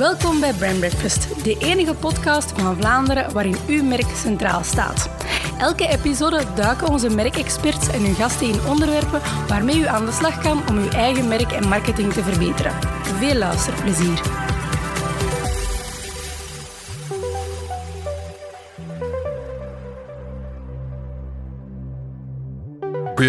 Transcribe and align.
Welkom 0.00 0.40
bij 0.40 0.52
Brand 0.52 0.78
Breakfast, 0.78 1.44
de 1.44 1.56
enige 1.58 1.94
podcast 1.94 2.52
van 2.60 2.76
Vlaanderen 2.76 3.32
waarin 3.32 3.56
uw 3.66 3.82
merk 3.82 4.16
centraal 4.16 4.64
staat. 4.64 5.10
Elke 5.58 5.88
episode 5.88 6.44
duiken 6.54 6.88
onze 6.88 7.08
merkexperts 7.08 7.88
en 7.88 8.04
hun 8.04 8.14
gasten 8.14 8.46
in 8.46 8.66
onderwerpen 8.68 9.20
waarmee 9.48 9.78
u 9.78 9.86
aan 9.86 10.06
de 10.06 10.12
slag 10.12 10.38
kan 10.42 10.68
om 10.68 10.78
uw 10.78 10.88
eigen 10.88 11.28
merk 11.28 11.52
en 11.52 11.68
marketing 11.68 12.12
te 12.12 12.22
verbeteren. 12.22 12.72
Veel 13.18 13.34
luisterplezier. 13.34 14.49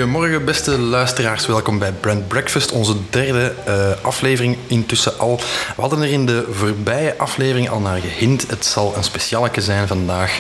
Goedemorgen, 0.02 0.46
beste 0.46 0.80
luisteraars. 0.80 1.46
Welkom 1.46 1.80
bij 1.80 1.92
Brand 1.92 2.28
Breakfast, 2.28 2.72
onze 2.72 2.94
derde 3.10 3.54
uh, 3.68 3.92
aflevering 4.02 4.58
intussen 4.68 5.20
al. 5.20 5.38
We 5.76 5.82
hadden 5.82 6.02
er 6.02 6.12
in 6.12 6.26
de 6.26 6.48
voorbije 6.52 7.18
aflevering 7.18 7.70
al 7.70 7.80
naar 7.80 8.00
gehint. 8.00 8.50
Het 8.50 8.66
zal 8.66 8.94
een 8.96 9.04
specialeke 9.04 9.62
zijn 9.62 9.88
vandaag. 9.88 10.40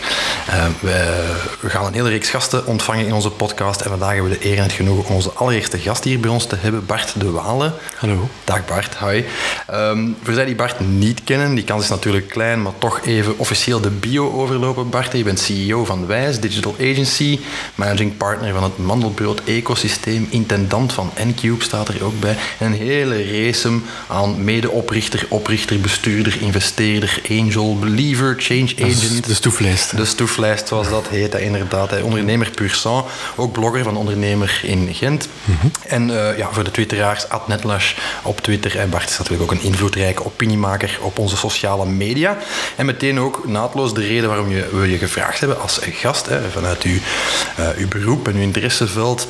Uh, 0.49 0.65
we, 0.79 1.25
we, 1.59 1.69
gaan 1.69 1.85
een 1.85 1.93
hele 1.93 2.09
reeks 2.09 2.29
gasten 2.29 2.65
ontvangen 2.65 3.05
in 3.05 3.13
onze 3.13 3.29
podcast. 3.29 3.81
En 3.81 3.89
vandaag 3.89 4.13
hebben 4.13 4.31
we 4.31 4.37
de 4.37 4.45
eer 4.45 4.57
en 4.57 4.63
het 4.63 4.71
genoegen 4.71 5.09
om 5.09 5.15
onze 5.15 5.31
allereerste 5.31 5.79
gast 5.79 6.03
hier 6.03 6.19
bij 6.19 6.29
ons 6.29 6.45
te 6.45 6.55
hebben, 6.59 6.85
Bart 6.85 7.19
de 7.19 7.31
Walen. 7.31 7.73
Hallo. 7.95 8.29
Dag 8.43 8.65
Bart, 8.65 8.95
hoi. 8.95 9.25
Um, 9.73 10.17
voor 10.23 10.33
zij 10.33 10.45
die 10.45 10.55
Bart 10.55 10.79
niet 10.79 11.23
kennen, 11.23 11.55
die 11.55 11.63
kans 11.63 11.83
is 11.83 11.89
natuurlijk 11.89 12.29
klein, 12.29 12.61
maar 12.61 12.73
toch 12.77 13.01
even 13.05 13.37
officieel 13.37 13.81
de 13.81 13.89
bio 13.89 14.31
overlopen. 14.31 14.89
Bart, 14.89 15.17
je 15.17 15.23
bent 15.23 15.39
CEO 15.39 15.85
van 15.85 16.07
Wijs 16.07 16.39
Digital 16.39 16.75
Agency, 16.79 17.39
managing 17.75 18.17
partner 18.17 18.53
van 18.53 18.63
het 18.63 18.77
Mandelbrood 18.77 19.41
ecosysteem, 19.55 20.27
intendant 20.29 20.93
van 20.93 21.11
Ncube 21.25 21.63
staat 21.63 21.87
er 21.87 22.03
ook 22.03 22.19
bij. 22.19 22.35
En 22.59 22.65
een 22.65 22.73
hele 22.73 23.43
race 23.43 23.79
aan 24.07 24.43
medeoprichter, 24.43 25.25
oprichter, 25.29 25.79
bestuurder, 25.79 26.41
investeerder, 26.41 27.21
angel, 27.29 27.79
believer, 27.79 28.35
change 28.37 28.73
agent. 28.79 29.25
De 29.25 29.33
stoeflijst. 29.33 29.97
De 29.97 30.05
stoeflijst, 30.05 30.67
zoals 30.67 30.89
dat 30.89 31.07
heet, 31.07 31.35
inderdaad. 31.35 32.01
Ondernemer 32.01 32.51
pur 32.51 32.69
sang, 32.69 33.03
ook 33.35 33.51
blogger 33.51 33.83
van 33.83 33.97
Ondernemer 33.97 34.61
in 34.63 34.89
Gent. 34.93 35.27
Mm 35.43 35.57
-hmm. 35.59 35.71
En 35.87 36.09
uh, 36.09 36.37
ja, 36.37 36.49
voor 36.51 36.63
de 36.63 36.71
twitteraars, 36.71 37.25
Netlash 37.47 37.93
op 38.21 38.41
Twitter. 38.41 38.77
En 38.77 38.89
Bart 38.89 39.09
is 39.09 39.17
natuurlijk 39.17 39.51
ook 39.51 39.57
een 39.57 39.65
invloedrijke 39.65 40.25
opiniemaker 40.25 40.97
op 41.01 41.19
onze 41.19 41.37
sociale 41.37 41.85
media. 41.85 42.37
En 42.75 42.85
meteen 42.85 43.19
ook 43.19 43.47
naadloos 43.47 43.93
de 43.93 44.01
reden 44.01 44.29
waarom 44.29 44.51
je, 44.51 44.69
we 44.71 44.91
je 44.91 44.97
gevraagd 44.97 45.39
hebben 45.39 45.61
als 45.61 45.79
gast, 45.81 46.25
hè, 46.25 46.49
vanuit 46.49 46.83
uw, 46.83 46.97
uh, 47.59 47.67
uw 47.77 47.87
beroep 47.87 48.27
en 48.27 48.35
uw 48.35 48.41
interesseveld 48.41 49.27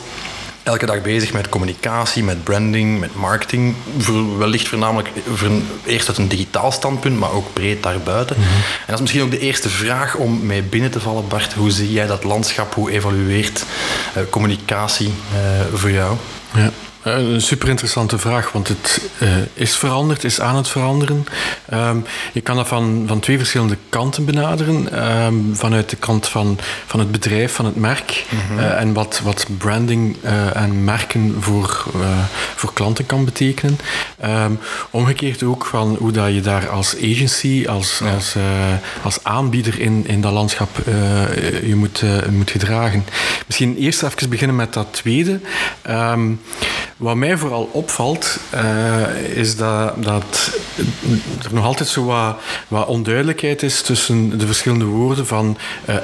elke 0.63 0.85
dag 0.85 1.01
bezig 1.01 1.33
met 1.33 1.49
communicatie, 1.49 2.23
met 2.23 2.43
branding, 2.43 2.99
met 2.99 3.15
marketing. 3.15 3.75
Wellicht 4.37 4.67
voornamelijk 4.67 5.09
voor 5.33 5.49
eerst 5.85 6.07
uit 6.07 6.17
een 6.17 6.27
digitaal 6.27 6.71
standpunt, 6.71 7.19
maar 7.19 7.31
ook 7.31 7.53
breed 7.53 7.83
daarbuiten. 7.83 8.35
Mm 8.37 8.43
-hmm. 8.43 8.53
En 8.53 8.85
dat 8.85 8.95
is 8.95 9.01
misschien 9.01 9.23
ook 9.23 9.31
de 9.31 9.39
eerste 9.39 9.69
vraag 9.69 10.15
om 10.15 10.45
mee 10.45 10.61
binnen 10.61 10.91
te 10.91 10.99
vallen, 10.99 11.27
Bart. 11.27 11.53
Hoe 11.53 11.71
zie 11.71 11.91
jij 11.91 12.07
dat 12.07 12.23
landschap? 12.23 12.73
Hoe 12.73 12.91
evolueert 12.91 13.65
uh, 14.17 14.23
communicatie 14.29 15.07
uh, 15.07 15.77
voor 15.77 15.91
jou? 15.91 16.17
Ja. 16.53 16.71
Een 17.03 17.41
super 17.41 17.69
interessante 17.69 18.17
vraag, 18.17 18.51
want 18.51 18.67
het 18.67 19.09
uh, 19.19 19.29
is 19.53 19.77
veranderd, 19.77 20.23
is 20.23 20.41
aan 20.41 20.55
het 20.55 20.67
veranderen. 20.67 21.25
Um, 21.73 22.05
je 22.33 22.41
kan 22.41 22.55
dat 22.55 22.67
van, 22.67 23.03
van 23.07 23.19
twee 23.19 23.37
verschillende 23.37 23.77
kanten 23.89 24.25
benaderen. 24.25 25.07
Um, 25.25 25.55
vanuit 25.55 25.89
de 25.89 25.95
kant 25.95 26.27
van, 26.27 26.57
van 26.85 26.99
het 26.99 27.11
bedrijf, 27.11 27.53
van 27.53 27.65
het 27.65 27.75
merk. 27.75 28.25
Mm 28.29 28.39
-hmm. 28.47 28.59
uh, 28.59 28.79
en 28.79 28.93
wat, 28.93 29.21
wat 29.23 29.45
branding 29.57 30.17
uh, 30.23 30.55
en 30.55 30.83
merken 30.83 31.35
voor, 31.39 31.85
voor 32.55 32.73
klanten 32.73 33.05
kan 33.05 33.25
betekenen. 33.25 33.79
Um, 34.25 34.59
omgekeerd 34.89 35.43
ook 35.43 35.65
van 35.65 35.95
hoe 35.99 36.11
dat 36.11 36.33
je 36.33 36.41
daar 36.41 36.69
als 36.69 36.95
agency, 36.95 37.65
als, 37.69 37.99
ja. 38.03 38.13
als, 38.13 38.35
als 39.01 39.23
aanbieder 39.23 39.79
in, 39.79 40.03
in 40.07 40.21
dat 40.21 40.31
landschap 40.31 40.69
je 41.63 41.75
moet, 41.75 42.03
moet 42.29 42.51
gedragen. 42.51 43.05
Misschien 43.47 43.77
eerst 43.77 44.03
even 44.03 44.29
beginnen 44.29 44.55
met 44.55 44.73
dat 44.73 44.87
tweede. 44.91 45.39
Wat 47.01 47.15
mij 47.15 47.37
vooral 47.37 47.69
opvalt, 47.71 48.39
uh, 48.53 49.37
is 49.37 49.55
dat, 49.55 50.03
dat 50.03 50.51
er 51.43 51.53
nog 51.53 51.65
altijd 51.65 51.89
zo 51.89 52.05
wat, 52.05 52.35
wat, 52.67 52.87
onduidelijkheid 52.87 53.63
is 53.63 53.81
tussen 53.81 54.37
de 54.37 54.45
verschillende 54.45 54.85
woorden 54.85 55.27
van 55.27 55.57
uh, 55.89 55.95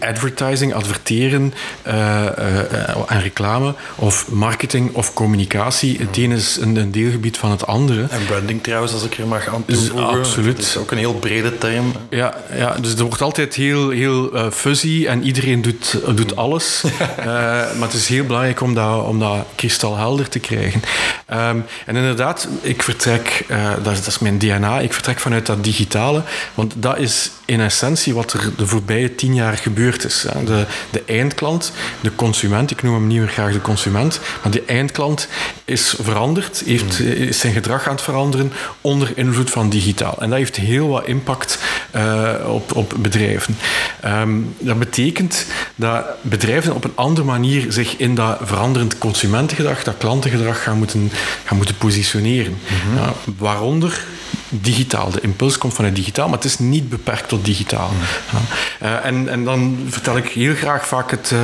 advertising, 0.00 0.74
adverteren 0.74 1.54
uh, 1.86 3.10
en 3.10 3.20
reclame, 3.20 3.74
of 3.94 4.30
marketing 4.30 4.94
of 4.94 5.12
communicatie. 5.12 5.98
Het 5.98 6.16
ene 6.16 6.34
is 6.34 6.56
een, 6.56 6.76
een, 6.76 6.92
deelgebied 6.92 7.36
van 7.36 7.50
het 7.50 7.66
andere. 7.66 8.06
En 8.10 8.24
branding 8.26 8.62
trouwens, 8.62 8.92
als 8.92 9.04
ik 9.04 9.18
er 9.18 9.26
mag 9.26 9.48
aan 9.48 9.64
toevoegen. 9.64 10.10
Dus 10.10 10.18
absoluut. 10.18 10.56
Dat 10.56 10.64
is 10.64 10.76
ook 10.76 10.90
een 10.90 10.98
heel 10.98 11.14
brede 11.14 11.58
term. 11.58 11.92
Ja, 12.10 12.34
ja 12.56 12.76
dus 12.80 12.94
er 12.94 13.04
wordt 13.04 13.22
altijd 13.22 13.54
heel, 13.54 13.90
heel 13.90 14.50
fuzzy 14.52 15.06
en 15.06 15.22
iedereen 15.22 15.62
doet, 15.62 15.98
doet 16.14 16.36
alles. 16.36 16.84
maar 17.78 17.88
het 17.88 17.92
is 17.92 18.08
heel 18.08 18.24
belangrijk 18.24 18.60
om 18.60 18.74
dat, 18.74 19.04
om 19.04 19.18
dat 19.18 19.46
kristalhelder 19.54 20.28
te 20.33 20.33
krijgen. 20.40 20.82
Um, 21.32 21.64
en 21.86 21.96
inderdaad, 21.96 22.48
ik 22.60 22.82
vertrek, 22.82 23.44
uh, 23.50 23.70
dat, 23.82 23.92
is, 23.92 23.98
dat, 23.98 24.06
is, 24.06 24.18
mijn 24.18 24.38
DNA, 24.38 24.80
ik 24.80 24.92
vertrek 24.92 25.18
vanuit 25.18 25.46
dat 25.46 25.64
digitale, 25.64 26.22
want 26.54 26.72
dat 26.76 26.98
is 26.98 27.30
in 27.44 27.60
essentie 27.60 28.14
wat 28.14 28.32
er 28.32 28.50
de 28.56 28.66
voorbije 28.66 29.14
tien 29.14 29.34
jaar 29.34 29.56
gebeurd 29.56 30.04
is. 30.04 30.26
De, 30.44 30.66
de 30.90 31.02
eindklant, 31.06 31.72
de 32.00 32.14
consument, 32.14 32.70
ik 32.70 32.82
noem 32.82 32.94
hem 32.94 33.06
niet 33.06 33.18
meer 33.18 33.28
graag 33.28 33.52
de 33.52 33.60
consument, 33.60 34.20
maar 34.42 34.52
de 34.52 34.62
eindklant 34.66 35.28
is 35.64 35.94
veranderd, 36.00 36.62
heeft, 36.66 37.00
is 37.00 37.38
zijn 37.38 37.52
gedrag 37.52 37.86
aan 37.86 37.94
het 37.94 38.02
veranderen 38.02 38.52
onder 38.80 39.12
invloed 39.14 39.50
van 39.50 39.68
digitaal. 39.68 40.16
En 40.20 40.28
dat 40.28 40.38
heeft 40.38 40.56
heel 40.56 40.88
wat 40.88 41.06
impact 41.06 41.58
uh, 41.96 42.32
op, 42.46 42.76
op 42.76 42.94
bedrijven. 42.98 43.56
Um, 44.04 44.54
dat 44.58 44.78
betekent 44.78 45.46
dat 45.74 46.04
bedrijven 46.20 46.74
op 46.74 46.84
een 46.84 46.92
andere 46.94 47.26
manier 47.26 47.72
zich 47.72 47.96
in 47.96 48.14
dat 48.14 48.38
veranderend 48.42 48.98
consumentengedrag, 48.98 49.82
dat 49.82 49.98
klantengedrag 50.30 50.62
gaan 50.62 50.78
moeten, 50.78 51.10
gaan 51.44 51.56
moeten 51.56 51.76
positioneren. 51.76 52.52
Mm 52.52 52.96
-hmm. 52.96 53.14
waaronder 53.38 54.04
digitaal. 54.48 55.10
De 55.10 55.20
impuls 55.20 55.58
komt 55.58 55.74
vanuit 55.74 55.96
digitaal, 55.96 56.28
maar 56.28 56.36
het 56.36 56.46
is 56.46 56.58
niet 56.58 56.88
beperkt 56.88 57.28
tot 57.28 57.44
digitaal. 57.44 57.90
Mm. 57.90 58.00
Ja. 58.32 59.00
Uh, 59.00 59.06
en, 59.06 59.28
en 59.28 59.44
dan 59.44 59.78
vertel 59.88 60.16
ik 60.16 60.28
heel 60.28 60.54
graag 60.54 60.86
vaak 60.86 61.10
het, 61.10 61.30
uh, 61.30 61.40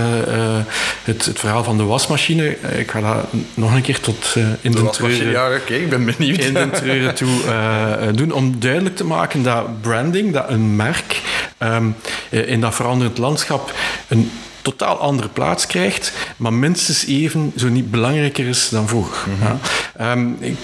het, 1.05 1.25
het, 1.25 1.39
verhaal 1.39 1.65
van 1.65 1.77
de 1.77 1.83
wasmachine. 1.83 2.57
Ik 2.77 2.91
ga 2.91 3.01
dat 3.01 3.27
nog 3.55 3.75
een 3.75 3.83
keer 3.83 4.01
tot 4.01 4.35
uh, 4.39 4.45
in 4.61 4.71
de, 4.71 4.83
de 4.83 4.91
treuren, 4.91 5.31
ja, 5.31 5.47
okay, 5.47 5.77
ik 5.77 5.91
ben 5.91 6.05
benieuwd. 6.05 6.39
In 6.39 6.55
de 6.55 6.71
treuren 6.71 7.15
toe 7.15 7.39
doen, 8.19 8.33
om 8.33 8.61
duidelijk 8.61 8.97
te 8.97 9.05
maken 9.05 9.43
dat 9.43 9.81
branding, 9.81 10.33
dat 10.33 10.49
een 10.49 10.77
merk 10.77 11.21
um, 11.59 11.97
in 12.31 12.61
dat 12.61 12.75
veranderend 12.75 13.19
landschap 13.19 13.75
een 14.09 14.31
totaal 14.62 14.98
andere 14.98 15.28
plaats 15.28 15.66
krijgt, 15.66 16.12
maar 16.37 16.53
minstens 16.53 17.06
even 17.06 17.53
zo 17.56 17.69
niet 17.69 17.91
belangrijker 17.91 18.47
is 18.47 18.69
dan 18.69 18.88
vroeger. 18.88 19.28
Mm 19.28 19.34
-hmm. 19.41 19.59
ja. 19.98 20.12
um, 20.12 20.37
ik, 20.41 20.56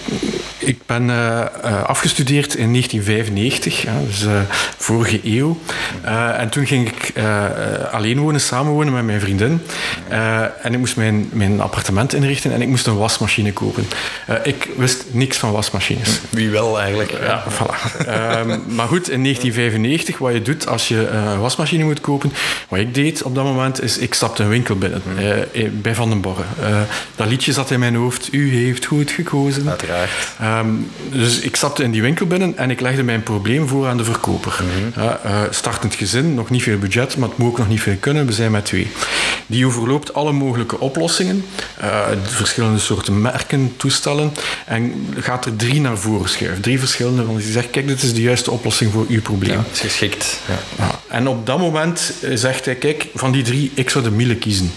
ik, 0.59 0.79
ben 0.87 1.09
uh, 1.09 1.45
uh, 1.65 1.83
afgestudeerd 1.83 2.55
in 2.55 2.71
1995, 2.73 3.83
ja, 3.83 3.93
dus 4.07 4.23
uh, 4.23 4.41
vorige 4.77 5.21
eeuw. 5.25 5.59
en 6.39 6.49
toen 6.49 6.67
ging 6.67 6.89
ik 6.89 7.13
alleen 7.91 8.19
wonen, 8.19 8.41
samenwonen 8.41 8.93
met 8.93 9.05
mijn 9.05 9.21
vriendin. 9.21 9.61
en 10.63 10.73
ik 10.73 10.79
moest 10.79 10.97
mijn, 10.97 11.29
mijn 11.33 11.61
appartement 11.61 12.15
inrichten 12.15 12.53
en 12.53 12.63
ik 12.63 12.69
moest 12.69 12.87
een 12.87 12.97
wasmachine 12.97 13.53
kopen. 13.53 13.87
ik 14.43 14.69
wist 14.77 15.05
niks 15.11 15.37
van 15.37 15.53
wasmachines. 15.53 16.21
Wie 16.31 16.51
wel 16.51 16.81
eigenlijk. 16.81 17.11
Ja, 17.11 17.45
voilà. 17.51 18.07
um, 18.39 18.63
maar 18.75 18.89
goed, 18.89 19.11
in 19.11 19.23
1995, 19.23 20.19
wat 20.19 20.33
je 20.33 20.43
doet 20.43 20.67
als 20.67 20.89
je 20.89 21.09
een 21.09 21.41
wasmachine 21.41 21.85
moet 21.85 22.01
kopen, 22.01 22.33
wat 22.69 22.79
ik 22.79 22.95
deed 22.95 23.23
op 23.23 23.35
dat 23.35 23.45
moment 23.45 23.81
is 23.87 23.99
ik 23.99 24.15
stapte 24.15 24.43
een 24.43 24.49
winkel 24.49 24.77
binnen 24.77 25.03
mm. 25.05 25.19
uh, 25.19 25.69
bij 25.73 25.95
Van 25.95 26.09
den 26.09 26.21
Borre. 26.21 26.43
Uh, 26.61 26.81
dat 27.17 27.29
liedje 27.29 27.53
zat 27.53 27.71
in 27.71 27.79
mijn 27.79 27.95
hoofd. 27.95 28.29
U 28.33 28.55
heeft 28.57 28.85
goed 28.85 29.11
gekozen. 29.11 29.69
Uiteraard. 29.69 30.11
Um, 30.43 30.91
dus 31.11 31.41
ik 31.41 31.57
stapte 31.57 31.83
in 31.83 31.91
die 31.91 32.03
winkel 32.03 32.27
binnen 32.27 32.57
en 32.57 32.71
ik 32.71 32.81
legde 32.81 33.03
mijn 33.03 33.23
probleem 33.23 33.69
voor 33.69 33.87
aan 33.87 33.97
de 33.97 34.05
verkoper. 34.05 34.61
Mm 34.63 34.93
-hmm. 34.95 35.05
uh, 35.05 35.41
startend 35.51 35.95
gezin, 35.95 36.35
nog 36.35 36.51
niet 36.51 36.63
veel 36.63 36.79
budget, 36.79 37.17
maar 37.17 37.29
het 37.29 37.39
moet 37.39 37.49
ook 37.49 37.59
nog 37.59 37.69
niet 37.69 37.81
veel 37.81 37.97
kunnen. 38.01 38.27
We 38.27 38.33
zijn 38.33 38.51
met 38.51 38.65
twee. 38.65 38.91
Die 39.47 39.67
overloopt 39.67 40.15
alle 40.15 40.33
mogelijke 40.33 40.81
oplossingen, 40.81 41.45
verschillende 42.23 42.79
soorten 42.79 43.21
merken, 43.21 43.73
toestellen, 43.77 44.33
en 44.67 45.07
gaat 45.19 45.45
er 45.45 45.57
drie 45.57 45.81
naar 45.81 45.99
voren 45.99 46.29
schuiven. 46.29 46.63
Drie 46.63 46.79
verschillende, 46.79 47.25
want 47.25 47.39
die 47.39 47.53
zegt, 47.53 47.71
kijk, 47.71 47.87
dit 47.87 48.03
is 48.03 48.15
de 48.15 48.23
juiste 48.23 48.51
oplossing 48.51 48.93
voor 48.93 49.05
uw 49.09 49.23
probleem. 49.23 49.57
Ja, 49.57 49.65
is 49.73 49.81
geschikt. 49.81 50.41
Ja. 50.79 51.01
En 51.09 51.29
op 51.29 51.47
dat 51.47 51.59
moment 51.59 52.13
zegt 52.35 52.65
hij, 52.65 52.75
kijk, 52.75 53.07
van 53.15 53.33
die 53.33 53.43
drie, 53.43 53.73
ik 53.77 53.91
zou 53.91 54.05
de 54.05 54.11
Miele 54.11 54.37
kiezen. 54.37 54.71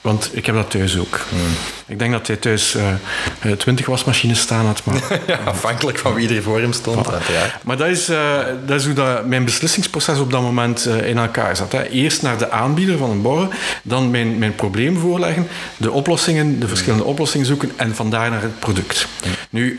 Want 0.00 0.30
ik 0.32 0.46
heb 0.46 0.54
dat 0.54 0.70
thuis 0.70 0.98
ook. 0.98 1.20
Hmm. 1.28 1.38
Ik 1.86 1.98
denk 1.98 2.12
dat 2.12 2.26
hij 2.26 2.36
thuis 2.36 2.76
uh, 2.76 3.52
twintig 3.52 3.86
wasmachines 3.86 4.40
staan 4.40 4.66
had. 4.66 4.84
Maar, 4.84 5.02
ja, 5.26 5.38
afhankelijk 5.44 5.98
van 5.98 6.14
wie 6.14 6.34
er 6.34 6.42
voor 6.42 6.60
hem 6.60 6.72
stond. 6.72 7.08
Voilà. 7.08 7.62
Maar 7.62 7.76
dat 7.76 7.88
is, 7.88 8.10
uh, 8.10 8.38
dat 8.66 8.80
is 8.80 8.84
hoe 8.86 8.94
dat 8.94 9.26
mijn 9.26 9.44
beslissingsproces 9.44 10.18
op 10.18 10.30
dat 10.30 10.42
moment 10.42 10.86
uh, 10.86 11.08
in 11.08 11.18
elkaar 11.18 11.56
zat. 11.56 11.72
Hè. 11.72 11.88
Eerst 11.88 12.22
naar 12.22 12.38
de 12.38 12.50
aanbieder 12.50 12.98
van 12.98 13.10
een 13.10 13.22
borrel, 13.22 13.48
dan 13.82 14.10
mijn, 14.10 14.38
mijn 14.38 14.54
probleem 14.54 14.98
voorleggen, 14.98 15.48
de 15.76 15.90
oplossingen, 15.90 16.60
de 16.60 16.68
verschillende 16.68 17.02
hmm. 17.02 17.12
oplossingen 17.12 17.46
zoeken 17.46 17.72
en 17.76 17.94
vandaar 17.94 18.30
naar 18.30 18.42
het 18.42 18.58
product. 18.58 19.06
Hmm. 19.22 19.32
Nu, 19.50 19.76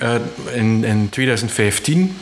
in, 0.53 0.83
in 0.83 1.09
2015 1.09 2.17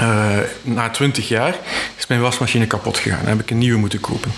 Uh, 0.00 0.36
na 0.62 0.90
twintig 0.90 1.28
jaar 1.28 1.54
is 1.96 2.06
mijn 2.06 2.20
wasmachine 2.20 2.66
kapot 2.66 2.98
gegaan. 2.98 3.18
Dan 3.18 3.28
heb 3.28 3.40
ik 3.40 3.50
een 3.50 3.58
nieuwe 3.58 3.78
moeten 3.78 4.00
kopen. 4.00 4.32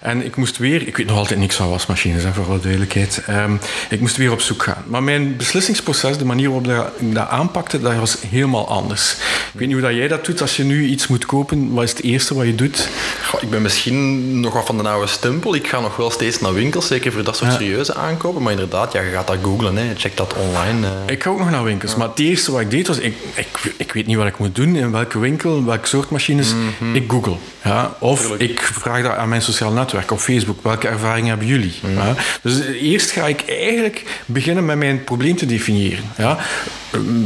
En 0.00 0.24
ik 0.24 0.36
moest 0.36 0.58
weer, 0.58 0.86
ik 0.86 0.96
weet 0.96 1.06
nog 1.06 1.16
altijd 1.16 1.38
niks 1.38 1.56
van 1.56 1.68
wasmachines, 1.68 2.24
hè, 2.24 2.32
voor 2.32 2.46
alle 2.46 2.60
duidelijkheid. 2.60 3.22
Um, 3.30 3.60
ik 3.90 4.00
moest 4.00 4.16
weer 4.16 4.32
op 4.32 4.40
zoek 4.40 4.62
gaan. 4.62 4.84
Maar 4.86 5.02
mijn 5.02 5.36
beslissingsproces, 5.36 6.18
de 6.18 6.24
manier 6.24 6.50
waarop 6.50 6.92
ik 6.98 7.14
dat 7.14 7.28
aanpakte, 7.28 7.80
dat 7.80 7.94
was 7.94 8.16
helemaal 8.28 8.68
anders. 8.68 9.12
Ik 9.52 9.58
weet 9.58 9.68
niet 9.68 9.76
hoe 9.76 9.86
dat 9.86 9.96
jij 9.96 10.08
dat 10.08 10.24
doet 10.24 10.40
als 10.40 10.56
je 10.56 10.64
nu 10.64 10.84
iets 10.84 11.06
moet 11.06 11.26
kopen. 11.26 11.72
Wat 11.72 11.84
is 11.84 11.90
het 11.90 12.02
eerste 12.02 12.34
wat 12.34 12.46
je 12.46 12.54
doet? 12.54 12.88
Goh, 13.24 13.42
ik 13.42 13.50
ben 13.50 13.62
misschien 13.62 14.40
nog 14.40 14.52
wat 14.52 14.66
van 14.66 14.76
de 14.76 14.88
oude 14.88 15.06
stempel. 15.06 15.54
Ik 15.54 15.66
ga 15.66 15.80
nog 15.80 15.96
wel 15.96 16.10
steeds 16.10 16.40
naar 16.40 16.54
winkels, 16.54 16.86
zeker 16.86 17.12
voor 17.12 17.24
dat 17.24 17.36
soort 17.36 17.52
serieuze 17.52 17.94
aankopen. 17.94 18.42
Maar 18.42 18.52
inderdaad, 18.52 18.92
ja, 18.92 19.00
je 19.00 19.10
gaat 19.10 19.26
dat 19.26 19.38
googlen, 19.42 19.76
hè. 19.76 19.94
check 19.96 20.16
dat 20.16 20.34
online. 20.34 20.86
Uh. 20.86 20.92
Ik 21.06 21.22
ga 21.22 21.30
ook 21.30 21.38
nog 21.38 21.50
naar 21.50 21.64
winkels. 21.64 21.96
Maar 21.96 22.08
het 22.08 22.18
eerste 22.18 22.52
wat 22.52 22.60
ik 22.60 22.70
deed 22.70 22.86
was, 22.86 22.98
ik, 22.98 23.14
ik, 23.34 23.74
ik 23.76 23.92
weet 23.92 24.06
niet 24.06 24.16
wat 24.16 24.26
ik 24.26 24.38
moet 24.38 24.54
doen, 24.54 24.76
in 24.76 24.90
welke 24.90 25.18
winkel, 25.18 25.64
welke 25.64 25.86
soort 25.86 26.10
machines. 26.10 26.54
Mm 26.54 26.72
-hmm. 26.78 26.94
Ik 26.94 27.10
google. 27.10 27.36
Ja? 27.64 27.96
Of 27.98 28.20
Tuurlijk. 28.20 28.42
ik 28.42 28.60
vraag 28.60 29.02
dat 29.02 29.16
aan 29.16 29.28
mijn 29.28 29.42
sociaal 29.42 29.70
netwerk 29.70 29.88
op 30.10 30.18
Facebook. 30.18 30.62
Welke 30.62 30.88
ervaringen 30.88 31.28
hebben 31.28 31.46
jullie? 31.46 31.72
Mm. 31.82 31.96
Ja? 31.96 32.14
Dus 32.42 32.60
eerst 32.66 33.10
ga 33.10 33.26
ik 33.26 33.44
eigenlijk 33.48 34.22
beginnen 34.26 34.64
met 34.64 34.76
mijn 34.76 35.04
probleem 35.04 35.36
te 35.36 35.46
definiëren. 35.46 36.04
Ja? 36.16 36.38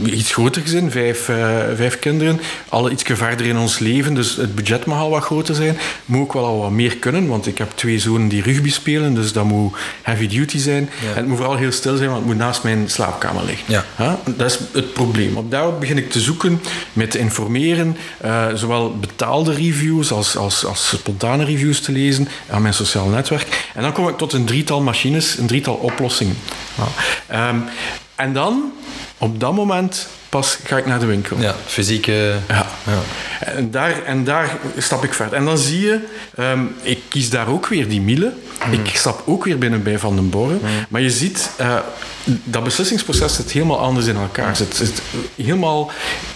Iets 0.05 0.33
groter 0.33 0.63
gezin, 0.63 0.91
vijf, 0.91 1.29
uh, 1.29 1.37
vijf 1.75 1.99
kinderen, 1.99 2.41
alle 2.69 2.91
iets 2.91 3.03
verder 3.07 3.47
in 3.47 3.57
ons 3.57 3.79
leven, 3.79 4.15
dus 4.15 4.37
het 4.37 4.55
budget 4.55 4.85
mag 4.85 4.99
al 4.99 5.11
wat 5.11 5.23
groter 5.23 5.55
zijn. 5.55 5.79
Moet 6.05 6.21
ook 6.21 6.33
wel 6.33 6.45
al 6.45 6.59
wat 6.59 6.71
meer 6.71 6.97
kunnen, 6.97 7.27
want 7.27 7.47
ik 7.47 7.59
heb 7.59 7.71
twee 7.75 7.99
zonen 7.99 8.29
die 8.29 8.43
rugby 8.43 8.71
spelen, 8.71 9.15
dus 9.15 9.33
dat 9.33 9.45
moet 9.45 9.77
heavy 10.03 10.27
duty 10.27 10.59
zijn. 10.59 10.91
Ja. 11.03 11.09
En 11.09 11.17
het 11.17 11.27
moet 11.27 11.37
vooral 11.37 11.57
heel 11.57 11.73
stil 11.73 11.97
zijn, 11.97 12.09
want 12.09 12.21
het 12.21 12.29
moet 12.29 12.39
naast 12.39 12.63
mijn 12.63 12.91
slaapkamer 12.91 13.45
liggen. 13.45 13.83
Ja. 13.97 14.19
Dat 14.37 14.51
is 14.51 14.59
het 14.73 14.93
probleem. 14.93 15.37
Op 15.37 15.51
daarop 15.51 15.81
begin 15.81 15.99
ik 15.99 16.11
te 16.11 16.21
zoeken, 16.21 16.61
met 16.93 17.11
te 17.11 17.19
informeren, 17.19 17.97
uh, 18.25 18.47
zowel 18.55 18.97
betaalde 18.99 19.53
reviews 19.53 20.13
als, 20.13 20.37
als, 20.37 20.65
als 20.65 20.89
spontane 20.89 21.45
reviews 21.45 21.81
te 21.81 21.93
lezen 21.93 22.29
aan 22.51 22.63
mijn 22.63 22.75
sociaal 22.75 23.07
netwerk. 23.07 23.71
En 23.75 23.83
dan 23.83 23.93
kom 23.93 24.09
ik 24.09 24.17
tot 24.17 24.33
een 24.33 24.45
drietal 24.45 24.81
machines, 24.81 25.39
een 25.39 25.47
drietal 25.47 25.75
oplossingen. 25.75 26.37
Ja. 27.29 27.49
Um, 27.49 27.65
en 28.15 28.33
dan, 28.33 28.73
op 29.25 29.41
dat 29.41 29.55
moment, 29.55 30.09
pas 30.35 30.59
ga 30.65 30.77
ik 30.77 30.87
naar 30.87 31.01
de 31.01 31.07
winkel. 31.07 31.41
Ja, 31.41 31.55
fysieke... 31.67 32.35
Ja. 32.49 32.67
ja. 32.87 32.99
En, 33.41 33.71
daar, 33.71 34.03
en 34.05 34.25
daar 34.25 34.59
stap 34.79 35.05
ik 35.05 35.15
verder. 35.15 35.39
En 35.39 35.45
dan 35.45 35.59
zie 35.59 35.81
je, 35.81 35.99
um, 36.39 36.75
ik 36.83 37.01
kies 37.09 37.31
daar 37.31 37.49
ook 37.49 37.67
weer 37.67 37.89
die 37.89 38.01
Miele. 38.01 38.33
Mm. 38.67 38.73
Ik 38.73 38.97
stap 38.97 39.23
ook 39.27 39.45
weer 39.45 39.59
binnen 39.59 39.83
bij 39.83 39.99
Van 39.99 40.15
den 40.15 40.31
Borren. 40.31 40.59
Mm. 40.63 40.69
Maar 40.89 41.01
je 41.01 41.11
ziet, 41.11 41.51
uh, 41.61 41.77
dat 42.25 42.65
beslissingsproces 42.65 43.35
zit 43.35 43.51
helemaal 43.51 43.79
anders 43.79 44.07
in 44.07 44.17
elkaar. 44.17 44.59
Het 44.59 44.77
zit, 44.77 45.03
helemaal 45.37 45.91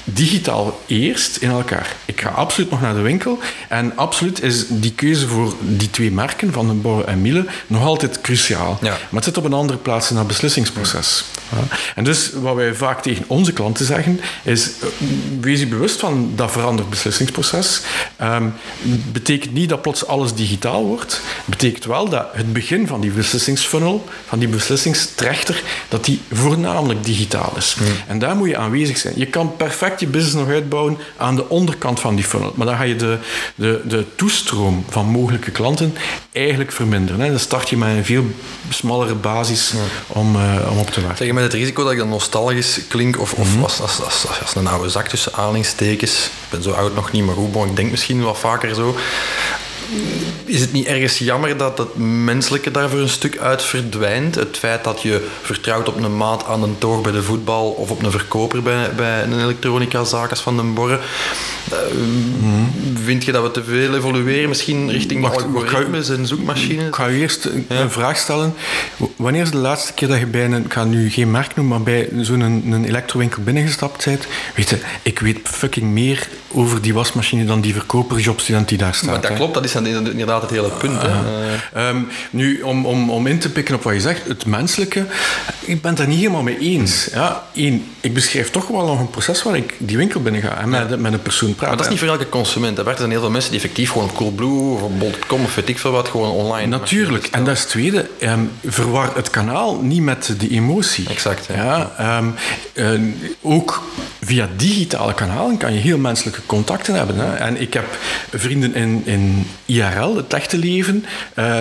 digitaal 0.04 0.80
eerst 0.86 1.36
in 1.36 1.50
elkaar. 1.50 1.96
Ik 2.04 2.20
ga 2.20 2.28
absoluut 2.28 2.70
nog 2.70 2.80
naar 2.80 2.94
de 2.94 3.00
winkel. 3.00 3.38
En 3.68 3.96
absoluut 3.96 4.42
is 4.42 4.64
die 4.68 4.92
keuze 4.92 5.28
voor 5.28 5.54
die 5.60 5.90
twee 5.90 6.10
merken, 6.10 6.52
Van 6.52 6.66
den 6.66 6.80
Borren 6.80 7.06
en 7.06 7.20
Miele, 7.20 7.44
nog 7.66 7.84
altijd 7.84 8.20
cruciaal. 8.20 8.78
Ja. 8.82 8.90
Maar 8.90 8.98
het 9.10 9.24
zit 9.24 9.36
op 9.36 9.44
een 9.44 9.52
andere 9.52 9.78
plaats 9.78 10.10
in 10.10 10.16
dat 10.16 10.26
beslissingsproces. 10.26 11.24
Ja. 11.50 11.76
En 11.94 12.04
dus 12.04 12.30
wat 12.40 12.54
wij 12.54 12.74
vaak 12.74 13.02
tegen 13.02 13.24
onze 13.26 13.52
klanten 13.52 13.86
zeggen, 13.88 14.20
is 14.44 14.70
wees 15.40 15.60
je 15.60 15.66
bewust 15.66 16.00
van 16.00 16.32
dat 16.34 16.50
veranderd 16.50 16.90
beslissingsproces. 16.90 17.80
Um, 18.22 18.54
betekent 19.12 19.52
niet 19.52 19.68
dat 19.68 19.82
plots 19.82 20.06
alles 20.06 20.34
digitaal 20.34 20.84
wordt. 20.84 21.20
betekent 21.44 21.84
wel 21.84 22.08
dat 22.08 22.26
het 22.32 22.52
begin 22.52 22.86
van 22.86 23.00
die 23.00 23.10
beslissingsfunnel, 23.10 24.04
van 24.28 24.38
die 24.38 24.48
beslissingstrechter, 24.48 25.62
dat 25.88 26.04
die 26.04 26.20
voornamelijk 26.32 27.04
digitaal 27.04 27.52
is. 27.56 27.76
Mm. 27.80 27.86
En 28.06 28.18
daar 28.18 28.36
moet 28.36 28.48
je 28.48 28.56
aanwezig 28.56 28.98
zijn. 28.98 29.14
Je 29.16 29.26
kan 29.26 29.56
perfect 29.56 30.00
je 30.00 30.06
business 30.06 30.36
nog 30.36 30.48
uitbouwen 30.48 30.98
aan 31.16 31.36
de 31.36 31.48
onderkant 31.48 32.00
van 32.00 32.14
die 32.14 32.24
funnel. 32.24 32.52
Maar 32.54 32.66
dan 32.66 32.76
ga 32.76 32.82
je 32.82 32.96
de, 32.96 33.18
de, 33.54 33.80
de 33.86 34.04
toestroom 34.16 34.84
van 34.88 35.06
mogelijke 35.06 35.50
klanten 35.50 35.94
eigenlijk 36.32 36.72
verminderen. 36.72 37.20
Hè. 37.20 37.30
Dan 37.30 37.38
start 37.38 37.68
je 37.68 37.76
met 37.76 37.88
een 37.88 38.04
veel 38.04 38.24
smallere 38.70 39.14
basis 39.14 39.72
Ja. 39.72 39.78
om, 40.06 40.36
uh, 40.36 40.70
om 40.70 40.78
op 40.78 40.90
te 40.90 41.00
werken. 41.00 41.24
Zeg, 41.24 41.32
met 41.32 41.42
het 41.42 41.52
risico 41.52 41.82
dat 41.82 41.92
ik 41.92 41.98
dan 41.98 42.08
nostalgisch 42.08 42.80
klink, 42.88 43.20
of, 43.20 43.32
of 43.32 43.56
als, 43.80 44.02
als, 44.04 44.54
een 44.54 44.66
oude 44.66 44.88
zak 44.88 45.08
tussen 45.08 45.34
aanhalingstekens. 45.34 46.24
Ik 46.26 46.50
ben 46.50 46.62
zo 46.62 46.70
oud 46.70 46.94
nog 46.94 47.12
niet, 47.12 47.24
maar 47.24 47.34
goed, 47.34 47.54
ik 47.64 47.76
denk 47.76 47.90
misschien 47.90 48.22
wel 48.22 48.34
vaker 48.34 48.74
zo. 48.74 48.96
Is 50.44 50.60
het 50.60 50.72
niet 50.72 50.86
ergens 50.86 51.18
jammer 51.18 51.56
dat 51.56 51.78
het 51.78 51.96
menselijke 51.96 52.70
daar 52.70 52.90
voor 52.90 52.98
een 52.98 53.08
stuk 53.08 53.38
uit 53.38 53.62
verdwijnt? 53.62 54.34
Het 54.34 54.56
feit 54.58 54.84
dat 54.84 55.02
je 55.02 55.26
vertrouwt 55.42 55.88
op 55.88 55.96
een 55.96 56.16
maat 56.16 56.44
aan 56.44 56.62
een 56.62 56.78
toog 56.78 57.02
bij 57.02 57.12
de 57.12 57.22
voetbal 57.22 57.70
of 57.70 57.90
op 57.90 58.02
een 58.02 58.10
verkoper 58.10 58.62
bij, 58.62 58.90
bij 58.96 59.22
een 59.22 59.40
elektronicazaak 59.40 60.30
als 60.30 60.40
Van 60.40 60.56
den 60.56 60.74
Borren. 60.74 61.00
Uh, 61.72 61.78
Mhm. 62.38 63.04
Vind 63.04 63.24
je 63.24 63.32
dat 63.32 63.42
we 63.42 63.50
te 63.50 63.64
veel 63.64 63.94
evolueren, 63.94 64.48
misschien 64.48 64.90
richting 64.90 65.22
Wacht, 65.22 65.44
algoritmes 65.54 66.08
en 66.08 66.26
zoekmachines? 66.26 66.86
Ik 66.86 66.94
ga 66.94 67.06
je 67.06 67.18
eerst 67.18 67.44
een, 67.44 67.90
vraag 67.90 68.16
stellen. 68.16 68.54
Wanneer 69.16 69.42
is 69.42 69.50
de 69.50 69.56
laatste 69.56 69.92
keer 69.92 70.08
dat 70.08 70.18
je 70.18 70.26
bij 70.26 70.44
een, 70.44 70.64
ik 70.64 70.72
ga 70.72 70.84
nu 70.84 71.10
geen 71.10 71.30
merk 71.30 71.54
noemen, 71.56 71.76
maar 71.76 71.84
bij 71.84 72.08
zo'n 72.20 72.40
een, 72.40 72.72
een 72.72 72.84
elektrowinkel 72.84 73.42
binnengestapt 73.42 74.04
bent? 74.04 74.26
Weet 74.54 74.68
je, 74.68 74.78
ik 75.02 75.18
weet 75.18 75.38
fucking 75.42 75.92
meer 75.92 76.28
over 76.52 76.82
die 76.82 76.94
wasmachine 76.94 77.44
dan 77.44 77.60
die 77.60 77.72
verkoperjobstudent 77.72 78.68
die 78.68 78.78
daar 78.78 78.94
staat. 78.94 79.10
Maar 79.10 79.20
dat 79.20 79.30
hè. 79.30 79.36
klopt, 79.36 79.54
dat 79.54 79.64
is 79.64 79.74
dan 79.84 80.10
inderdaad 80.10 80.42
het 80.42 80.50
hele 80.50 80.70
punt. 80.70 81.02
Hè? 81.02 81.08
Eh, 81.08 81.48
Ehm, 81.72 82.02
nu, 82.30 82.60
om, 82.60 82.86
om, 82.86 83.10
om 83.10 83.26
in 83.26 83.38
te 83.38 83.52
pikken 83.52 83.74
op 83.74 83.82
wat 83.82 83.94
je 83.94 84.00
zegt, 84.00 84.28
het 84.28 84.46
menselijke, 84.46 85.06
ik 85.68 85.80
ben 85.82 85.90
het 85.90 85.98
daar 85.98 86.08
niet 86.08 86.18
helemaal 86.18 86.42
mee 86.42 86.58
eens. 86.58 87.08
Ja, 87.12 87.42
één, 87.54 87.84
ik 88.00 88.14
beschrijf 88.14 88.50
toch 88.50 88.66
wel 88.66 88.86
nog 88.86 89.00
een 89.00 89.10
proces 89.10 89.42
waar 89.42 89.56
ik 89.56 89.74
die 89.78 89.96
winkel 89.96 90.20
binnen 90.22 90.42
ga 90.42 90.60
en 90.60 90.68
met, 90.68 91.00
met 91.00 91.12
een 91.12 91.22
persoon 91.22 91.54
praat. 91.54 91.68
maar 91.68 91.76
dat 91.76 91.86
is 91.86 91.90
niet 91.92 92.00
voor 92.00 92.08
elke 92.08 92.28
consument. 92.28 92.76
hè. 92.76 92.86
Er 92.90 92.96
zijn 92.96 93.10
heel 93.10 93.20
veel 93.20 93.30
mensen 93.30 93.50
die 93.50 93.60
effectief 93.60 93.90
gewoon 93.90 94.12
Coolblue 94.12 94.82
of 94.82 94.98
Bol.com 94.98 95.44
of 95.44 95.54
weet 95.54 95.68
ik 95.68 95.78
veel 95.78 95.90
wat, 95.90 96.08
gewoon 96.08 96.30
online. 96.30 96.66
Natuurlijk. 96.66 97.26
En 97.26 97.44
dat 97.44 97.54
is 97.54 97.60
het 97.60 97.68
tweede. 97.68 98.08
ehm, 98.18 98.40
verwar 98.66 99.10
het 99.14 99.30
kanaal 99.30 99.80
niet 99.82 100.02
met 100.02 100.34
de 100.38 100.48
emotie. 100.48 101.08
Exact, 101.08 101.46
ja. 101.46 101.54
Ja, 101.64 101.92
ehm, 101.98 102.28
eh, 102.72 103.00
ook 103.42 103.82
via 104.20 104.48
digitale 104.56 105.14
kanalen 105.14 105.56
kan 105.56 105.72
je 105.72 105.80
heel 105.80 105.98
menselijke 105.98 106.40
contacten 106.46 106.94
hebben. 106.94 107.16
Hè. 107.16 107.34
En 107.34 107.60
ik 107.60 107.72
heb 107.74 107.84
vrienden 108.34 108.74
in, 108.74 109.02
in 109.04 109.46
IRL, 109.64 110.16
het 110.16 110.32
echte 110.34 110.58
leven, 110.58 111.04
eh, 111.34 111.60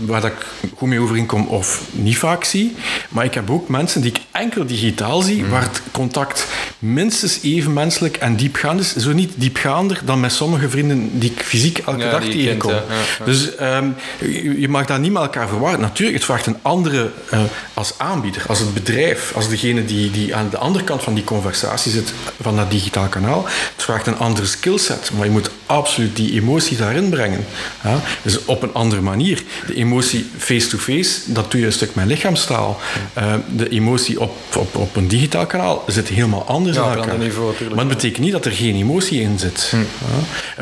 waar 0.00 0.20
dat 0.20 0.30
ik 0.30 0.46
goed 0.76 0.88
mee 0.88 1.00
overeenkom 1.00 1.46
of 1.46 1.82
niet 1.92 2.18
vaak 2.18 2.44
zie. 2.44 2.74
Maar 3.08 3.24
ik 3.28 3.34
heb 3.34 3.50
ook 3.50 3.68
mensen 3.68 4.00
die 4.00 4.10
ik 4.10 4.20
enkel 4.30 4.66
digitaal 4.66 5.22
zie, 5.22 5.42
Mm. 5.42 5.50
waar 5.50 5.62
het 5.62 5.80
contact 5.92 6.46
minstens 6.78 7.38
even 7.42 7.72
menselijk 7.72 8.16
en 8.16 8.36
diepgaand 8.36 8.80
is. 8.80 8.96
Zo 8.96 9.12
niet 9.12 9.32
diepgaander 9.34 10.00
dan 10.04 10.20
met 10.20 10.32
sommige 10.32 10.68
vrienden 10.70 11.18
die 11.18 11.30
ik 11.30 11.42
fysiek 11.42 11.78
elke 11.78 11.98
Ja, 12.04 12.10
dag 12.10 12.20
kent, 12.20 12.32
tegenkom. 12.32 12.70
ja. 12.70 12.82
Dus 13.24 13.54
ehm, 13.54 13.88
je, 14.20 14.60
je 14.60 14.68
mag 14.68 14.86
dat 14.86 14.98
niet 15.00 15.12
met 15.12 15.22
elkaar 15.22 15.48
verwarren. 15.48 15.80
Natuurlijk, 15.80 16.16
het 16.16 16.26
vraagt 16.26 16.46
een 16.46 16.56
andere 16.62 17.10
eh, 17.30 17.40
als 17.74 17.92
aanbieder, 17.96 18.42
als 18.46 18.58
het 18.58 18.74
bedrijf, 18.74 19.32
als 19.34 19.48
degene 19.48 19.84
die, 19.84 20.10
die 20.10 20.34
aan 20.34 20.48
de 20.50 20.58
andere 20.58 20.84
kant 20.84 21.02
van 21.02 21.14
die 21.14 21.24
conversatie 21.24 21.92
zit, 21.92 22.12
van 22.42 22.56
dat 22.56 22.70
digitaal 22.70 23.06
kanaal. 23.08 23.44
Het 23.74 23.84
vraagt 23.84 24.06
een 24.06 24.18
andere 24.18 24.46
skillset, 24.46 25.10
maar 25.16 25.24
je 25.24 25.30
moet 25.32 25.50
absoluut 25.66 26.16
die 26.16 26.32
emotie 26.32 26.76
daarin 26.76 27.08
brengen. 27.08 27.44
Ja? 27.84 28.00
Dus 28.22 28.44
op 28.44 28.62
een 28.62 28.74
andere 28.74 29.00
manier. 29.02 29.42
De 29.66 29.74
emotie 29.74 30.30
face-to-face, 30.38 31.18
dat 31.26 31.50
doe 31.50 31.60
je 31.60 31.66
een 31.66 31.72
stuk 31.72 31.94
met 31.94 32.06
lichaamstaal. 32.06 32.80
Eh, 33.18 33.34
de 33.56 33.68
emotie 33.68 34.20
op, 34.20 34.36
op, 34.56 34.76
op 34.76 34.96
een 34.96 35.08
digitaal 35.08 35.46
kanaal 35.46 35.84
zit 35.86 36.08
helemaal 36.08 36.44
anders 36.46 36.76
Ja, 36.76 36.82
een 36.82 36.88
elkaar. 36.88 37.02
ander 37.12 37.18
niveau. 37.26 37.54
Maar 37.70 37.78
het 37.78 37.88
betekent 37.88 38.18
niet 38.24 38.32
dat 38.32 38.44
er 38.44 38.52
geen 38.52 38.74
emotie 38.74 39.20
in 39.20 39.38
zit. 39.38 39.72
Ja. 39.72 39.78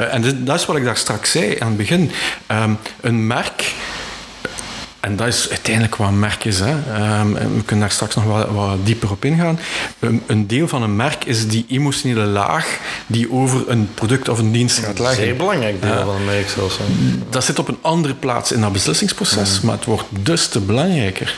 Eh, 0.03 0.15
en 0.15 0.23
dit- 0.23 0.47
dat 0.47 0.59
is 0.61 0.67
wat 0.67 0.77
ik 0.77 0.85
daar 0.85 0.97
straks 0.97 1.31
zei 1.31 1.57
aan 1.59 1.69
het 1.69 1.77
begin. 1.77 2.11
Ehm, 2.47 2.71
een 3.01 3.27
merk, 3.27 3.75
en 5.07 5.17
dat 5.17 5.27
is 5.27 5.51
uiteindelijk 5.51 5.97
wat 5.97 6.09
een 6.09 6.19
merk 6.19 6.45
is, 6.45 6.61
hè. 6.61 6.75
Ehm, 6.95 7.33
we 7.33 7.63
kunnen 7.65 7.79
daar 7.87 7.91
straks 7.91 8.15
nog 8.15 8.25
wat, 8.25 8.49
wat 8.51 8.77
dieper 8.87 9.11
op 9.11 9.25
ingaan. 9.25 9.59
Een, 9.99 10.23
een 10.27 10.47
deel 10.47 10.69
van 10.69 10.83
een 10.83 10.97
merk 10.97 11.25
is 11.25 11.49
die 11.49 11.65
emotionele 11.69 12.25
laag 12.25 12.79
die 13.07 13.33
over 13.33 13.69
een 13.69 13.89
product 13.95 14.29
of 14.29 14.39
een 14.39 14.53
dienst 14.53 14.79
gaat 14.79 14.97
Een 14.99 15.03
leggen. 15.05 15.23
zeer 15.25 15.37
belangrijk 15.37 15.83
deel 15.83 16.05
van 16.05 16.15
een 16.15 16.25
merk 16.25 16.49
zelfs. 16.49 16.79
hè. 16.79 16.85
Dat 17.31 17.45
zit 17.45 17.59
op 17.59 17.69
een 17.69 17.79
andere 17.81 18.15
plaats 18.15 18.53
in 18.53 18.61
dat 18.61 18.73
beslissingsproces, 18.73 19.61
maar 19.61 19.75
het 19.75 19.85
wordt 19.85 20.05
dus 20.11 20.49
te 20.49 20.61
belangrijker. 20.61 21.35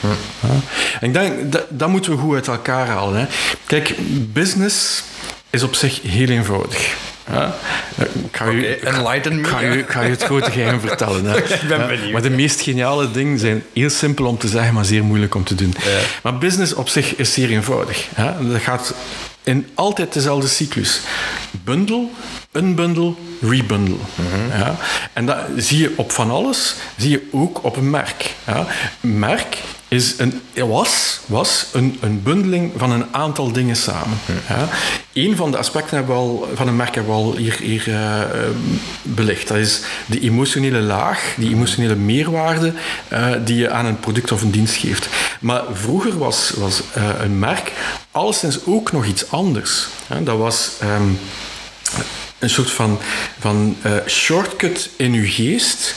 En 1.01 1.07
ik 1.07 1.13
denk, 1.13 1.53
dat, 1.53 1.65
dat 1.69 1.89
moeten 1.89 2.11
we 2.13 2.19
goed 2.19 2.35
uit 2.35 2.49
elkaar 2.49 2.87
halen. 2.87 3.21
Hè. 3.21 3.27
Kijk, 3.67 3.95
business 4.33 5.03
is 5.51 5.63
op 5.63 5.75
zich 5.75 6.03
heel 6.03 6.29
eenvoudig. 6.29 6.97
Ja. 7.33 7.55
Ik 7.97 8.37
ga 8.37 8.47
u, 8.47 8.67
enlighten 8.67 9.41
me. 9.41 9.49
het 9.89 10.23
grote 10.23 10.51
geheim 10.51 10.81
vertellen. 10.81 11.25
Hè. 11.25 11.33
ben 11.69 11.79
Ja, 11.79 11.87
benieuwd. 11.87 12.13
Maar 12.13 12.23
de 12.23 12.31
meest 12.31 12.61
geniale 12.61 13.11
dingen 13.11 13.39
zijn 13.39 13.63
heel 13.73 13.91
simpel 13.91 14.27
om 14.27 14.39
te 14.39 14.49
zeggen, 14.49 14.75
maar 14.75 14.85
zeer 14.85 15.05
moeilijk 15.05 15.35
om 15.35 15.45
te 15.45 15.55
doen. 15.55 15.75
Ja. 15.85 15.99
Maar 16.23 16.39
business 16.39 16.75
op 16.75 16.89
zich 16.89 17.17
is 17.17 17.33
zeer 17.33 17.51
eenvoudig. 17.51 18.09
Hè. 18.15 18.49
Dat 18.49 18.61
gaat 18.61 18.95
in 19.43 19.67
altijd 19.75 20.13
dezelfde 20.13 20.49
cyclus. 20.49 21.01
Bundel, 21.51 22.11
unbundle, 22.53 23.15
rebundle. 23.41 23.97
Mhm. 24.15 24.59
ja. 24.59 24.77
En 25.13 25.27
dat 25.27 25.39
zie 25.57 25.79
je 25.79 25.93
op 25.97 26.13
van 26.13 26.31
alles, 26.31 26.75
zie 26.97 27.11
je 27.11 27.29
ook 27.33 27.65
op 27.65 27.77
een 27.77 27.91
merk. 27.91 28.35
Ja. 28.47 28.67
Een 29.01 29.19
merk 29.19 29.59
is 29.89 30.15
een, 30.19 30.41
was, 30.55 31.21
was 31.27 31.67
een, 31.73 31.99
een 32.01 32.23
bundeling 32.23 32.73
van 32.77 32.91
een 32.91 33.05
aantal 33.11 33.53
dingen 33.53 33.77
samen. 33.77 34.19
Ja. 34.49 34.69
Een 35.13 35.37
van 35.37 35.51
de 35.51 35.57
aspecten 35.57 35.97
hebben 35.97 36.15
we 36.15 36.21
al, 36.21 36.49
van 36.55 36.69
een 36.69 36.77
merk 36.77 36.95
hebben 36.95 37.15
we 37.15 37.21
al 37.21 37.37
hier, 37.37 37.59
hier 37.59 37.89
uh, 37.89 38.21
belicht. 39.03 39.49
Dat 39.49 39.57
is 39.57 39.81
de 40.07 40.21
emotionele 40.21 40.81
laag, 40.81 41.35
die 41.37 41.51
emotionele 41.51 41.95
meerwaarde 41.95 42.73
uh, 43.13 43.31
die 43.45 43.57
je 43.57 43.71
aan 43.71 43.87
een 43.87 44.01
product 44.01 44.33
of 44.33 44.43
een 44.43 44.51
dienst 44.51 44.77
geeft. 44.77 45.09
Maar 45.41 45.63
vroeger 45.73 46.19
was, 46.19 46.53
was 46.57 46.83
uh, 46.97 47.09
een 47.21 47.39
merk 47.39 47.73
alleszins 48.11 48.59
ook 48.65 48.93
nog 48.93 49.07
iets 49.07 49.31
anders. 49.31 49.87
Ja, 50.09 50.21
dat 50.21 50.39
was... 50.39 50.71
Um, 50.83 51.19
een 52.39 52.51
soort 52.51 52.71
van, 52.71 52.99
van 53.39 53.77
uh, 53.87 53.93
shortcut 54.07 54.91
in 54.97 55.13
je 55.13 55.27
geest, 55.27 55.95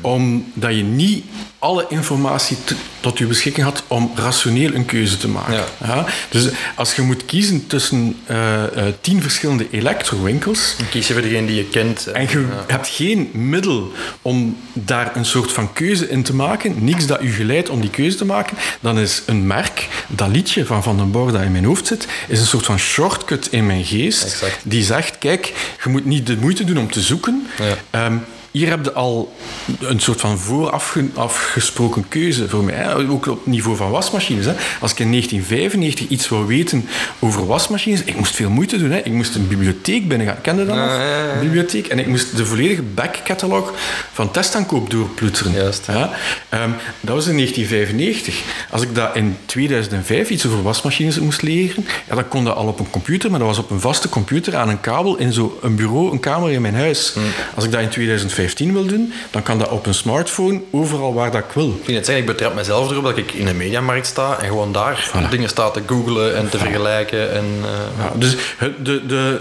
omdat 0.00 0.74
je 0.74 0.82
niet 0.82 1.24
alle 1.60 1.86
informatie 1.88 2.56
tot 3.00 3.18
je 3.18 3.26
beschikking 3.26 3.66
had 3.66 3.82
om 3.86 4.12
rationeel 4.14 4.74
een 4.74 4.84
keuze 4.84 5.16
te 5.16 5.28
maken. 5.28 5.54
Ja. 5.54 5.64
Ja? 5.86 6.06
Dus 6.30 6.48
als 6.74 6.94
je 6.94 7.02
moet 7.02 7.24
kiezen 7.24 7.66
tussen 7.66 8.16
uh, 8.30 8.36
uh, 8.76 8.82
tien 9.00 9.22
verschillende 9.22 9.66
elektrowinkels... 9.70 10.74
Dan 10.78 10.88
kies 10.88 11.06
je 11.06 11.12
voor 11.12 11.22
degene 11.22 11.46
die 11.46 11.56
je 11.56 11.64
kent. 11.64 12.06
En 12.06 12.22
je 12.22 12.38
ja. 12.38 12.64
hebt 12.66 12.88
geen 12.88 13.30
middel 13.32 13.92
om 14.22 14.56
daar 14.72 15.16
een 15.16 15.24
soort 15.24 15.52
van 15.52 15.72
keuze 15.72 16.08
in 16.08 16.22
te 16.22 16.34
maken, 16.34 16.84
niks 16.84 17.06
dat 17.06 17.22
u 17.22 17.32
geleidt 17.32 17.68
om 17.68 17.80
die 17.80 17.90
keuze 17.90 18.16
te 18.16 18.24
maken, 18.24 18.56
dan 18.80 18.98
is 18.98 19.22
een 19.26 19.46
merk, 19.46 19.88
dat 20.08 20.28
liedje 20.28 20.66
van 20.66 20.82
Van 20.82 20.96
den 20.96 21.10
Borg 21.10 21.32
dat 21.32 21.42
in 21.42 21.52
mijn 21.52 21.64
hoofd 21.64 21.86
zit, 21.86 22.06
is 22.28 22.40
een 22.40 22.46
soort 22.46 22.64
van 22.64 22.78
shortcut 22.78 23.48
in 23.50 23.66
mijn 23.66 23.84
geest, 23.84 24.24
exact. 24.24 24.58
die 24.62 24.84
zegt, 24.84 25.18
kijk, 25.18 25.52
je 25.84 25.88
moet 25.88 26.04
niet 26.04 26.26
de 26.26 26.36
moeite 26.36 26.64
doen 26.64 26.78
om 26.78 26.90
te 26.90 27.00
zoeken. 27.00 27.46
Um, 27.90 28.24
hier 28.50 28.68
heb 28.68 28.84
je 28.84 28.92
al 28.92 29.32
een 29.80 30.00
soort 30.00 30.20
van 30.20 30.38
voorafgesproken 30.38 32.08
keuze 32.08 32.48
voor 32.48 32.64
mij. 32.64 32.74
Hè? 32.74 32.96
Ook 32.96 33.26
op 33.26 33.36
het 33.36 33.46
niveau 33.46 33.76
van 33.76 33.90
wasmachines. 33.90 34.44
Hè? 34.44 34.52
Als 34.80 34.92
ik 34.92 34.98
in 34.98 35.10
1995 35.10 36.08
iets 36.08 36.28
wou 36.28 36.46
weten 36.46 36.88
over 37.18 37.46
wasmachines, 37.46 38.02
ik 38.04 38.16
moest 38.16 38.34
veel 38.34 38.50
moeite 38.50 38.78
doen. 38.78 38.90
Hè? 38.90 38.98
Ik 38.98 39.12
moest 39.12 39.34
een 39.34 39.48
bibliotheek 39.48 40.08
binnengaan. 40.08 40.40
Kende 40.40 40.66
dat 40.66 40.76
nog? 40.76 40.86
Ja. 40.86 41.38
Bibliotheek. 41.40 41.86
En 41.86 41.98
ik 41.98 42.06
moest 42.06 42.36
de 42.36 42.46
volledige 42.46 42.82
backcatalog 42.82 43.74
van 44.12 44.30
testaankoop 44.30 44.90
doorploeteren. 44.90 45.52
Juist. 45.52 45.86
Ja? 45.86 46.10
Um, 46.54 46.74
dat 47.00 47.14
was 47.14 47.26
in 47.26 47.36
1995. 47.36 48.42
Als 48.70 48.82
ik 48.82 48.94
dat 48.94 49.16
in 49.16 49.36
2005 49.46 50.30
iets 50.30 50.46
over 50.46 50.62
wasmachines 50.62 51.18
moest 51.18 51.42
leren, 51.42 51.86
ja, 52.08 52.14
dan 52.14 52.28
kon 52.28 52.44
dat 52.44 52.56
al 52.56 52.66
op 52.66 52.78
een 52.78 52.90
computer, 52.90 53.30
maar 53.30 53.38
dat 53.38 53.48
was 53.48 53.58
op 53.58 53.70
een 53.70 53.80
vaste 53.80 54.08
computer 54.08 54.56
aan 54.56 54.68
een 54.68 54.80
kabel 54.80 55.16
in 55.16 55.32
zo'n 55.32 55.76
bureau, 55.76 56.12
een 56.12 56.20
kamer 56.20 56.50
in 56.50 56.62
mijn 56.62 56.74
huis. 56.74 57.12
Mm. 57.14 57.22
Als 57.54 57.64
ik 57.64 57.70
dat 57.70 57.80
in 57.80 57.88
2005 57.88 58.39
15 58.40 58.72
wil 58.72 58.86
doen, 58.86 59.12
dan 59.30 59.42
kan 59.42 59.58
dat 59.58 59.68
op 59.68 59.86
een 59.86 59.94
smartphone 59.94 60.60
overal 60.70 61.14
waar 61.14 61.30
dat 61.30 61.40
ik 61.40 61.50
wil. 61.54 61.78
Ik, 61.82 61.86
net 61.86 62.06
zeggen, 62.06 62.24
ik 62.24 62.26
betrap 62.26 62.54
mezelf 62.54 62.90
erop 62.90 63.04
dat 63.04 63.16
ik 63.16 63.32
in 63.32 63.46
een 63.46 63.56
mediamarkt 63.56 64.06
sta 64.06 64.38
en 64.38 64.46
gewoon 64.46 64.72
daar 64.72 65.10
voilà. 65.10 65.28
dingen 65.30 65.48
sta 65.48 65.70
te 65.70 65.82
googlen 65.86 66.36
en 66.36 66.48
te 66.48 66.58
voilà. 66.58 66.60
vergelijken. 66.60 67.32
En, 67.32 67.44
uh, 67.44 67.68
ja, 67.98 68.12
dus 68.14 68.36
het, 68.56 68.84
de, 68.84 69.06
de, 69.06 69.40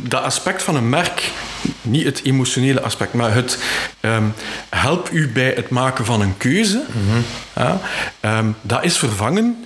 dat 0.00 0.22
aspect 0.22 0.62
van 0.62 0.76
een 0.76 0.88
merk, 0.88 1.30
niet 1.82 2.04
het 2.04 2.20
emotionele 2.24 2.80
aspect, 2.80 3.12
maar 3.12 3.34
het 3.34 3.58
um, 4.00 4.34
help 4.68 5.08
u 5.12 5.28
bij 5.32 5.52
het 5.56 5.68
maken 5.68 6.04
van 6.04 6.20
een 6.20 6.36
keuze, 6.36 6.82
mm 6.92 7.10
-hmm. 7.10 7.24
ja, 7.56 7.80
um, 8.38 8.56
dat 8.62 8.84
is 8.84 8.98
vervangen 8.98 9.64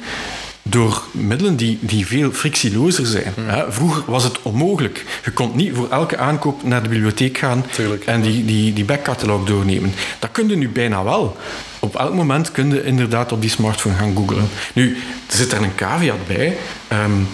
door 0.67 1.03
middelen 1.11 1.57
die, 1.57 1.79
die 1.81 2.07
veel 2.07 2.33
frictielozer 2.33 3.07
zijn. 3.07 3.33
Hmm. 3.35 3.47
Ja, 3.47 3.67
vroeger 3.69 4.03
was 4.07 4.25
het 4.25 4.43
onmogelijk. 4.43 5.05
Je 5.25 5.31
kon 5.31 5.51
niet 5.55 5.75
voor 5.75 5.91
elke 5.91 6.17
aankoop 6.17 6.63
naar 6.63 6.83
de 6.83 6.89
bibliotheek 6.89 7.39
gaan 7.39 7.65
Tuurlijk. 7.71 8.05
en 8.05 8.21
die, 8.21 8.45
die, 8.45 8.73
die 8.73 8.85
backcatalog 8.85 9.45
doornemen. 9.45 9.95
Dat 10.19 10.31
kun 10.33 10.49
je 10.49 10.57
nu 10.57 10.69
bijna 10.69 11.05
wel. 11.05 11.37
Op 11.79 11.97
elk 11.97 12.15
moment 12.15 12.53
kun 12.53 12.71
je 12.71 12.85
inderdaad 12.85 13.33
op 13.33 13.41
die 13.41 13.51
smartphone 13.51 13.95
gaan 13.95 14.17
googlen. 14.17 14.49
Nu, 14.73 14.97
er 15.29 15.37
zit 15.37 15.53
er 15.53 15.63
een 15.63 15.75
caveat 15.75 16.27
bij. 16.27 16.57
Um, 16.93 17.29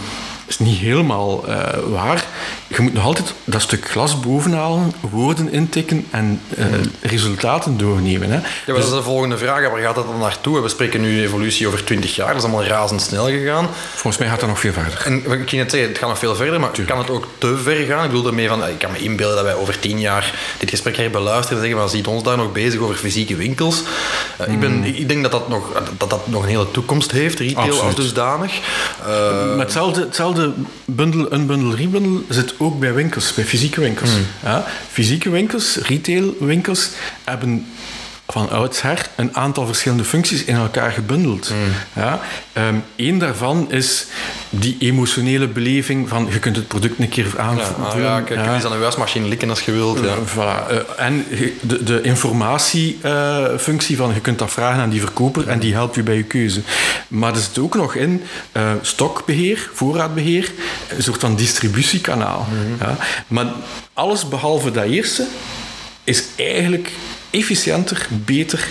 is 0.47 0.59
niet 0.59 0.79
helemaal 0.79 1.49
uh, 1.49 1.69
waar. 1.89 2.25
Je 2.77 2.81
moet 2.83 2.93
nog 2.93 3.05
altijd 3.05 3.35
dat 3.45 3.61
stuk 3.61 3.91
glas 3.91 4.21
bovenhalen, 4.21 4.93
woorden 5.01 5.53
intikken 5.53 6.07
en 6.11 6.41
uh, 6.59 6.65
resultaten 7.01 7.79
doornemen. 7.79 8.31
Hè. 8.31 8.35
Ja, 8.35 8.43
maar 8.43 8.75
dus, 8.75 8.85
dat 8.85 8.93
is 8.93 8.99
de 8.99 9.03
volgende 9.03 9.39
vraag. 9.39 9.71
Waar 9.71 9.81
gaat 9.81 9.95
dat 9.95 10.07
dan 10.07 10.19
naartoe? 10.19 10.61
We 10.61 10.69
spreken 10.69 11.01
nu 11.01 11.23
evolutie 11.23 11.67
over 11.67 11.85
20 11.85 12.15
jaar. 12.15 12.27
Dat 12.27 12.37
is 12.37 12.43
allemaal 12.43 12.65
razendsnel 12.65 13.27
gegaan. 13.27 13.69
Volgens 13.91 14.19
mij 14.19 14.29
gaat 14.29 14.41
dat 14.41 14.49
nog 14.49 14.59
veel 14.61 14.73
verder. 14.73 15.03
En 15.05 15.17
ik 15.17 15.49
ging 15.49 15.63
net 15.63 15.71
zeggen, 15.71 15.89
het 15.89 15.99
gaat 15.99 16.09
nog 16.09 16.19
veel 16.19 16.35
verder, 16.35 16.61
maar 16.61 16.71
Tuurlijk. 16.71 16.97
kan 16.97 17.05
het 17.05 17.11
ook 17.11 17.27
te 17.39 17.57
ver 17.57 17.85
gaan? 17.85 18.05
Ik 18.05 18.11
bedoel 18.11 18.27
ermee 18.27 18.49
van, 18.49 18.67
ik 18.67 18.79
kan 18.79 18.93
me 18.93 18.99
inbeelden 18.99 19.37
dat 19.37 19.45
wij 19.45 19.55
over 19.55 19.79
10 19.79 20.01
jaar 20.01 20.35
dit 20.59 20.71
gesprek 20.71 20.97
herbeluisteren 20.97 21.57
en 21.57 21.65
zeggen, 21.65 21.79
maar 21.79 21.89
ziet 21.89 22.07
ons 22.07 22.23
daar 22.23 22.37
nog 22.37 22.53
bezig 22.53 22.81
over 22.81 22.95
fysieke 22.95 23.37
winkels? 23.37 23.83
Uh, 24.41 24.47
mm. 24.47 24.53
ik, 24.53 24.61
ben, 24.61 24.85
ik 24.85 25.09
denk 25.09 25.23
dat 25.23 25.33
dat, 25.33 25.49
nog, 25.49 25.83
dat 25.99 26.11
dat 26.11 26.27
nog 26.27 26.43
een 26.43 26.49
hele 26.49 26.71
toekomst 26.71 27.11
heeft, 27.11 27.39
retail 27.39 27.67
Absoluut. 27.67 27.85
als 27.85 27.95
dusdanig. 27.95 28.61
maar 29.07 29.59
hetzelfde, 29.59 30.01
hetzelfde 30.01 30.53
bundel, 30.85 31.33
een 31.33 31.47
bundel, 31.47 31.75
rebundel 31.75 32.23
zit 32.29 32.55
ook 32.61 32.79
bij 32.79 32.95
winkels, 32.95 33.35
bij 33.35 33.45
fysieke 33.45 33.81
winkels. 33.81 34.11
Hmm. 34.11 34.27
Ja, 34.43 34.65
fysieke 34.91 35.31
winkels, 35.31 35.77
retailwinkels, 35.77 36.91
hebben 37.25 37.67
van 38.33 38.51
oudsher 38.51 39.09
een 39.17 39.37
aantal 39.37 39.67
verschillende 39.67 40.05
functies 40.05 40.45
in 40.45 40.55
elkaar 40.55 40.93
gebundeld. 40.93 41.49
Hmm. 41.49 42.03
Ja, 42.03 42.21
um, 42.69 42.85
Eén 42.97 43.19
daarvan 43.19 43.73
is 43.73 44.07
die 44.51 44.77
emotionele 44.79 45.49
beleving 45.49 46.09
van 46.09 46.29
je 46.31 46.39
kunt 46.39 46.57
het 46.57 46.69
product 46.69 46.99
een 46.99 47.09
keer 47.09 47.35
aanvullen. 47.37 48.03
Ja, 48.03 48.19
ah, 48.19 48.29
ja, 48.29 48.43
je 48.59 48.67
aan 48.67 48.73
een 48.73 48.81
wasmachine 48.81 49.29
likken 49.29 49.51
als 49.51 49.61
je 49.61 49.73
wilt. 49.73 49.99
Ja. 49.99 50.15
Voilà. 50.27 50.73
Uh, 50.73 50.79
en 50.97 51.27
de, 51.61 51.83
de 51.83 52.01
informatiefunctie 52.03 53.97
uh, 53.97 54.03
van 54.03 54.15
je 54.15 54.21
kunt 54.21 54.39
dat 54.39 54.51
vragen 54.51 54.83
aan 54.83 54.91
die 54.91 55.01
verkoper 55.01 55.49
en 55.49 55.59
die 55.59 55.73
helpt 55.73 55.95
je 55.95 56.03
bij 56.03 56.17
je 56.17 56.23
keuze. 56.23 56.61
Maar 57.09 57.33
er 57.33 57.41
zit 57.41 57.59
ook 57.59 57.75
nog 57.75 57.95
in 57.95 58.23
uh, 58.53 58.73
stokbeheer, 58.81 59.71
voorraadbeheer, 59.73 60.53
een 60.97 61.03
soort 61.03 61.21
van 61.21 61.37
distributiekanaal. 61.37 62.47
Mm 62.51 62.59
-hmm. 62.59 62.77
ja. 62.81 62.97
Maar 63.27 63.47
alles 63.93 64.29
behalve 64.29 64.71
dat 64.71 64.85
eerste 64.85 65.27
is 66.05 66.25
eigenlijk 66.37 66.91
efficiënter, 67.31 68.09
beter 68.25 68.69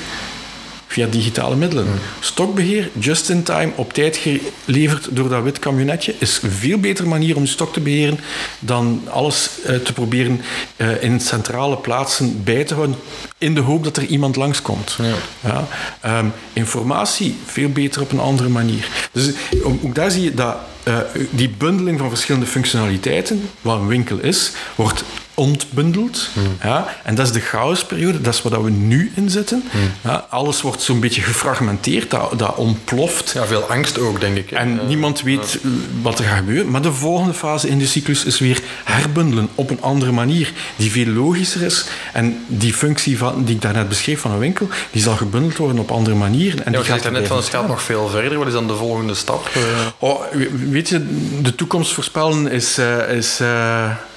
via 0.88 1.08
digitale 1.08 1.56
middelen. 1.56 1.86
Hmm. 1.86 2.00
Stokbeheer, 2.20 2.90
just 3.00 3.30
in 3.30 3.44
time, 3.44 3.72
op 3.76 3.94
tijd 3.94 4.20
geleverd 4.66 5.08
door 5.12 5.30
dat 5.30 5.44
wit 5.44 5.60
camionetje, 5.60 6.16
is 6.18 6.40
een 6.42 6.52
veel 6.52 6.78
betere 6.78 7.08
manier 7.08 7.36
om 7.36 7.42
je 7.42 7.48
stok 7.48 7.74
te 7.74 7.80
beheren 7.80 8.20
dan 8.60 9.02
alles 9.10 9.50
uh, 9.60 9.76
te 9.76 9.94
proberen 9.94 10.42
uh, 10.78 11.04
in 11.04 11.20
centrale 11.20 11.78
plaatsen 11.78 12.44
bij 12.44 12.64
te 12.64 12.74
houden 12.74 12.96
in 13.38 13.56
de 13.56 13.62
hoop 13.62 13.84
dat 13.84 13.98
er 13.98 14.06
iemand 14.06 14.36
langskomt. 14.36 14.98
Ja. 15.02 15.68
Ja. 16.02 16.20
Um, 16.20 16.32
informatie, 16.54 17.36
veel 17.46 17.70
beter 17.70 18.02
op 18.02 18.12
een 18.12 18.20
andere 18.20 18.50
manier. 18.50 18.88
Dus 19.12 19.32
ook 19.64 19.96
daar 19.96 20.12
zie 20.12 20.24
je 20.24 20.34
dat 20.34 20.56
uh, 20.88 20.98
die 21.30 21.50
bundeling 21.50 22.00
van 22.00 22.10
verschillende 22.10 22.48
functionaliteiten, 22.48 23.50
wat 23.62 23.80
een 23.80 23.88
winkel 23.88 24.18
is, 24.18 24.52
wordt 24.76 25.04
ontbundeld. 25.40 26.30
Hmm. 26.34 26.58
Ja, 26.64 26.96
en 27.04 27.16
dat 27.16 27.26
is 27.26 27.32
de 27.32 27.40
chaosperiode, 27.40 28.22
dat 28.22 28.34
is 28.34 28.42
waar 28.42 28.64
we 28.64 28.70
nu 28.70 29.12
in 29.16 29.30
zitten. 29.30 29.64
Hmm. 29.72 29.92
Ja, 30.04 30.26
alles 30.30 30.62
wordt 30.62 30.82
zo'n 30.82 31.00
beetje 31.00 31.22
gefragmenteerd, 31.22 32.12
dat, 32.12 32.40
dat 32.40 32.56
ontploft. 32.56 33.32
Ja, 33.34 33.46
veel 33.46 33.62
angst 33.62 34.00
ook, 34.00 34.20
denk 34.20 34.38
ik. 34.38 34.52
En 34.52 34.76
uh, 34.76 34.88
niemand 34.88 35.22
weet 35.22 35.60
uh, 35.62 35.72
wat 36.02 36.20
er 36.20 36.26
gaat 36.26 36.38
gebeuren. 36.38 36.72
Maar 36.72 36.82
de 36.82 36.94
volgende 36.94 37.34
fase 37.34 37.70
in 37.70 37.80
de 37.80 37.88
cyclus 37.88 38.26
is 38.26 38.40
weer 38.40 38.62
herbundelen 38.84 39.50
op 39.56 39.70
een 39.70 39.82
andere 39.82 40.12
manier, 40.12 40.52
die 40.76 40.92
veel 40.92 41.06
logischer 41.06 41.62
is. 41.62 41.86
En 42.14 42.46
die 42.48 42.74
functie 42.74 43.18
van, 43.18 43.44
die 43.44 43.56
ik 43.56 43.62
daarnet 43.62 43.90
beschreef 43.90 44.20
van 44.20 44.32
een 44.32 44.40
winkel, 44.40 44.68
die 44.92 45.02
zal 45.02 45.16
gebundeld 45.16 45.58
worden 45.58 45.80
op 45.80 45.92
andere 45.92 46.16
manieren. 46.16 46.66
En 46.66 46.72
ja, 46.72 46.78
die 46.78 46.88
gaat 46.88 47.06
er 47.06 47.12
net 47.12 47.28
van, 47.28 47.38
het 47.38 47.50
gaat 47.50 47.68
nog 47.68 47.82
veel 47.82 48.08
verder. 48.08 48.38
Wat 48.38 48.48
is 48.48 48.54
dan 48.54 48.68
de 48.68 48.76
volgende 48.76 49.16
stap? 49.16 49.50
Uh... 49.58 49.64
Oh, 50.00 50.22
weet 50.70 50.90
je, 50.90 51.06
de 51.42 51.56
toekomst 51.56 51.94
voorspellen 51.94 52.52
is... 52.52 52.80
uh, 52.80 53.10
is 53.10 53.40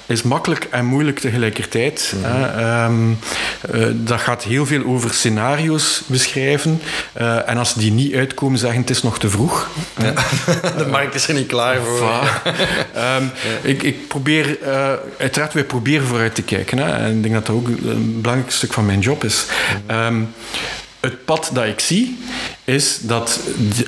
is 0.05 0.21
makkelijk 0.21 0.67
en 0.69 0.85
moeilijk 0.85 1.19
tegelijkertijd. 1.19 2.13
Mhm. 2.21 2.59
Um, 2.59 3.19
uh, 3.73 3.87
dat 3.93 4.19
gaat 4.19 4.43
heel 4.43 4.65
veel 4.65 4.85
over 4.85 5.13
scenario's 5.13 6.01
beschrijven. 6.05 6.81
Uh, 7.21 7.49
en 7.49 7.57
als 7.57 7.73
die 7.73 7.91
niet 7.91 8.13
uitkomen, 8.13 8.59
zeggen 8.59 8.79
het 8.79 8.89
is 8.89 9.03
nog 9.03 9.19
te 9.19 9.29
vroeg. 9.29 9.69
Ja. 10.01 10.13
De 10.77 10.85
markt 10.85 11.15
is 11.15 11.27
er 11.27 11.33
niet 11.33 11.47
klaar 11.47 11.77
voor. 11.81 12.41
um, 12.45 12.51
ja. 13.45 13.59
ik, 13.61 13.83
ik, 13.83 14.07
probeer, 14.07 14.57
uh, 14.61 14.91
uiteraard, 15.17 15.53
wij 15.53 15.63
proberen 15.63 16.07
vooruit 16.07 16.35
te 16.35 16.43
kijken. 16.43 16.77
Hè. 16.77 16.91
En 16.91 17.15
ik 17.15 17.21
denk 17.21 17.33
dat 17.33 17.45
dat 17.45 17.55
ook 17.55 17.67
een 17.67 18.21
belangrijk 18.21 18.51
stuk 18.51 18.73
van 18.73 18.85
mijn 18.85 18.99
job 18.99 19.23
is. 19.23 19.45
Mhm. 19.87 19.99
Um, 19.99 20.33
het 21.03 21.25
pad 21.25 21.49
dat 21.53 21.65
ik 21.65 21.79
zie, 21.79 22.17
is 22.65 22.99
dat 23.01 23.39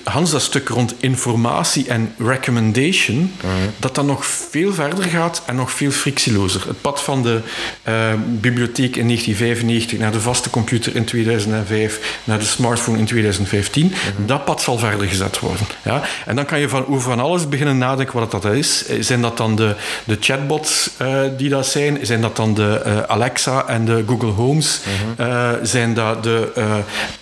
Hans 0.04 0.32
dat 0.32 0.42
stuk 0.42 0.68
rond 0.70 0.96
informatie 1.00 1.88
en 1.88 2.14
recommendation, 2.18 3.18
mm 3.18 3.32
-hmm. 3.42 3.50
dat 3.78 3.96
dat 3.96 4.06
nog 4.06 4.26
veel 4.26 4.74
verder 4.74 5.04
gaat 5.04 5.42
en 5.46 5.56
nog 5.56 5.72
veel 5.72 5.92
frictielozer. 5.92 6.68
Het 6.68 6.82
pad 6.82 7.02
van 7.02 7.24
de 7.24 7.40
uh, 7.88 7.94
bibliotheek 8.28 8.96
in 8.96 9.06
1995 9.06 10.00
naar 10.00 10.12
de 10.12 10.22
vaste 10.22 10.50
computer 10.50 10.96
in 10.96 11.06
2005, 11.06 12.20
naar 12.24 12.40
de 12.40 12.46
smartphone 12.46 12.98
in 12.98 13.06
2015, 13.06 13.86
mm 13.86 13.92
-hmm. 13.92 14.26
dat 14.26 14.46
pad 14.46 14.62
zal 14.62 14.78
verder 14.78 15.08
gezet 15.08 15.40
worden. 15.40 15.66
Ja? 15.84 16.02
En 16.26 16.36
dan 16.36 16.46
kan 16.46 16.60
je 16.60 16.70
van, 16.70 16.88
over 16.88 17.10
van 17.10 17.20
alles 17.20 17.50
beginnen 17.50 17.78
nadenken 17.78 18.20
wat 18.20 18.32
dat 18.32 18.46
is. 18.46 18.86
Zijn 19.00 19.22
dat 19.22 19.38
dan 19.38 19.56
de, 19.56 19.76
de 20.04 20.18
chatbots 20.20 20.90
uh, 21.02 21.20
die 21.38 21.50
dat 21.50 21.68
zijn? 21.68 22.00
Zijn 22.02 22.22
dat 22.22 22.36
dan 22.36 22.54
de 22.54 22.82
uh, 22.86 23.00
Alexa 23.02 23.68
en 23.68 23.86
de 23.86 24.04
Google 24.08 24.32
Homes? 24.32 24.80
Mhm. 24.84 25.28
Mm 25.28 25.30
-hmm. 25.30 25.66
zijn 25.66 25.94
dat 25.94 26.24
de 26.24 26.52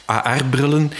AR-brillen? 0.05 0.91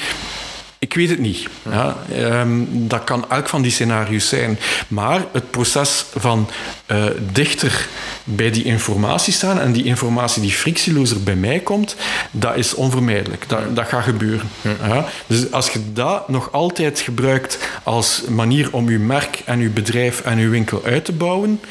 Ik 0.84 0.94
weet 0.94 1.10
het 1.10 1.20
niet. 1.20 1.48
Ja. 1.70 1.98
Ehm, 2.12 2.64
dat 2.70 3.04
kan 3.04 3.26
elk 3.30 3.50
van 3.50 3.62
die 3.62 3.72
scenario's 3.72 4.28
zijn. 4.28 4.60
Maar 4.88 5.26
het 5.32 5.52
proces 5.52 6.06
van 6.16 6.50
uh, 6.88 7.06
dichter 7.32 7.88
bij 8.24 8.52
die 8.52 8.64
informatie 8.64 9.34
staan 9.34 9.60
en 9.60 9.72
die 9.72 9.84
informatie 9.84 10.42
die 10.42 10.52
frictielozer 10.52 11.24
bij 11.24 11.36
mij 11.36 11.60
komt, 11.60 11.96
dat 12.32 12.56
is 12.56 12.74
onvermijdelijk. 12.74 13.50
Dat, 13.50 13.76
dat 13.76 13.88
gaat 13.88 14.04
gebeuren. 14.04 14.50
Ja. 14.62 15.06
Dus 15.28 15.52
als 15.52 15.70
je 15.70 15.94
dat 15.94 16.30
nog 16.30 16.52
altijd 16.52 17.00
gebruikt 17.00 17.58
als 17.84 18.24
manier 18.30 18.68
om 18.72 18.90
je 18.90 19.00
merk 19.00 19.42
en 19.46 19.60
je 19.60 19.70
bedrijf 19.70 20.22
en 20.22 20.38
je 20.38 20.48
winkel 20.48 20.82
uit 20.86 21.06
te 21.06 21.12
bouwen, 21.12 21.62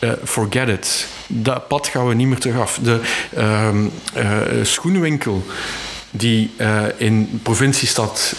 uh, 0.00 0.10
forget 0.24 0.68
it. 0.68 1.06
Dat 1.26 1.68
pad 1.68 1.86
gaan 1.86 2.08
we 2.08 2.14
niet 2.14 2.28
meer 2.28 2.38
terug 2.38 2.60
af. 2.60 2.78
De 2.82 3.00
uh, 3.36 3.68
schoenenwinkel 4.62 5.44
die 6.16 6.50
in 6.96 7.40
provinciestad 7.42 8.34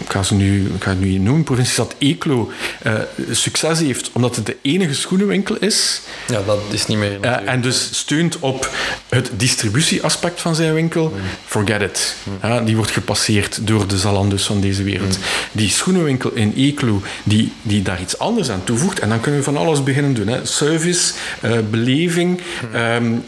ik 0.00 0.10
ga, 0.10 0.22
ze 0.22 0.34
nu, 0.34 0.72
ik 0.74 0.82
ga 0.82 0.90
het 0.90 1.00
nu 1.00 1.18
noemen, 1.18 1.44
provinciestad 1.44 1.94
Eeklo, 1.98 2.50
uh, 2.86 2.92
succes 3.30 3.78
heeft 3.78 4.10
omdat 4.12 4.36
het 4.36 4.46
de 4.46 4.56
enige 4.62 4.94
schoenenwinkel 4.94 5.56
is. 5.56 6.00
Ja, 6.26 6.42
dat 6.46 6.60
is 6.70 6.86
niet 6.86 6.98
meer. 6.98 7.18
Uh, 7.24 7.48
en 7.48 7.60
dus 7.60 7.88
steunt 7.92 8.38
op 8.38 8.70
het 9.08 9.30
distributieaspect 9.36 10.40
van 10.40 10.54
zijn 10.54 10.74
winkel. 10.74 11.08
Mm. 11.08 11.20
Forget 11.44 11.82
it. 11.82 12.16
Mm. 12.22 12.50
Uh, 12.50 12.64
die 12.64 12.76
wordt 12.76 12.90
gepasseerd 12.90 13.66
door 13.66 13.86
de 13.86 13.98
Zalando's 13.98 14.46
van 14.46 14.60
deze 14.60 14.82
wereld. 14.82 15.18
Mm. 15.18 15.24
Die 15.52 15.70
schoenenwinkel 15.70 16.30
in 16.30 16.52
Eeklo, 16.56 17.02
die, 17.24 17.52
die 17.62 17.82
daar 17.82 18.00
iets 18.00 18.18
anders 18.18 18.50
aan 18.50 18.64
toevoegt. 18.64 18.98
En 18.98 19.08
dan 19.08 19.20
kunnen 19.20 19.40
we 19.40 19.46
van 19.46 19.56
alles 19.56 19.82
beginnen 19.82 20.14
doen. 20.14 20.28
Hè. 20.28 20.46
Service, 20.46 21.12
beleving, 21.70 22.40
um, 22.74 23.24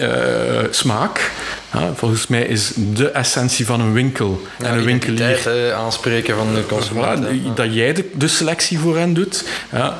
smaak. 0.71 1.30
Ja, 1.73 1.93
volgens 1.95 2.27
mij 2.27 2.43
is 2.43 2.73
de 2.77 3.11
essentie 3.11 3.67
van 3.67 3.81
een 3.81 3.93
winkel 3.93 4.41
ja, 4.59 4.67
en 4.67 4.79
een 4.79 4.85
winkelier... 4.85 5.75
aanspreken 5.75 6.37
van 6.37 6.55
de 6.55 6.67
consument. 6.67 7.57
dat 7.57 7.75
jij 7.75 7.93
de, 7.93 8.11
de, 8.15 8.29
selectie 8.29 8.79
voor 8.79 8.99
hen 8.99 9.15
doet, 9.15 9.45
ja, 9.73 9.99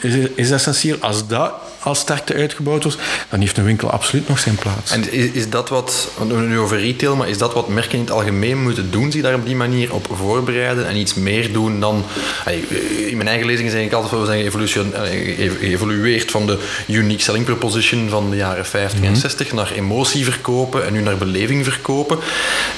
is, 0.00 0.14
is 0.34 0.50
essentieel. 0.50 0.96
Als 1.00 1.26
dat 1.26 1.52
als 1.82 1.98
sterkte 1.98 2.34
uitgebouwd 2.34 2.82
wordt, 2.82 2.98
dan 3.28 3.40
heeft 3.40 3.58
een 3.58 3.64
winkel 3.64 3.90
absoluut 3.90 4.28
nog 4.28 4.38
zijn 4.38 4.54
plaats. 4.54 4.92
En 4.92 5.12
is, 5.12 5.30
is 5.30 5.50
dat 5.50 5.68
wat, 5.68 6.08
we 6.18 6.26
hebben 6.26 6.48
nu 6.48 6.58
over 6.58 6.80
retail, 6.80 7.16
maar 7.16 7.28
is 7.28 7.38
dat 7.38 7.54
wat 7.54 7.68
merken 7.68 7.98
in 7.98 8.00
het 8.00 8.10
algemeen 8.10 8.62
moeten 8.62 8.90
doen, 8.90 9.12
zich 9.12 9.22
daar 9.22 9.34
op 9.34 9.46
die 9.46 9.56
manier 9.56 9.94
op 9.94 10.06
voorbereiden 10.12 10.88
en 10.88 10.96
iets 10.96 11.14
meer 11.14 11.52
doen 11.52 11.80
dan... 11.80 12.04
In 13.06 13.16
mijn 13.16 13.28
eigen 13.28 13.46
lezingen 13.46 13.72
zeg 13.72 13.84
ik 13.84 13.92
altijd, 13.92 14.20
we 14.20 14.26
zijn 14.26 15.52
geëvolueerd 15.60 16.30
van 16.30 16.46
de 16.46 16.58
unique 16.88 17.22
selling 17.22 17.44
proposition 17.44 18.08
van 18.08 18.30
de 18.30 18.36
jaren 18.36 18.66
50 18.66 19.00
en 19.02 19.16
60 19.16 19.46
mhm. 19.46 19.56
naar 19.56 19.72
emotie 19.72 20.24
verkopen 20.24 20.86
en 20.86 20.92
nu 20.92 21.00
naar 21.00 21.16
beleving 21.16 21.64
verkopen. 21.64 22.18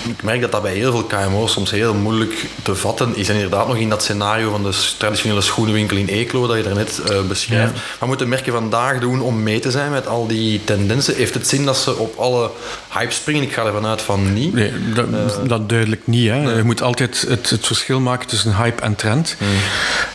Ik 0.08 0.22
merk 0.22 0.40
dat 0.40 0.52
dat 0.52 0.62
bij 0.62 0.74
heel 0.74 0.90
veel 0.90 1.04
KMO's 1.04 1.52
soms 1.52 1.70
heel 1.70 1.94
moeilijk 1.94 2.46
te 2.62 2.74
vatten 2.74 3.16
is. 3.16 3.28
En 3.28 3.34
inderdaad 3.34 3.66
nog 3.66 3.76
in 3.76 3.88
dat 3.88 4.02
scenario 4.02 4.50
van 4.50 4.62
de 4.62 4.94
traditionele 4.98 5.40
schoenenwinkel 5.40 5.96
in 5.96 6.06
Eeklo, 6.06 6.46
dat 6.46 6.56
je 6.56 6.62
daarnet 6.62 7.00
uh, 7.10 7.20
beschrijft. 7.22 7.72
Maar 7.98 8.08
moeten 8.08 8.28
merken 8.28 8.52
vandaag 8.52 8.91
doen 9.00 9.20
om 9.20 9.42
mee 9.42 9.58
te 9.58 9.70
zijn 9.70 9.90
met 9.90 10.06
al 10.06 10.26
die 10.26 10.64
tendensen? 10.64 11.14
Heeft 11.14 11.34
het 11.34 11.48
zin 11.48 11.64
dat 11.64 11.76
ze 11.76 11.96
op 11.96 12.18
alle 12.18 12.50
hype 12.92 13.12
springen? 13.12 13.42
Ik 13.42 13.52
ga 13.52 13.64
ervan 13.64 13.86
uit 13.86 14.02
van 14.02 14.32
niet. 14.32 14.54
Nee, 14.54 14.72
dat, 14.94 15.06
uh, 15.08 15.48
dat 15.48 15.68
duidelijk 15.68 16.06
niet. 16.06 16.28
Hè. 16.28 16.56
Je 16.56 16.62
moet 16.62 16.82
altijd 16.82 17.24
het, 17.28 17.50
het, 17.50 17.66
verschil 17.66 18.00
maken 18.00 18.28
tussen 18.28 18.56
hype 18.56 18.82
en 18.82 18.94
trend. 18.94 19.36
Hmm. 19.38 19.48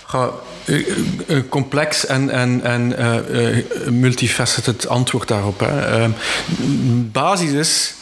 Ga, 0.06 0.30
uh, 0.66 1.42
complex 1.50 2.06
en, 2.06 2.30
en, 2.30 2.64
en 2.64 2.96
uh, 3.00 3.92
multifaceted 3.92 4.88
antwoord 4.88 5.28
daarop. 5.28 5.60
Hè. 5.60 6.10
basis 7.12 7.52
is 7.52 7.94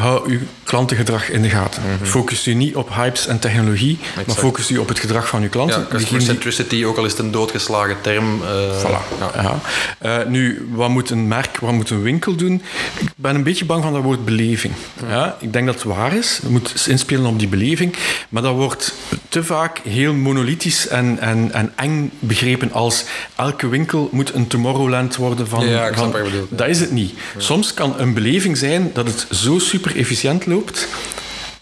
hou 0.00 0.30
uw 0.30 0.38
klantengedrag 0.64 1.30
in 1.30 1.42
de 1.42 1.48
gaten. 1.48 1.82
Mm 1.82 2.06
Focus 2.06 2.46
u 2.46 2.54
niet 2.54 2.76
op 2.76 2.94
hypes 2.94 3.26
en 3.26 3.38
technologie, 3.38 3.98
maar 4.26 4.34
focus 4.34 4.70
u 4.70 4.78
op 4.78 4.88
het 4.88 4.98
gedrag 4.98 5.28
van 5.28 5.42
uw 5.42 5.48
klanten. 5.48 5.80
Ja, 5.80 5.86
customer 5.88 6.22
centricity, 6.22 6.84
ook 6.84 6.96
al 6.96 7.04
is 7.04 7.10
het 7.10 7.20
een 7.20 7.30
doodgeslagen 7.30 7.96
term. 8.00 8.42
Uh, 8.42 8.48
voilà. 8.78 9.18
Ja. 9.34 9.60
Uh, 10.02 10.26
nu, 10.26 10.68
wat 10.72 10.88
moet 10.88 11.10
een 11.10 11.28
merk, 11.28 11.58
wat 11.58 11.72
moet 11.72 11.90
een 11.90 12.02
winkel 12.02 12.34
doen? 12.34 12.62
Ik 12.98 13.08
ben 13.16 13.34
een 13.34 13.42
beetje 13.42 13.64
bang 13.64 13.82
van 13.82 13.92
dat 13.92 14.02
woord 14.02 14.24
beleving. 14.24 14.74
Ja, 15.08 15.36
ik 15.40 15.52
denk 15.52 15.66
dat 15.66 15.74
het 15.74 15.84
waar 15.84 16.16
is. 16.16 16.40
We 16.42 16.50
moeten 16.50 16.90
inspelen 16.90 17.26
op 17.26 17.38
die 17.38 17.48
beleving. 17.48 17.94
Maar 18.28 18.42
dat 18.42 18.54
wordt 18.54 18.94
te 19.28 19.44
vaak 19.44 19.80
heel 19.88 20.14
monolithisch 20.14 20.88
en, 20.88 21.18
en, 21.18 21.52
en 21.52 21.72
eng 21.76 22.10
begrepen 22.18 22.72
als 22.72 23.04
elke 23.36 23.68
winkel 23.68 24.08
moet 24.12 24.34
een 24.34 24.46
Tomorrowland 24.46 25.16
worden 25.16 25.48
van... 25.48 25.68
Ja, 25.68 25.94
van 25.94 26.14
dat 26.48 26.68
is 26.68 26.80
het 26.80 26.90
niet. 26.90 27.12
Soms 27.36 27.74
kan 27.74 27.94
een 27.98 28.14
beleving 28.14 28.56
zijn 28.56 28.90
dat 28.94 29.06
het 29.06 29.26
zo 29.30 29.58
super 29.58 29.89
efficiënt 29.94 30.46
loopt, 30.46 30.88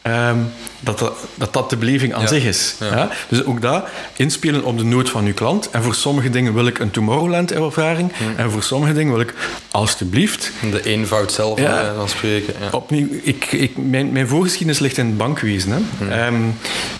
um, 0.06 0.50
dat, 0.80 0.98
dat, 0.98 1.16
dat, 1.34 1.52
dat 1.52 1.70
de 1.70 1.76
beleving 1.76 2.14
aan 2.14 2.28
zich 2.28 2.44
is. 2.44 2.74
Ja. 2.80 3.10
Dus 3.28 3.44
ook 3.44 3.60
daar 3.60 3.90
inspelen 4.16 4.64
op 4.64 4.78
de 4.78 4.84
nood 4.84 5.10
van 5.10 5.26
uw 5.26 5.34
klant. 5.34 5.70
En 5.70 5.82
voor 5.82 5.94
sommige 5.94 6.30
dingen 6.30 6.54
wil 6.54 6.66
ik 6.66 6.78
een 6.78 6.90
Tomorrowland-ervaring. 6.90 8.12
En 8.36 8.50
voor 8.50 8.62
sommige 8.62 8.92
dingen 8.92 9.12
wil 9.12 9.20
ik, 9.20 9.34
alstublieft... 9.70 10.50
De 10.70 10.82
eenvoud 10.84 11.32
zelf 11.32 11.60
dan 11.96 12.08
spreken. 12.08 12.54
Opnieuw, 12.72 13.06
ik, 13.22 13.52
ik, 13.52 13.76
mijn, 13.76 14.12
mijn 14.12 14.28
voorgeschiedenis 14.28 14.78
ligt 14.78 14.98
in 14.98 15.06
het 15.06 15.16
bankwezen. 15.16 15.86
Hè. 15.98 16.26
Um, 16.26 16.54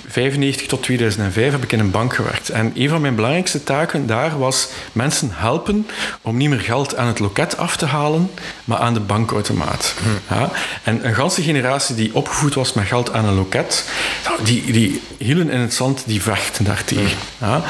95 0.09 0.67
tot 0.67 0.83
2005 0.83 1.53
heb 1.53 1.63
ik 1.63 1.73
in 1.73 1.79
een 1.79 1.91
bank 1.91 2.15
gewerkt. 2.15 2.49
En 2.49 2.73
een 2.75 2.89
van 2.89 3.01
mijn 3.01 3.15
belangrijkste 3.15 3.65
taken 3.65 4.07
daar 4.07 4.39
was 4.39 4.69
mensen 4.93 5.31
helpen 5.33 5.87
om 6.23 6.37
niet 6.37 6.49
meer 6.49 6.61
geld 6.61 6.97
aan 6.97 7.07
het 7.07 7.19
loket 7.19 7.57
af 7.57 7.77
te 7.77 7.87
halen, 7.87 8.31
maar 8.65 8.79
aan 8.79 8.95
de 8.95 9.01
bankautomaat. 9.01 9.95
Ja? 10.31 10.51
En 10.83 11.07
een 11.07 11.15
ganse 11.15 11.43
generatie 11.43 11.95
die 11.95 12.15
opgevoed 12.15 12.55
was 12.55 12.73
met 12.73 12.87
geld 12.87 13.13
aan 13.13 13.25
een 13.25 13.35
loket, 13.35 13.91
nou, 14.25 14.45
die, 14.45 14.73
die 14.73 15.03
hielen 15.19 15.51
in 15.51 15.61
het 15.61 15.75
zand, 15.75 16.03
die 16.07 16.23
vechten 16.23 16.65
daartegen. 16.65 17.19
Ja? 17.39 17.63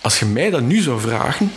Als 0.00 0.18
je 0.18 0.24
mij 0.24 0.50
dat 0.50 0.62
nu 0.62 0.80
zou 0.80 1.00
vragen, 1.00 1.52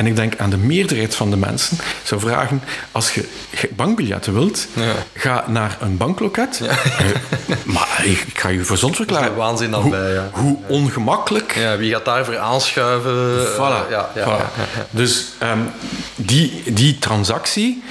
en 0.00 0.06
ik 0.06 0.16
denk 0.16 0.36
aan 0.36 0.50
de 0.50 0.56
meerderheid 0.56 1.14
van 1.14 1.30
de 1.30 1.36
mensen, 1.36 1.78
zou 2.02 2.20
vragen, 2.20 2.62
als 2.92 3.14
je 3.14 3.28
bankbiljetten 3.70 4.32
wilt, 4.32 4.66
ja. 4.74 4.92
ga 5.14 5.44
naar 5.48 5.76
een 5.80 5.96
bankloket. 5.96 6.60
Ja. 6.62 6.70
Uh, 6.70 7.56
maar 7.74 8.02
ik, 8.04 8.26
ga 8.34 8.48
je 8.48 8.64
verzond 8.64 8.96
verklaren. 8.96 9.36
waanzin 9.36 9.72
hoe, 9.72 9.90
bij, 9.90 10.12
ja. 10.12 10.28
hoe 10.32 10.58
ongemakkelijk. 10.66 11.54
Ja, 11.54 11.76
wie 11.76 11.92
gaat 11.92 12.04
daarvoor 12.04 12.38
aanschuiven? 12.38 13.46
Voilà. 13.46 13.94
Dus 14.90 15.26
um, 15.42 15.70
die, 16.16 16.62
die 16.72 16.98
transactie 16.98 17.82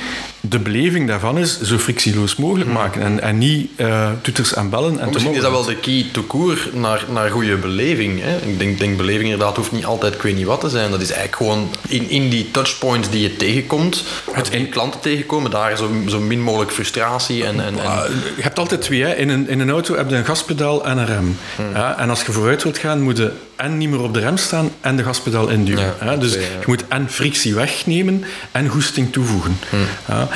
de 0.41 0.60
beleving 0.60 1.08
daarvan 1.08 1.38
is 1.38 1.62
zo 1.62 1.78
frictieloos 1.78 2.36
mogelijk 2.36 2.69
hmm. 2.69 2.78
maken 2.78 3.02
en, 3.02 3.21
en 3.21 3.38
niet 3.38 3.69
uh, 3.78 4.10
toeters 4.21 4.54
en 4.54 4.69
bellen. 4.69 4.99
En 4.99 5.10
misschien 5.13 5.34
is 5.34 5.41
dat 5.41 5.52
wel 5.52 5.63
de 5.63 5.75
key 5.75 6.06
to 6.12 6.23
court 6.28 6.73
naar, 6.73 7.06
naar 7.10 7.30
goede 7.30 7.56
beleving. 7.56 8.21
Hè? 8.21 8.38
Ik 8.38 8.60
denk, 8.60 8.80
denk 8.80 8.97
beleving 8.97 9.30
inderdaad 9.30 9.56
hoeft 9.56 9.71
niet 9.71 9.86
altijd 9.86 10.13
ik 10.13 10.21
weet 10.21 10.36
niet 10.36 10.45
wat 10.45 10.60
te 10.60 10.69
zijn. 10.69 10.91
Dat 10.91 11.02
is 11.02 11.12
eigenlijk 11.12 11.36
gewoon 11.36 11.69
in, 11.88 12.10
in 12.10 12.30
die 12.30 12.52
touchpoints 12.52 13.10
die 13.10 13.21
je 13.21 13.36
tegenkomt, 13.36 14.04
het 14.32 14.49
in 14.49 14.69
klanten 14.69 14.99
tegenkomen, 14.99 15.52
daar 15.52 15.78
zo, 15.78 15.89
zo 16.08 16.19
min 16.19 16.41
mogelijk 16.41 16.71
frustratie 16.71 17.45
en... 17.45 17.60
en, 17.60 17.80
en... 17.80 17.91
Je 18.36 18.41
hebt 18.41 18.60
altijd 18.60 18.82
twee. 18.82 19.04
Hè? 19.04 19.15
In, 19.15 19.30
een, 19.30 19.49
in 19.49 19.60
een 19.60 19.69
auto 19.69 19.95
heb 19.95 20.10
je 20.10 20.15
een 20.15 20.25
gaspedaal 20.25 20.86
en 20.86 20.97
een 20.97 21.06
rem. 21.06 21.38
Hmm. 21.56 21.71
Ja? 21.73 21.97
En 21.97 22.10
als 22.10 22.23
je 22.23 22.32
vooruit 22.32 22.63
wilt 22.63 22.78
gaan, 22.78 23.02
moet 23.02 23.17
je 23.17 23.32
en 23.60 23.78
niet 23.78 23.89
meer 23.89 24.02
op 24.02 24.13
de 24.13 24.19
rem 24.19 24.38
staan 24.38 24.72
en 24.82 24.95
de 24.95 25.04
gaspedaal 25.04 25.48
induwen. 25.48 25.93
Ja, 26.02 26.15
dus 26.17 26.34
je 26.34 26.63
moet 26.65 26.88
en 26.88 27.10
frictie 27.10 27.56
wegnemen 27.56 28.24
en 28.52 28.67
goesting 28.67 29.12
toevoegen. 29.12 29.60
Hmm. 29.69 29.86
Ja, 30.08 30.28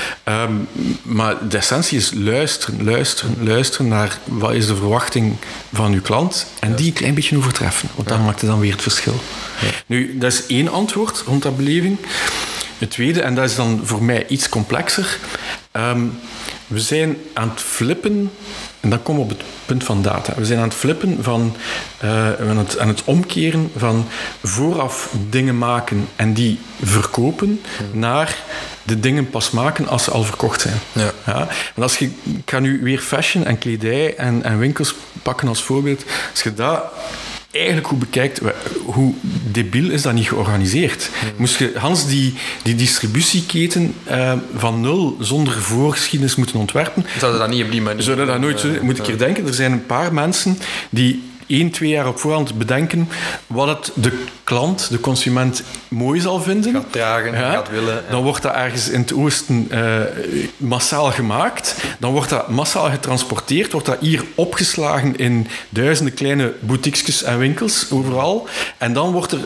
um, 0.43 0.67
maar 1.01 1.47
de 1.47 1.57
essentie 1.57 1.97
is 1.97 2.11
luisteren, 2.13 2.83
luisteren, 2.83 3.35
luisteren 3.39 3.87
naar 3.87 4.17
wat 4.23 4.53
is 4.53 4.67
de 4.67 4.75
verwachting 4.75 5.35
van 5.73 5.93
uw 5.93 6.01
klant 6.01 6.47
en 6.59 6.75
die 6.75 6.87
een 6.87 6.93
klein 6.93 7.13
beetje 7.13 7.37
overtreffen. 7.37 7.89
Want 7.95 8.07
dat 8.07 8.19
maakt 8.19 8.45
dan 8.45 8.59
weer 8.59 8.71
het 8.71 8.81
verschil. 8.81 9.21
Nu, 9.85 10.17
dat 10.17 10.31
is 10.31 10.45
één 10.45 10.67
antwoord 10.67 11.23
rond 11.25 11.43
dat 11.43 11.57
beleving. 11.57 11.97
Het 12.77 12.91
tweede, 12.91 13.21
en 13.21 13.35
dat 13.35 13.49
is 13.49 13.55
dan 13.55 13.81
voor 13.83 14.03
mij 14.03 14.25
iets 14.27 14.49
complexer. 14.49 15.17
Um, 15.71 16.19
we 16.67 16.79
zijn 16.79 17.17
aan 17.33 17.49
het 17.49 17.61
flippen 17.61 18.31
en 18.83 18.89
dan 18.89 19.03
komen 19.03 19.27
we 19.27 19.33
op 19.33 19.37
het 19.39 19.47
punt 19.65 19.83
van 19.83 20.01
data. 20.01 20.33
We 20.35 20.45
zijn 20.45 20.59
aan 20.59 20.67
het 20.67 20.73
flippen 20.73 21.17
van, 21.21 21.55
uh, 22.03 22.33
aan, 22.49 22.57
het, 22.57 22.79
aan 22.79 22.87
het 22.87 23.03
omkeren 23.03 23.71
van 23.75 24.07
vooraf 24.43 25.13
dingen 25.29 25.57
maken 25.57 26.07
en 26.15 26.33
die 26.33 26.59
verkopen 26.81 27.61
naar 27.91 28.35
de 28.83 28.99
dingen 28.99 29.29
pas 29.29 29.51
maken 29.51 29.87
als 29.87 30.03
ze 30.03 30.11
al 30.11 30.23
verkocht 30.23 30.61
zijn. 30.61 30.77
Ja. 30.91 31.11
Ja? 31.25 31.47
En 31.75 31.83
als 31.83 31.97
je, 31.97 32.05
ik 32.23 32.49
ga 32.49 32.59
nu 32.59 32.79
weer 32.81 32.99
fashion 32.99 33.45
en 33.45 33.57
kledij 33.57 34.15
en, 34.15 34.43
en 34.43 34.59
winkels 34.59 34.95
pakken 35.21 35.47
als 35.47 35.63
voorbeeld. 35.63 36.03
Als 36.31 36.43
je 36.43 36.53
dat 36.53 36.83
eigenlijk 37.53 37.87
goed 37.87 37.99
bekijkt, 37.99 38.41
hoe 38.85 39.13
debiel 39.51 39.89
is 39.89 40.01
dat 40.01 40.13
niet 40.13 40.27
georganiseerd? 40.27 41.09
Moest 41.35 41.57
je 41.57 41.71
Hans 41.75 42.07
die, 42.07 42.33
die 42.63 42.75
distributieketen 42.75 43.93
uh, 44.11 44.33
van 44.55 44.81
nul 44.81 45.17
zonder 45.19 45.53
voorgeschiedenis 45.53 46.35
moeten 46.35 46.59
ontwerpen? 46.59 47.05
Zouden 47.17 47.39
dat 47.39 47.49
niet 47.49 47.63
op 47.63 47.71
die 47.71 47.81
manier... 47.81 48.03
Zouden 48.03 48.27
dat 48.27 48.39
nooit... 48.39 48.63
Uh, 48.63 48.81
moet 48.81 48.97
ik 48.97 49.05
hier 49.05 49.17
denken, 49.17 49.47
er 49.47 49.53
zijn 49.53 49.71
een 49.71 49.85
paar 49.85 50.13
mensen 50.13 50.57
die 50.89 51.23
één, 51.47 51.71
twee 51.71 51.89
jaar 51.89 52.07
op 52.07 52.19
voorhand 52.19 52.57
bedenken 52.57 53.09
wat 53.47 53.67
het 53.67 53.91
de 53.95 54.23
klant, 54.43 54.89
de 54.89 54.99
consument, 54.99 55.63
mooi 55.87 56.19
zal 56.19 56.41
vinden. 56.41 56.73
Gaat 56.73 56.91
dragen, 56.91 57.33
gaat 57.33 57.69
willen. 57.69 57.93
Ja. 57.93 58.11
Dan 58.11 58.23
wordt 58.23 58.41
dat 58.41 58.53
ergens 58.53 58.89
in 58.89 58.99
het 58.99 59.13
oosten 59.13 59.67
uh, 59.71 59.99
massaal 60.57 61.11
gemaakt. 61.11 61.75
Dan 61.99 62.11
wordt 62.11 62.29
dat 62.29 62.49
massaal 62.49 62.89
getransporteerd. 62.89 63.71
Wordt 63.71 63.87
dat 63.87 63.99
hier 63.99 64.23
opgeslagen 64.35 65.15
in 65.15 65.47
duizenden 65.69 66.13
kleine 66.13 66.53
boutiquesjes 66.59 67.23
en 67.23 67.37
winkels 67.37 67.91
overal. 67.91 68.47
En 68.77 68.93
dan 68.93 69.11
wordt 69.11 69.31
er 69.31 69.41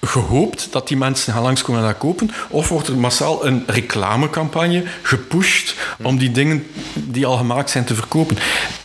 gehoopt 0.00 0.68
dat 0.70 0.88
die 0.88 0.96
mensen 0.96 1.32
gaan 1.32 1.42
langskomen 1.42 1.80
en 1.80 1.86
dat 1.86 1.98
kopen? 1.98 2.30
Of 2.48 2.68
wordt 2.68 2.88
er 2.88 2.96
massaal 2.96 3.46
een 3.46 3.62
reclamecampagne 3.66 4.84
gepusht 5.02 5.74
om 6.02 6.18
die 6.18 6.30
dingen 6.30 6.66
die 6.94 7.26
al 7.26 7.36
gemaakt 7.36 7.70
zijn 7.70 7.84
te 7.84 7.94
verkopen? 7.94 8.36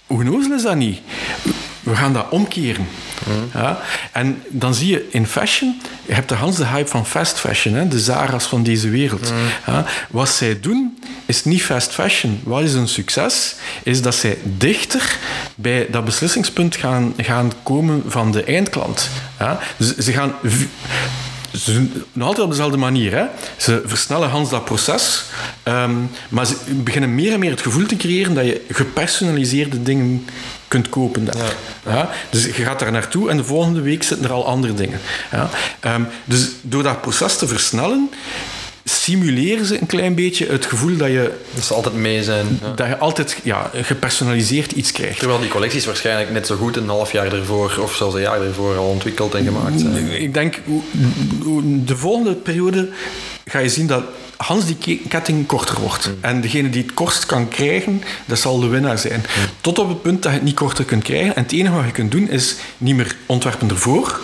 Hoe 0.08 0.24
nozel 0.24 0.54
is 0.54 0.62
dat 0.62 0.76
niet? 0.76 1.00
We 1.88 1.96
gaan 1.96 2.14
dat 2.14 2.26
omkeren. 2.30 2.88
Ja? 3.54 3.80
En 4.12 4.42
dan 4.48 4.74
zie 4.74 4.88
je 4.92 5.08
in 5.10 5.28
fashion, 5.28 5.82
je 6.06 6.14
hebt 6.14 6.30
de 6.30 6.36
Hans 6.36 6.56
de 6.56 6.66
hype 6.66 6.90
van 6.90 7.06
fast 7.06 7.40
fashion, 7.40 7.76
hè? 7.76 7.88
de 7.88 8.00
Zara's 8.00 8.46
van 8.46 8.64
deze 8.64 8.90
wereld. 8.90 9.34
Ja? 9.66 9.86
Wat 10.10 10.30
zij 10.30 10.60
doen, 10.60 10.98
is 11.26 11.46
niet 11.46 11.64
fast 11.64 11.92
fashion. 11.92 12.40
Wat 12.44 12.64
is 12.64 12.74
een 12.74 12.88
succes? 12.88 13.56
Is 13.84 14.02
dat 14.02 14.16
zij 14.16 14.38
dichter 14.44 15.18
bij 15.56 15.88
dat 15.90 16.06
beslissingspunt 16.06 16.76
gaan, 16.76 17.14
gaan 17.18 17.52
komen 17.64 18.04
van 18.08 18.32
de 18.32 18.44
eindklant. 18.44 19.10
Ja? 19.40 19.60
Dus 19.78 19.96
ze 19.96 20.12
gaan 20.12 20.34
ze 21.58 21.74
doen 21.74 22.04
nog 22.14 22.28
altijd 22.28 22.46
op 22.46 22.52
dezelfde 22.52 22.78
manier. 22.78 23.16
Hè. 23.16 23.26
Ze 23.58 23.82
versnellen 23.86 24.30
Hans 24.30 24.50
dat 24.50 24.66
proces, 24.66 25.24
ehm, 25.64 25.96
maar 26.30 26.46
ze 26.46 26.56
beginnen 26.68 27.16
meer 27.16 27.34
en 27.34 27.40
meer 27.40 27.52
het 27.52 27.62
gevoel 27.62 27.86
te 27.86 27.96
creëren 27.96 28.34
dat 28.34 28.46
je 28.46 28.62
gepersonaliseerde 28.70 29.84
dingen 29.84 30.26
kunt 30.68 30.90
kopen. 30.90 31.26
Daar. 31.26 31.36
Ja. 31.86 31.94
ja. 31.94 32.10
Dus 32.30 32.46
je 32.46 32.52
gaat 32.52 32.80
daar 32.80 32.92
naartoe 32.92 33.30
en 33.30 33.38
de 33.38 33.44
volgende 33.44 33.82
week 33.82 34.04
zitten 34.04 34.26
er 34.26 34.34
al 34.34 34.46
andere 34.46 34.74
dingen. 34.74 35.00
Ja. 35.32 35.50
Um, 35.96 36.08
dus 36.24 36.50
door 36.62 36.84
dat 36.84 37.02
proces 37.02 37.38
te 37.38 37.48
versnellen, 37.48 38.10
simuleren 38.90 39.66
ze 39.66 39.82
een 39.82 39.88
klein 39.88 40.16
beetje 40.16 40.48
het 40.48 40.66
gevoel 40.66 40.98
dat 40.98 41.08
je... 41.08 41.32
Dat 41.54 41.64
ze 41.64 41.74
altijd 41.74 41.96
mee 41.96 42.24
zijn. 42.24 42.60
Ja. 42.62 42.74
Dat 42.76 42.88
je 42.88 42.98
altijd 42.98 43.40
ja, 43.44 43.72
gepersonaliseerd 43.74 44.72
iets 44.72 44.92
krijgt. 44.92 45.20
Terwijl 45.20 45.40
die 45.40 45.50
collecties 45.50 45.86
waarschijnlijk 45.86 46.32
net 46.32 46.48
zo 46.48 46.56
goed 46.56 46.76
een 46.76 46.88
half 46.88 47.12
jaar 47.12 47.34
ervoor 47.34 47.78
of 47.82 47.96
zelfs 47.96 48.16
een 48.16 48.22
jaar 48.22 48.42
ervoor 48.42 48.78
al 48.78 48.90
ontwikkeld 48.90 49.34
en 49.34 49.44
gemaakt 49.44 49.80
zijn. 49.80 50.22
Ik 50.22 50.34
denk, 50.34 50.62
de 51.86 51.98
volgende 51.98 52.34
periode 52.34 52.90
ga 53.46 53.60
je 53.60 53.70
zien 53.70 53.88
dat 53.88 54.04
Hans 54.38 54.66
die 54.66 55.02
ketting 55.10 55.46
korter 55.46 55.80
wordt. 55.80 56.08
Mm. 56.08 56.18
En 56.22 56.42
degene 56.42 56.70
die 56.70 56.84
het 56.84 56.94
kortst 56.94 57.26
kan 57.26 57.48
krijgen, 57.48 58.04
dat 58.26 58.40
zal 58.40 58.60
de 58.60 58.68
winnaar 58.68 58.98
zijn. 58.98 59.20
Mm. 59.20 59.44
Tot 59.62 59.80
op 59.80 59.90
het 59.90 60.02
punt 60.02 60.24
dat 60.24 60.32
je 60.32 60.38
het 60.38 60.48
niet 60.48 60.56
korter 60.56 60.86
kunt 60.86 61.04
krijgen. 61.04 61.36
En 61.36 61.44
het 61.44 61.52
enige 61.52 61.76
wat 61.76 61.86
je 61.86 61.92
kunt 61.92 62.12
doen 62.12 62.30
is 62.30 62.56
niet 62.78 62.96
meer 62.96 63.16
ontwerpen 63.26 63.70
ervoor, 63.70 64.20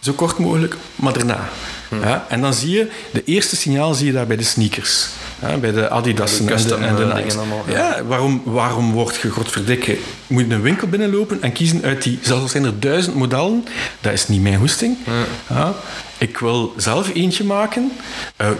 zo 0.00 0.12
kort 0.12 0.38
mogelijk, 0.38 0.76
maar 0.96 1.12
daarna. 1.12 1.48
Hmm. 1.88 2.00
Ja, 2.00 2.26
en 2.28 2.40
dan 2.40 2.54
zie 2.54 2.70
je, 2.70 2.90
de 3.12 3.22
eerste 3.24 3.56
signaal 3.56 3.94
zie 3.94 4.06
je 4.06 4.12
daar 4.12 4.26
bij 4.26 4.36
de 4.36 4.44
sneakers. 4.44 5.08
Ja, 5.42 5.56
bij 5.56 5.72
de 5.72 5.88
Adidas 5.88 6.38
en 6.38 6.46
de, 6.46 6.74
en 6.74 6.96
de 6.96 7.04
Nike. 7.14 7.36
ja. 7.72 8.02
waarom, 8.06 8.42
waarom 8.44 8.92
word 8.92 9.16
je, 9.16 9.30
godverdikke, 9.30 9.98
moet 10.26 10.46
je 10.46 10.54
een 10.54 10.62
winkel 10.62 10.88
binnenlopen 10.88 11.42
en 11.42 11.52
kiezen 11.52 11.82
uit 11.82 12.02
die, 12.02 12.18
zelfs 12.22 12.42
al 12.42 12.48
zijn 12.48 12.64
er 12.64 12.80
duizend 12.80 13.14
modellen, 13.16 13.64
dat 14.00 14.12
is 14.12 14.28
niet 14.28 14.42
mijn 14.42 14.54
hoesting. 14.54 14.96
Ja. 15.48 15.74
Ik 16.18 16.38
wil 16.38 16.74
zelf 16.76 17.14
eentje 17.14 17.44
maken. 17.44 17.92
Uh, 18.40 18.50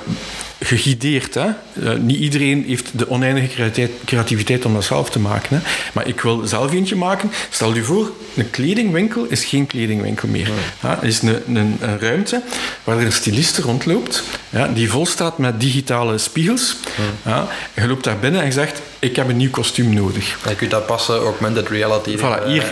gegideerd. 0.60 1.34
Hè? 1.34 1.46
Uh, 1.72 1.92
niet 2.00 2.18
iedereen 2.18 2.64
heeft 2.66 2.98
de 2.98 3.10
oneindige 3.10 3.88
creativiteit 4.04 4.64
om 4.64 4.74
dat 4.74 4.84
zelf 4.84 5.10
te 5.10 5.18
maken. 5.18 5.56
Hè? 5.56 5.62
Maar 5.92 6.06
ik 6.06 6.20
wil 6.20 6.46
zelf 6.46 6.72
eentje 6.72 6.96
maken. 6.96 7.30
Stel 7.50 7.74
je 7.74 7.82
voor, 7.82 8.12
een 8.34 8.50
kledingwinkel 8.50 9.24
is 9.24 9.44
geen 9.44 9.66
kledingwinkel 9.66 10.28
meer. 10.28 10.50
Het 10.80 11.02
is 11.02 11.22
een, 11.22 11.56
een, 11.56 11.76
een, 11.80 11.98
ruimte 11.98 12.42
waar 12.84 12.98
er 12.98 13.04
een 13.04 13.12
styliste 13.12 13.62
rondloopt, 13.62 14.22
ja, 14.50 14.68
die 14.68 14.90
vol 14.90 15.06
staat 15.06 15.38
met 15.38 15.60
digitale 15.60 16.18
spiegels. 16.18 16.76
Ja. 17.24 17.48
je 17.74 17.86
loopt 17.86 18.04
daar 18.04 18.18
binnen 18.18 18.40
en 18.40 18.46
je 18.46 18.52
zegt, 18.52 18.80
ik 18.98 19.16
heb 19.16 19.28
een 19.28 19.36
nieuw 19.36 19.50
kostuum 19.50 19.94
nodig. 19.94 20.38
je 20.48 20.54
kunt 20.54 20.70
dat 20.70 20.86
passen, 20.86 21.16
augmented 21.16 21.68
reality. 21.68 22.16
Voilà, 22.16 22.46
hier, 22.46 22.64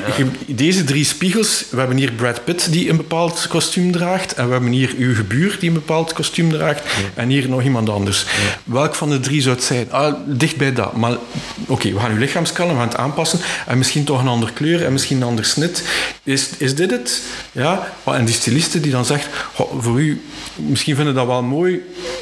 deze 0.46 0.84
drie 0.84 1.04
spiegels, 1.04 1.64
we 1.70 1.78
hebben 1.78 1.96
hier 1.96 2.12
Brad 2.12 2.44
Pitt 2.44 2.72
die 2.72 2.90
een 2.90 2.96
bepaald 2.96 3.46
kostuum 3.48 3.92
draagt 3.92 4.34
en 4.34 4.46
we 4.46 4.52
hebben 4.52 4.70
hier 4.70 4.94
uw 4.98 5.14
gebuur 5.14 5.56
die 5.60 5.68
een 5.68 5.74
bepaald 5.74 6.12
kostuum 6.12 6.50
draagt 6.50 6.82
en 7.14 7.28
hier 7.28 7.48
nog 7.48 7.62
iemand 7.62 7.88
anders. 7.88 8.26
Welk 8.64 8.94
van 8.94 9.10
de 9.10 9.20
drie 9.20 9.40
zou 9.40 9.54
het 9.54 9.64
zijn? 9.64 9.92
Ah, 9.92 10.14
dicht 10.26 10.56
bij 10.56 10.72
dat. 10.72 10.96
Maar 10.96 11.16
oké, 11.66 11.92
we 11.92 12.00
gaan 12.00 12.10
uw 12.10 12.18
lichaamskallen, 12.18 12.72
we 12.72 12.78
gaan 12.78 12.88
het 12.88 12.96
aanpassen 12.96 13.40
en 13.66 13.78
misschien 13.78 14.04
toch 14.04 14.20
een 14.20 14.28
andere 14.28 14.52
kleur 14.52 14.84
en 14.84 14.92
misschien 14.92 15.16
een 15.16 15.28
ander 15.28 15.44
snit. 15.44 15.84
Is, 16.22 16.48
is 16.58 16.74
dit 16.74 16.90
het? 16.90 17.22
Ja? 17.52 17.92
En 18.04 18.24
die 18.24 18.34
styliste 18.34 18.80
die 18.80 18.92
dan 18.92 19.04
zegt, 19.04 19.28
voor 19.78 20.00
u, 20.00 20.22
misschien 20.54 20.96
vinden 20.96 21.14
dat 21.14 21.26
wel 21.26 21.42
mooi, 21.42 21.80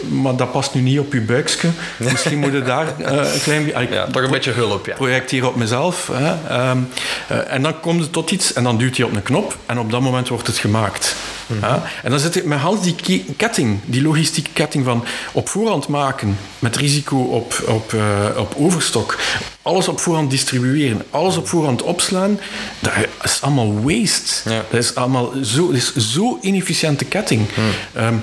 maar 0.08 0.36
dat 0.36 0.52
past 0.52 0.74
nu 0.74 0.80
niet 0.80 0.98
op 0.98 1.12
uw 1.12 1.24
buikje. 1.24 1.68
Misschien 2.10 2.38
moet 2.38 2.52
je 2.52 2.62
daar 2.62 2.86
uh, 3.00 3.34
een 3.34 3.40
klein 3.42 3.64
beetje... 3.64 3.93
Ja, 3.94 4.07
toch 4.07 4.22
een 4.22 4.30
beetje 4.30 4.50
hulp, 4.50 4.87
ja. 4.87 4.94
Projecteer 4.94 5.46
op 5.46 5.57
mezelf. 5.57 6.11
Hè. 6.12 6.70
Um, 6.70 6.88
uh, 7.30 7.52
en 7.52 7.62
dan 7.62 7.80
komt 7.80 8.00
het 8.00 8.12
tot 8.12 8.30
iets 8.30 8.52
en 8.52 8.64
dan 8.64 8.78
duwt 8.78 8.96
hij 8.96 9.07
op 9.07 9.12
een 9.14 9.22
knop 9.22 9.57
en 9.66 9.78
op 9.78 9.90
dat 9.90 10.00
moment 10.00 10.28
wordt 10.28 10.46
het 10.46 10.57
gemaakt. 10.57 11.14
Ja? 11.61 11.83
En 12.02 12.11
dan 12.11 12.20
zit 12.20 12.37
ik 12.37 12.44
met 12.44 12.59
Hans 12.59 12.83
die 12.83 13.24
ketting, 13.37 13.80
die 13.85 14.02
logistieke 14.02 14.50
ketting 14.52 14.85
van 14.85 15.04
op 15.33 15.48
voorhand 15.48 15.88
maken, 15.88 16.38
met 16.59 16.76
risico 16.76 17.16
op, 17.16 17.62
op, 17.66 17.92
uh, 17.92 18.02
op 18.37 18.54
overstok, 18.57 19.18
alles 19.62 19.88
op 19.88 20.00
voorhand 20.00 20.30
distribueren, 20.30 21.02
alles 21.11 21.37
op 21.37 21.48
voorhand 21.48 21.83
opslaan, 21.83 22.40
dat 22.78 22.92
is 23.22 23.42
allemaal 23.42 23.83
waste. 23.83 24.50
Ja. 24.50 24.64
Dat 24.70 24.80
is 24.80 24.94
allemaal 24.94 25.33
zo, 25.42 25.66
dat 25.66 25.76
is 25.76 25.94
zo 26.12 26.38
inefficiënte 26.40 27.04
ketting. 27.04 27.48
Um, 27.96 28.22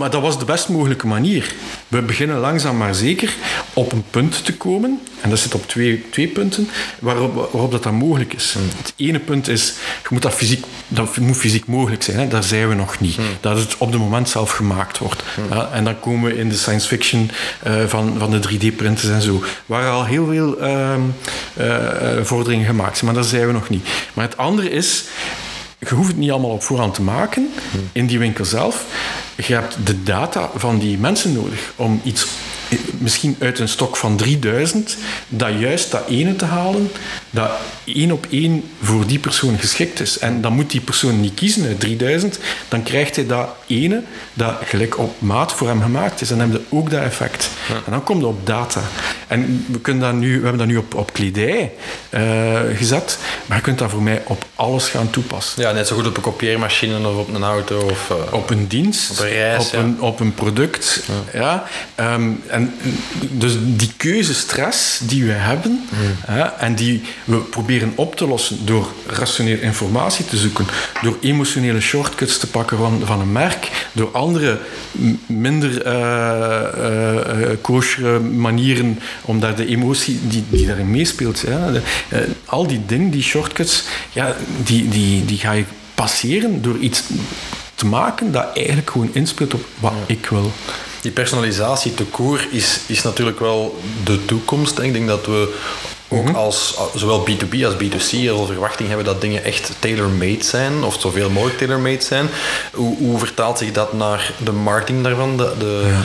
maar 0.00 0.10
dat 0.10 0.22
was 0.22 0.38
de 0.38 0.44
best 0.44 0.68
mogelijke 0.68 1.06
manier. 1.06 1.54
We 1.88 2.02
beginnen 2.02 2.38
langzaam 2.38 2.76
maar 2.76 2.94
zeker 2.94 3.34
op 3.72 3.92
een 3.92 4.04
punt 4.10 4.44
te 4.44 4.56
komen. 4.56 5.00
En 5.20 5.30
dat 5.30 5.38
zit 5.38 5.54
op 5.54 5.68
twee, 5.68 6.04
twee 6.10 6.26
punten 6.26 6.68
waarop, 6.98 7.34
waarop 7.34 7.70
dat 7.70 7.82
dan 7.82 7.94
mogelijk 7.94 8.34
is. 8.34 8.52
Hmm. 8.52 8.68
Het 8.76 8.92
ene 8.96 9.18
punt 9.18 9.48
is, 9.48 9.74
je 10.02 10.08
moet 10.10 10.22
dat, 10.22 10.34
fysiek, 10.34 10.64
dat 10.88 11.16
moet 11.16 11.36
fysiek 11.36 11.66
mogelijk 11.66 12.02
zijn. 12.02 12.18
Hè? 12.18 12.28
Daar 12.28 12.42
zijn 12.42 12.68
we 12.68 12.74
nog 12.74 13.00
niet. 13.00 13.14
Hmm. 13.14 13.24
Dat 13.40 13.58
het 13.58 13.76
op 13.78 13.90
het 13.90 14.00
moment 14.00 14.28
zelf 14.28 14.50
gemaakt 14.50 14.98
wordt. 14.98 15.22
Hmm. 15.34 15.58
Ja, 15.58 15.68
en 15.72 15.84
dan 15.84 16.00
komen 16.00 16.30
we 16.30 16.38
in 16.38 16.48
de 16.48 16.56
science 16.56 16.88
fiction 16.88 17.30
uh, 17.66 17.86
van, 17.86 18.14
van 18.18 18.30
de 18.30 18.48
3D-printers 18.48 19.10
en 19.10 19.22
zo. 19.22 19.42
Waar 19.66 19.90
al 19.90 20.04
heel 20.04 20.26
veel 20.26 20.62
uh, 20.62 20.94
uh, 21.60 22.22
vorderingen 22.22 22.66
gemaakt 22.66 22.98
zijn. 22.98 23.12
Maar 23.12 23.20
daar 23.20 23.30
zijn 23.30 23.46
we 23.46 23.52
nog 23.52 23.68
niet. 23.68 23.88
Maar 24.14 24.24
het 24.24 24.36
andere 24.36 24.70
is, 24.70 25.04
je 25.88 25.94
hoeft 25.94 26.08
het 26.08 26.16
niet 26.16 26.30
allemaal 26.30 26.50
op 26.50 26.62
voorhand 26.62 26.94
te 26.94 27.02
maken 27.02 27.50
in 27.92 28.06
die 28.06 28.18
winkel 28.18 28.44
zelf. 28.44 28.84
Je 29.36 29.54
hebt 29.54 29.76
de 29.86 30.02
data 30.02 30.50
van 30.54 30.78
die 30.78 30.98
mensen 30.98 31.32
nodig 31.32 31.72
om 31.76 32.00
iets 32.04 32.26
misschien 32.98 33.36
uit 33.38 33.58
een 33.58 33.68
stok 33.68 33.96
van 33.96 34.16
3000, 34.16 34.96
dat 35.28 35.50
juist 35.58 35.90
dat 35.90 36.08
ene 36.08 36.36
te 36.36 36.44
halen, 36.44 36.90
dat 37.30 37.50
één 37.84 38.12
op 38.12 38.26
één 38.30 38.70
voor 38.82 39.06
die 39.06 39.18
persoon 39.18 39.58
geschikt 39.58 40.00
is. 40.00 40.18
En 40.18 40.40
dan 40.40 40.52
moet 40.52 40.70
die 40.70 40.80
persoon 40.80 41.20
niet 41.20 41.34
kiezen 41.34 41.66
uit 41.66 41.80
3000, 41.80 42.38
dan 42.68 42.82
krijgt 42.82 43.16
hij 43.16 43.26
dat 43.26 43.48
ene 43.66 44.02
dat 44.34 44.54
gelijk 44.64 44.98
op 44.98 45.20
maat 45.20 45.52
voor 45.52 45.68
hem 45.68 45.82
gemaakt 45.82 46.20
is. 46.20 46.30
En 46.30 46.38
dan 46.38 46.50
heb 46.50 46.60
je 46.60 46.76
ook 46.76 46.90
dat 46.90 47.02
effect. 47.02 47.50
En 47.68 47.90
dan 47.92 48.04
komt 48.04 48.22
het 48.22 48.30
op 48.30 48.46
data. 48.46 48.80
En 49.26 49.64
we, 49.68 49.80
kunnen 49.80 50.02
dat 50.02 50.20
nu, 50.20 50.28
we 50.28 50.42
hebben 50.42 50.58
dat 50.58 50.66
nu 50.66 50.76
op, 50.76 50.94
op 50.94 51.12
kledij 51.12 51.72
uh, 52.10 52.60
gezet, 52.74 53.18
maar 53.46 53.56
je 53.56 53.62
kunt 53.62 53.78
dat 53.78 53.90
voor 53.90 54.02
mij 54.02 54.22
op 54.26 54.44
alles 54.54 54.88
gaan 54.88 55.10
toepassen. 55.10 55.62
Ja, 55.62 55.72
net 55.72 55.86
zo 55.86 55.94
goed 55.96 56.06
op 56.06 56.16
een 56.16 56.22
kopieermachine 56.22 57.08
of 57.08 57.16
op 57.16 57.34
een 57.34 57.42
auto. 57.42 57.78
Of, 57.78 58.10
uh, 58.10 58.32
op 58.32 58.50
een 58.50 58.66
dienst, 58.68 59.10
op 59.10 59.18
een, 59.18 59.28
reis, 59.32 59.66
op, 59.66 59.72
een, 59.72 60.00
op 60.00 60.20
een 60.20 60.34
product. 60.34 61.02
Ja. 61.32 61.64
ja. 61.96 62.14
Um, 62.14 62.42
en 62.46 62.59
dus 63.30 63.56
die 63.60 63.90
keuzestress 63.96 65.00
die 65.02 65.24
we 65.24 65.32
hebben 65.32 65.80
hè, 66.26 66.40
en 66.40 66.74
die 66.74 67.02
we 67.24 67.36
proberen 67.36 67.92
op 67.94 68.16
te 68.16 68.26
lossen 68.26 68.66
door 68.66 68.92
rationeel 69.06 69.58
informatie 69.58 70.24
te 70.24 70.36
zoeken, 70.36 70.66
door 71.02 71.16
emotionele 71.20 71.80
shortcuts 71.80 72.38
te 72.38 72.46
pakken 72.46 72.78
van, 72.78 73.02
van 73.04 73.20
een 73.20 73.32
merk, 73.32 73.88
door 73.92 74.10
andere 74.12 74.58
minder 75.26 75.86
uh, 75.86 77.56
uh, 77.98 78.18
manieren, 78.36 78.98
omdat 79.20 79.56
de 79.56 79.66
emotie 79.66 80.20
die, 80.28 80.44
die 80.48 80.66
daarin 80.66 80.90
meespeelt, 80.90 81.40
de, 81.40 81.82
al 82.44 82.66
die 82.66 82.80
dingen, 82.86 83.10
die 83.10 83.22
shortcuts, 83.22 83.84
ja, 84.12 84.36
die, 84.64 84.88
die, 84.88 85.24
die 85.24 85.38
ga 85.38 85.52
je 85.52 85.64
passeren 85.94 86.62
door 86.62 86.78
iets 86.78 87.02
te 87.80 87.86
maken 87.86 88.32
dat 88.32 88.50
eigenlijk 88.54 88.90
gewoon 88.90 89.10
inspeelt 89.12 89.54
op 89.54 89.64
wat 89.78 89.92
ik 90.06 90.26
wil. 90.26 90.52
Die 91.00 91.10
personalisatie 91.10 91.94
te 91.94 92.04
koer 92.04 92.46
is, 92.50 92.80
is 92.86 93.02
natuurlijk 93.02 93.38
wel 93.40 93.80
de 94.04 94.24
toekomst. 94.24 94.78
Ik 94.78 94.92
denk 94.92 95.06
dat 95.08 95.26
we 95.26 95.58
ook 96.12 96.24
mhm. 96.24 96.34
als 96.34 96.78
zowel 96.94 97.26
B2B 97.28 97.64
als 97.64 97.74
B2C 97.74 98.30
al 98.30 98.46
verwachting 98.46 98.88
hebben 98.88 99.06
dat 99.06 99.20
dingen 99.20 99.44
echt 99.44 99.72
tailor-made 99.78 100.44
zijn, 100.44 100.84
of 100.84 101.00
zoveel 101.00 101.30
mogelijk 101.30 101.58
tailor-made 101.58 102.02
zijn. 102.02 102.28
Hoe, 102.72 102.96
hoe, 102.96 103.18
vertaalt 103.18 103.58
zich 103.58 103.72
dat 103.72 103.92
naar 103.92 104.32
de 104.44 104.52
marketing 104.52 105.04
daarvan? 105.04 105.36
De, 105.36 105.52
de 105.58 105.98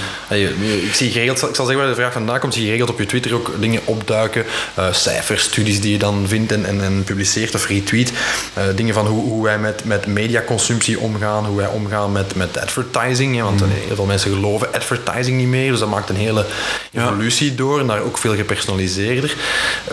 ik 0.83 0.93
zie 0.93 1.11
geregeld, 1.11 1.37
ik 1.37 1.55
zal 1.55 1.65
zeggen 1.65 1.77
waar 1.77 1.87
de 1.87 2.01
vraag 2.01 2.13
vandaan 2.13 2.39
komt, 2.39 2.53
zie 2.53 2.61
je 2.61 2.67
geregeld 2.67 2.91
op 2.91 2.99
je 2.99 3.05
Twitter 3.05 3.33
ook 3.33 3.51
dingen 3.59 3.81
opduiken, 3.85 4.45
uh, 4.79 4.93
cijfers, 4.93 5.43
studies 5.43 5.81
die 5.81 5.91
je 5.91 5.97
dan 5.97 6.25
vindt 6.27 6.51
en, 6.51 6.65
en, 6.65 6.83
en 6.83 7.03
publiceert 7.03 7.55
of 7.55 7.67
retweet. 7.67 8.11
Uh, 8.57 8.63
dingen 8.75 8.93
van 8.93 9.07
hoe, 9.07 9.23
hoe 9.23 9.43
wij 9.43 9.59
met, 9.59 9.85
met 9.85 10.05
mediaconsumptie 10.05 10.99
omgaan, 10.99 11.45
hoe 11.45 11.57
wij 11.57 11.67
omgaan 11.67 12.11
met, 12.11 12.35
met 12.35 12.57
advertising. 12.61 13.41
want 13.41 13.61
mm. 13.61 13.69
heel 13.69 13.95
veel 13.95 14.05
mensen 14.05 14.31
geloven 14.31 14.73
advertising 14.73 15.37
niet 15.37 15.47
meer, 15.47 15.71
dus 15.71 15.79
dat 15.79 15.89
maakt 15.89 16.09
een 16.09 16.15
hele 16.15 16.45
evolutie 16.91 17.55
door 17.55 17.85
naar 17.85 18.01
ook 18.01 18.17
veel 18.17 18.35
gepersonaliseerder. 18.35 19.35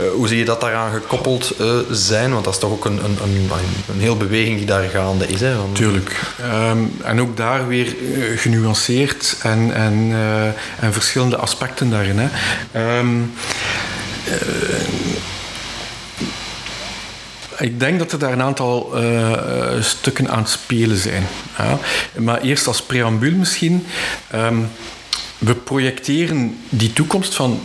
Uh, 0.03 0.11
hoe 0.15 0.29
zie 0.29 0.39
je 0.39 0.45
dat 0.45 0.61
daaraan 0.61 0.93
gekoppeld 0.93 1.55
zijn? 1.91 2.33
Want 2.33 2.45
dat 2.45 2.53
is 2.53 2.61
toch 2.61 2.71
ook 2.71 2.85
een, 2.85 3.05
een, 3.05 3.17
een, 3.23 3.51
een 3.95 4.01
heel 4.01 4.17
beweging 4.17 4.57
die 4.57 4.67
daar 4.67 4.89
gaande 4.89 5.27
is. 5.27 5.41
Hè? 5.41 5.55
Tuurlijk. 5.73 6.21
Ehm, 6.41 6.79
en 7.03 7.21
ook 7.21 7.37
daar 7.37 7.69
weer 7.69 7.97
genuanceerd 8.37 9.37
en, 9.43 9.75
en, 9.75 10.13
en 10.81 10.93
verschillende 10.93 11.37
aspecten 11.37 11.91
daarin. 11.91 12.19
Hè. 12.19 12.29
Ehm, 12.73 13.21
ik 17.59 17.81
denk 17.81 17.99
dat 17.99 18.13
er 18.13 18.19
daar 18.19 18.33
een 18.33 18.43
aantal 18.43 18.95
stukken 19.81 20.31
aan 20.31 20.39
het 20.39 20.51
spelen 20.51 20.97
zijn. 20.97 21.27
Maar 22.19 22.41
eerst 22.41 22.67
als 22.67 22.83
preambule 22.83 23.37
misschien. 23.37 23.87
Um, 24.35 24.69
we 25.43 25.55
projecteren 25.55 26.59
die 26.69 26.93
toekomst 26.93 27.35
van 27.35 27.61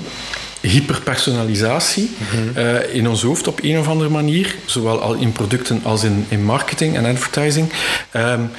hyperpersonalisatie 0.61 2.09
mm 2.19 2.57
uh, 2.57 2.95
in 2.95 3.07
ons 3.07 3.21
hoofd 3.21 3.47
op 3.47 3.59
een 3.63 3.79
of 3.79 3.87
andere 3.87 4.09
manier, 4.09 4.55
zowel 4.65 5.01
al 5.01 5.13
in 5.13 5.31
producten 5.31 5.79
als 5.83 6.03
in, 6.03 6.25
in 6.29 6.43
marketing 6.43 6.95
en 6.95 7.05
advertising. 7.05 7.71
Um, 8.15 8.51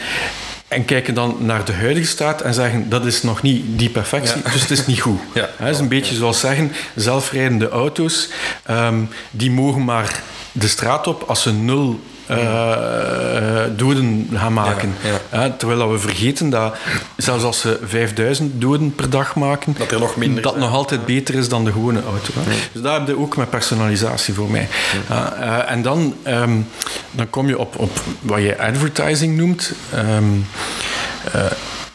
en 0.68 0.84
kijken 0.84 1.14
dan 1.14 1.36
naar 1.40 1.64
de 1.64 1.72
huidige 1.72 2.06
staat 2.06 2.40
en 2.40 2.54
zeggen 2.54 2.88
dat 2.88 3.06
is 3.06 3.22
nog 3.22 3.42
niet 3.42 3.64
die 3.66 3.90
perfectie, 3.90 4.42
dus 4.52 4.60
het 4.60 4.70
is 4.70 4.86
niet 4.86 5.00
goed. 5.00 5.20
Ja. 5.34 5.48
Het 5.56 5.74
is 5.74 5.78
een 5.78 5.88
beetje 5.88 6.14
zoals 6.14 6.40
zeggen, 6.40 6.72
zelfrijdende 6.94 7.68
auto's, 7.68 8.28
um, 8.70 9.08
die 9.30 9.50
mogen 9.50 9.84
maar 9.84 10.22
de 10.52 10.68
straat 10.68 11.06
op 11.06 11.22
als 11.22 11.42
ze 11.42 11.52
nul 11.52 12.00
uh, 12.30 13.62
doden 13.76 14.28
gaan 14.34 14.52
maken. 14.52 14.94
Ja, 15.30 15.54
terwijl 15.58 15.92
we 15.92 15.98
vergeten 15.98 16.50
dat 16.50 16.76
zelfs 17.16 17.44
als 17.44 17.60
ze 17.60 17.78
5000 17.82 18.60
doden 18.60 18.94
per 18.94 19.10
dag 19.10 19.34
maken, 19.34 19.74
dat 19.78 19.90
er 19.90 20.00
nog 20.00 20.16
minder 20.16 20.42
dat 20.42 20.56
nog 20.56 20.72
altijd 20.72 21.06
beter 21.06 21.34
is 21.34 21.48
dan 21.48 21.64
de 21.64 21.72
gewone 21.72 22.02
auto. 22.02 22.32
Dus 22.72 22.82
daar 22.82 22.98
heb 22.98 23.06
je 23.06 23.18
ook 23.18 23.36
met 23.36 23.50
personalisatie 23.50 24.34
voor 24.34 24.50
mij. 24.50 24.68
Uh, 25.10 25.70
en 25.70 25.82
dan, 25.82 26.14
um, 26.26 26.66
dan 27.10 27.30
kom 27.30 27.48
je 27.48 27.58
op, 27.58 27.78
op 27.78 28.00
wat 28.20 28.42
je 28.42 28.58
advertising 28.58 29.36
noemt. 29.36 29.72
Um, 29.94 30.46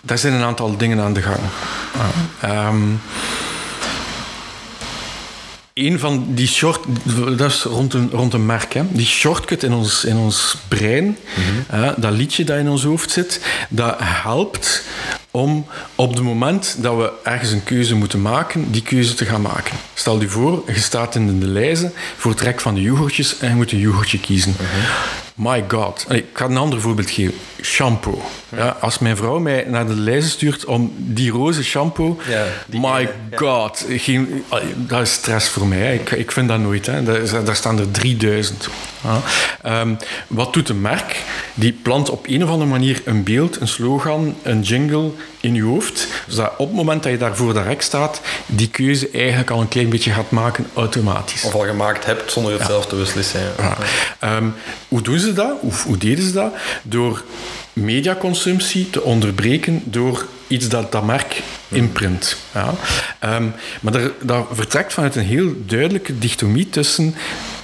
daar 0.02 0.18
zijn 0.18 0.34
een 0.34 0.44
aantal 0.44 0.78
dingen 0.78 1.00
aan 1.00 1.14
de 1.14 1.22
gang. 1.22 1.40
Um, 2.44 3.02
een 5.74 6.00
van 6.00 6.26
die 6.28 6.48
short, 6.48 6.86
dat 7.38 7.52
is 7.52 7.64
rond 7.64 7.94
een, 7.94 8.10
rond 8.12 8.34
een 8.34 8.46
merk, 8.46 8.74
hè. 8.74 8.82
die 8.90 9.06
shortcut 9.06 9.64
in 9.64 9.74
ons, 9.74 10.06
in 10.06 10.18
ons 10.18 10.58
brein, 10.68 11.18
mhm. 11.70 12.02
dat 12.02 12.12
liedje 12.12 12.44
dat 12.44 12.58
in 12.58 12.70
ons 12.70 12.84
hoofd 12.84 13.12
zit, 13.12 13.42
dat 13.70 13.96
helpt 14.00 14.84
om 15.32 15.66
op 15.96 16.14
het 16.14 16.22
moment 16.22 16.76
dat 16.80 16.98
we 16.98 17.12
ergens 17.24 17.52
een 17.52 17.64
keuze 17.64 17.96
moeten 17.96 18.22
maken, 18.22 18.72
die 18.72 18.82
keuze 18.82 19.14
te 19.14 19.26
gaan 19.26 19.42
maken. 19.42 19.78
Stel 19.94 20.22
je 20.22 20.30
voor, 20.30 20.64
je 20.68 20.80
staat 20.80 21.16
in 21.16 21.40
de 21.40 21.48
lijzen 21.48 21.94
voor 22.18 22.32
het 22.32 22.42
rek 22.42 22.60
van 22.60 22.76
de 22.76 22.82
yoghurtjes 22.82 23.38
en 23.40 23.50
je 23.50 23.56
moet 23.56 23.72
een 23.72 23.80
yoghurtje 23.80 24.20
kiezen. 24.20 24.52
Mhm. 24.52 25.23
My 25.36 25.64
god. 25.68 26.06
Ik 26.10 26.26
ga 26.34 26.46
een 26.46 26.58
ander 26.58 26.82
voorbeeld 26.82 27.10
geven. 27.10 27.34
Shampoo. 27.62 28.22
Ja, 28.56 28.78
als 28.80 29.00
mijn 29.00 29.18
vrouw 29.18 29.40
mij 29.40 29.66
naar 29.68 29.88
de 29.88 29.96
lijst 29.96 30.30
stuurt 30.30 30.66
om 30.66 30.94
die 30.98 31.32
roze 31.32 31.64
shampoo... 31.64 32.20
Ja, 32.28 32.46
my 32.70 33.10
god. 33.36 33.86
Geen, 33.90 34.44
dat 34.76 35.02
is 35.02 35.12
stress 35.12 35.50
voor 35.50 35.68
mij. 35.68 35.96
Ik, 35.96 36.12
ik 36.12 36.32
vind 36.32 36.48
dat 36.48 36.60
nooit. 36.60 36.86
Hè. 36.86 37.04
Daar, 37.04 37.44
daar 37.44 37.56
staan 37.56 37.80
er 37.80 37.92
3000. 37.92 38.70
Ja. 39.04 39.82
Um, 39.82 39.98
wat 40.28 40.54
doet 40.54 40.70
een 40.70 40.82
merk? 40.82 41.22
Die 41.54 41.74
plant 41.74 42.10
op 42.10 42.28
een 42.28 42.44
of 42.44 42.50
andere 42.50 42.70
manier 42.70 43.02
een 43.06 43.24
beeld, 43.24 43.62
een 43.62 43.68
slogan, 43.68 44.36
een 44.42 44.62
jingle 44.62 45.12
in 45.40 45.56
je 45.56 45.64
hoofd. 45.64 46.08
Zodat 46.28 46.54
op 46.58 46.68
het 46.68 46.76
moment 46.76 47.04
dat 47.04 47.12
je 47.12 47.18
daar 47.18 47.36
voor 47.36 47.54
de 47.54 47.62
rek 47.62 47.82
staat, 47.82 48.22
die 48.46 48.70
keuze 48.70 49.10
eigenlijk 49.10 49.50
al 49.50 49.62
een 49.62 49.68
klein 49.68 49.90
beetje 49.90 50.12
gaat 50.12 50.32
maken 50.32 50.68
automatisch. 50.74 51.44
Of 51.44 51.54
al 51.54 51.66
gemaakt 51.66 52.06
hebt 52.06 52.32
zonder 52.32 52.54
het 52.54 52.66
zelf 52.66 52.86
te 52.86 52.96
beslissen. 52.96 53.42
Um, 54.24 54.54
hoe 54.94 55.02
doen 55.02 55.20
ze 55.20 55.34
dat? 55.34 55.58
Hoe, 55.60 55.72
hoe 55.86 55.98
deden 55.98 56.26
ze 56.26 56.32
dat? 56.32 56.54
Door 56.84 57.24
mediaconsumptie 57.74 58.90
te 58.90 59.02
onderbreken 59.02 59.82
door 59.86 60.26
iets 60.48 60.68
dat 60.68 60.92
dat 60.92 61.06
merk 61.06 61.42
imprint. 61.68 62.38
Ja. 62.54 62.74
Um, 63.36 63.54
maar 63.82 63.94
dat 64.22 64.46
vertrekt 64.52 64.94
vanuit 64.94 65.16
een 65.16 65.26
heel 65.26 65.54
duidelijke 65.66 66.20
dichtomie 66.20 66.70
tussen 66.70 67.16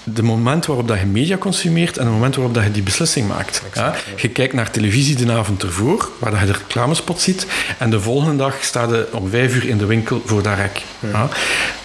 de 0.04 0.24
moment 0.24 0.65
waarop 0.65 0.88
dat 0.88 1.00
je 1.00 1.06
media 1.06 1.38
consumeert 1.38 1.98
en 1.98 2.04
het 2.04 2.13
moment 2.13 2.36
waarop 2.36 2.54
dat 2.54 2.63
je 2.63 2.72
die 2.72 2.84
beslissing 2.84 3.28
maakt. 3.28 3.62
Ja? 3.74 3.96
Je 4.15 4.30
kijkt 4.30 4.54
naar 4.54 4.72
televisie 4.72 5.15
de 5.15 5.32
avond 5.32 5.63
ervoor, 5.63 6.10
waar 6.20 6.32
dat 6.32 6.39
je 6.39 6.46
de 6.46 6.52
reclamespot 6.52 7.22
ziet, 7.22 7.46
en 7.78 7.89
de 7.89 8.00
volgende 8.00 8.36
dag 8.36 8.56
staat 8.62 8.89
je 8.89 9.08
om 9.12 9.30
vijf 9.30 9.56
uur 9.56 9.68
in 9.68 9.78
de 9.78 9.86
winkel 9.86 10.22
voor 10.26 10.44
dat 10.44 10.56
rek. 10.56 10.82
Ja? 11.00 11.30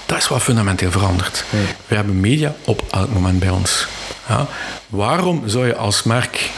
Dat 0.06 0.18
is 0.18 0.28
wat 0.28 0.42
fundamenteel 0.42 0.90
veranderd. 0.90 1.44
We 1.86 1.94
hebben 1.94 2.20
media 2.20 2.54
op 2.64 2.82
elk 2.90 3.12
moment 3.12 3.38
bij 3.38 3.50
ons. 3.50 3.86
Ja? 4.28 4.46
Waarom 4.88 5.42
zou 5.48 5.66
je 5.66 5.76
als 5.76 6.02
merk, 6.02 6.50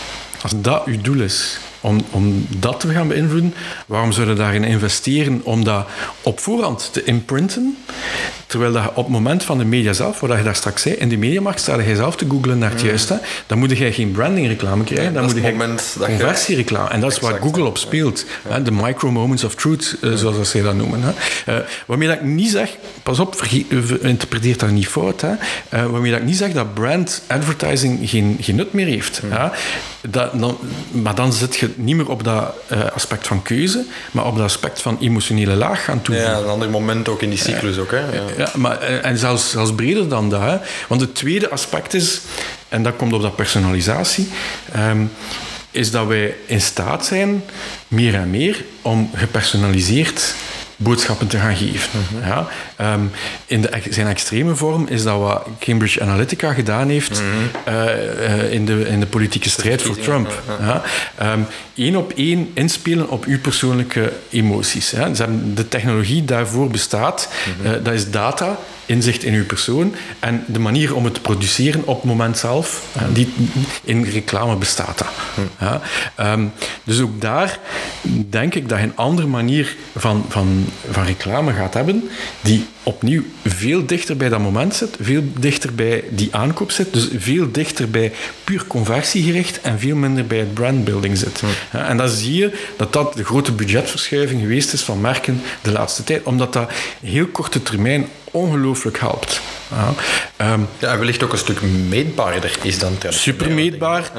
als 0.43 0.53
dat 0.57 0.85
uw 0.85 1.01
doel 1.01 1.21
is, 1.21 1.59
om, 1.81 2.05
om 2.11 2.47
dat 2.59 2.81
te 2.81 2.93
gaan 2.93 3.09
beïnvloeden, 3.09 3.55
waarom 3.87 4.13
zouden 4.13 4.37
we 4.37 4.43
daarin 4.43 4.65
investeren 4.65 5.41
om 5.45 5.65
dat 5.65 5.87
op 6.23 6.41
voorhand 6.41 6.93
te 6.93 7.05
imprinten? 7.05 7.79
Terwijl 8.47 8.73
dat 8.73 8.89
op 8.89 9.05
het 9.05 9.09
moment 9.09 9.45
van 9.45 9.59
de 9.59 9.65
media 9.65 9.93
zelf, 9.93 10.21
wat 10.21 10.37
je 10.37 10.43
daar 10.43 10.55
straks 10.55 10.83
zei, 10.83 10.95
in 10.95 11.09
de 11.09 11.17
mediamarkt 11.17 11.61
sta 11.61 11.81
je 11.81 11.97
zelf 11.97 12.17
te 12.17 12.27
googlen 12.29 12.59
naar 12.59 12.71
het 12.71 12.83
mm. 12.83 12.89
juiste. 12.89 13.21
Dan 13.47 13.59
moet 13.59 13.79
je 13.79 13.93
geen 13.93 14.11
branding-reclame 14.11 14.85
krijgen, 14.85 15.13
dan 15.13 15.25
moet 15.25 15.35
je 15.35 15.55
conversiereclame. 15.99 16.89
En 16.89 17.01
dat 17.01 17.13
is 17.13 17.19
waar 17.19 17.41
Google 17.41 17.65
op 17.65 17.79
speelt. 17.79 18.25
De 18.63 18.73
micro 18.73 19.11
moments 19.11 19.45
of 19.45 19.55
truth, 19.55 19.97
eh, 20.03 20.13
zoals 20.13 20.51
zij 20.51 20.63
dat 20.63 20.75
noemen. 20.75 21.01
Uh, 21.49 21.57
waarmee 21.87 22.09
dat 22.09 22.17
ik 22.17 22.23
niet 22.23 22.51
zeg, 22.51 22.77
pas 23.03 23.19
op, 23.19 23.43
interpreteer 24.01 24.59
dat 24.59 24.71
niet 24.71 24.89
fout. 24.89 25.21
Hè. 25.21 25.35
Waarmee 25.91 26.11
dat 26.11 26.21
ik 26.21 26.27
niet 26.27 26.37
zeg 26.37 26.53
dat 26.53 26.75
brand 26.75 27.23
advertising 27.27 28.11
geen, 28.11 28.37
geen 28.41 28.57
nut 28.57 28.73
meer 28.73 28.87
heeft. 28.87 29.23
Mm. 29.23 29.33
Dat, 30.09 30.39
dan, 30.39 30.59
maar 30.91 31.15
dan 31.15 31.33
zit 31.33 31.57
je 31.57 31.71
niet 31.77 31.97
meer 31.97 32.11
op 32.11 32.25
dat 32.25 32.55
aspect 32.95 33.27
van 33.27 33.43
keuze, 33.43 33.85
maar 34.11 34.27
op 34.27 34.37
dat 34.37 34.45
aspect 34.45 34.83
van 34.83 34.99
emotionele 35.01 35.55
laag 35.55 35.85
gaan 35.85 36.03
toevoegen. 36.03 36.33
Ja, 36.33 36.39
een 36.39 36.49
ander 36.49 36.71
moment 36.71 37.09
ook 37.09 37.23
in 37.23 37.31
die 37.31 37.39
cyclus 37.39 37.79
ook. 37.79 37.91
Hè? 37.91 37.99
Ja 37.99 38.27
ja, 38.37 38.51
maar, 38.55 38.81
eh, 38.81 39.05
en 39.05 39.19
zelfs, 39.19 39.51
zelfs 39.51 39.75
breder 39.75 40.09
dan 40.09 40.31
dat. 40.31 40.41
Hè. 40.41 40.57
Want 40.89 41.01
het 41.01 41.15
tweede 41.15 41.51
aspect 41.51 41.95
is, 41.95 42.21
en 42.69 42.83
dat 42.83 42.97
komt 42.97 43.13
op 43.13 43.23
dat 43.23 43.37
personalisatie, 43.37 44.29
ehm, 44.73 45.05
is 45.71 45.91
dat 45.91 46.07
wij 46.07 46.35
in 46.47 46.61
staat 46.61 47.07
zijn, 47.07 47.45
meer 47.89 48.15
en 48.15 48.31
meer, 48.31 48.65
om 48.83 49.11
gepersonaliseerd 49.15 50.35
boodschappen 50.77 51.27
te 51.27 51.39
gaan 51.39 51.57
geven. 51.57 52.01
Ja? 52.25 52.47
Ehm, 52.77 53.01
in 53.47 53.61
de, 53.61 53.83
zijn 53.91 54.07
extreme 54.07 54.55
vorm 54.55 54.87
is 54.89 55.03
dat 55.03 55.19
wat 55.19 55.47
Cambridge 55.59 56.03
Analytica 56.03 56.53
gedaan 56.53 56.89
heeft 56.89 57.11
mhm. 57.11 57.25
eh, 57.65 58.43
eh, 58.43 58.53
in, 58.53 58.67
de, 58.67 58.89
in 58.89 59.01
de 59.01 59.07
politieke 59.07 59.51
strijd 59.51 59.83
voor 59.83 59.99
Trump. 59.99 60.43
Ja? 60.61 60.83
Eén 61.75 61.95
um, 61.95 61.97
op 61.97 62.13
één 62.17 62.51
inspelen 62.55 63.11
op 63.11 63.25
uw 63.25 63.41
persoonlijke 63.41 64.13
emoties. 64.31 64.91
Hè? 64.91 65.11
de 65.55 65.69
technologie 65.69 66.25
daarvoor 66.25 66.71
bestaat, 66.71 67.29
mhm. 67.59 67.67
eh, 67.67 67.85
dat 67.85 67.95
is 67.95 68.11
data 68.11 68.59
inzicht 68.87 69.23
in 69.23 69.35
uw 69.35 69.47
persoon 69.47 69.95
en 70.19 70.45
de 70.47 70.59
manier 70.59 70.95
om 70.95 71.05
het 71.05 71.15
te 71.15 71.21
produceren 71.21 71.87
op 71.87 71.97
het 71.97 72.05
moment 72.05 72.39
zelf, 72.39 72.85
die 73.13 73.33
in 73.85 74.05
reclame 74.05 74.57
bestaat 74.57 74.99
dat. 74.99 75.09
Ja, 75.61 75.81
um, 76.33 76.53
dus 76.85 77.01
ook 77.01 77.21
daar 77.21 77.59
denk 78.29 78.55
ik 78.55 78.69
dat 78.69 78.79
je 78.79 78.85
een 78.85 78.97
andere 78.97 79.27
manier 79.27 79.77
van, 79.97 80.25
van, 80.29 80.65
van 80.91 81.05
reclame 81.05 81.53
gaat 81.53 81.75
hebben, 81.75 82.09
die 82.41 82.67
opnieuw 82.83 83.23
veel 83.45 83.87
dichter 83.87 84.17
bij 84.17 84.29
dat 84.29 84.41
moment 84.41 84.75
zit, 84.75 84.97
veel 85.01 85.23
dichter 85.39 85.75
bij 85.75 86.05
die 86.11 86.29
aankoop 86.31 86.71
zit, 86.71 86.93
dus 86.93 87.09
veel 87.17 87.51
dichter 87.53 87.91
bij 87.91 88.13
puur 88.45 88.67
conversiegericht 88.67 89.61
en 89.61 89.79
veel 89.79 89.97
minder 89.97 90.27
bij 90.27 90.39
het 90.39 90.55
brandbuilding 90.55 91.19
zit. 91.19 91.43
Ja, 91.73 91.89
en 91.89 91.97
dan 91.97 92.09
zie 92.09 92.37
je 92.37 92.53
dat 92.77 92.93
dat 92.93 93.15
de 93.15 93.25
grote 93.25 93.53
budgetverschuiving 93.53 94.41
geweest 94.41 94.73
is 94.73 94.83
van 94.83 95.01
merken 95.01 95.43
de 95.63 95.73
laatste 95.73 96.05
tijd, 96.05 96.23
omdat 96.23 96.53
dat 96.53 96.71
heel 97.01 97.27
korte 97.27 97.63
termijn 97.63 98.07
ongelooflijk 98.37 98.99
helpt. 98.99 99.41
Ja. 99.71 100.53
Um, 100.53 100.69
ja, 100.79 100.99
wellicht 100.99 101.23
ook 101.23 101.33
een 101.33 101.39
stuk 101.39 101.63
meetbaarder 101.89 102.59
is 102.63 102.79
dan 102.79 102.97
Super 103.09 103.51
meetbaar, 103.51 104.11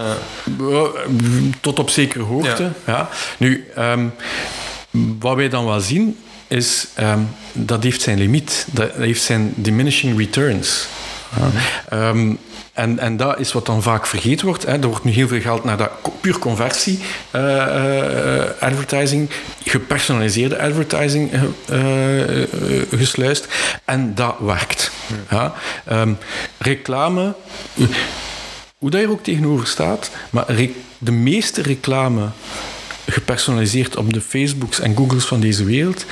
tot 1.62 1.80
op 1.80 1.90
zekere 1.90 2.24
hoogte. 2.24 2.72
Ja. 2.86 3.10
Nu, 3.38 3.68
um, 3.78 4.14
wat 5.20 5.36
wij 5.36 5.50
dan 5.50 5.66
wel 5.66 5.80
zien, 5.80 6.18
is 6.48 6.88
um, 7.00 7.30
dat 7.54 7.84
heeft 7.84 8.02
zijn 8.02 8.18
limiet. 8.18 8.68
Dat 8.72 8.92
heeft 8.94 9.24
zijn 9.24 9.54
diminishing 9.56 10.18
returns. 10.18 10.88
Ja. 11.36 11.50
Ehm, 11.90 12.34
en, 12.78 13.00
en 13.00 13.18
dat 13.18 13.40
is 13.40 13.52
wat 13.52 13.66
dan 13.66 13.82
vaak 13.82 14.06
vergeten 14.06 14.46
wordt. 14.46 14.66
Hè. 14.66 14.72
Er 14.72 14.88
wordt 14.88 15.04
nu 15.04 15.12
heel 15.12 15.28
veel 15.28 15.42
geld 15.42 15.64
naar 15.64 15.78
dat 15.78 15.92
puur 16.22 16.40
conversie 16.40 17.00
uh, 17.36 18.44
advertising, 18.60 19.30
gepersonaliseerde 19.66 20.62
advertising 20.62 21.32
uh, 21.34 21.42
gesluist. 22.92 23.48
En 23.86 24.16
dat 24.16 24.36
werkt. 24.40 24.92
Ja. 25.30 25.54
Um, 25.92 26.18
reclame, 26.58 27.34
hoe 28.78 28.90
dat 28.90 29.02
er 29.02 29.10
ook 29.10 29.24
tegenover 29.24 29.68
staat, 29.68 30.10
maar 30.30 30.46
de 30.98 31.12
meeste 31.12 31.62
reclame 31.62 32.30
gepersonaliseerd 33.06 33.96
op 33.96 34.14
de 34.14 34.22
Facebooks 34.22 34.80
en 34.80 34.96
Googles 34.96 35.26
van 35.26 35.40
deze 35.40 35.64
wereld, 35.64 36.06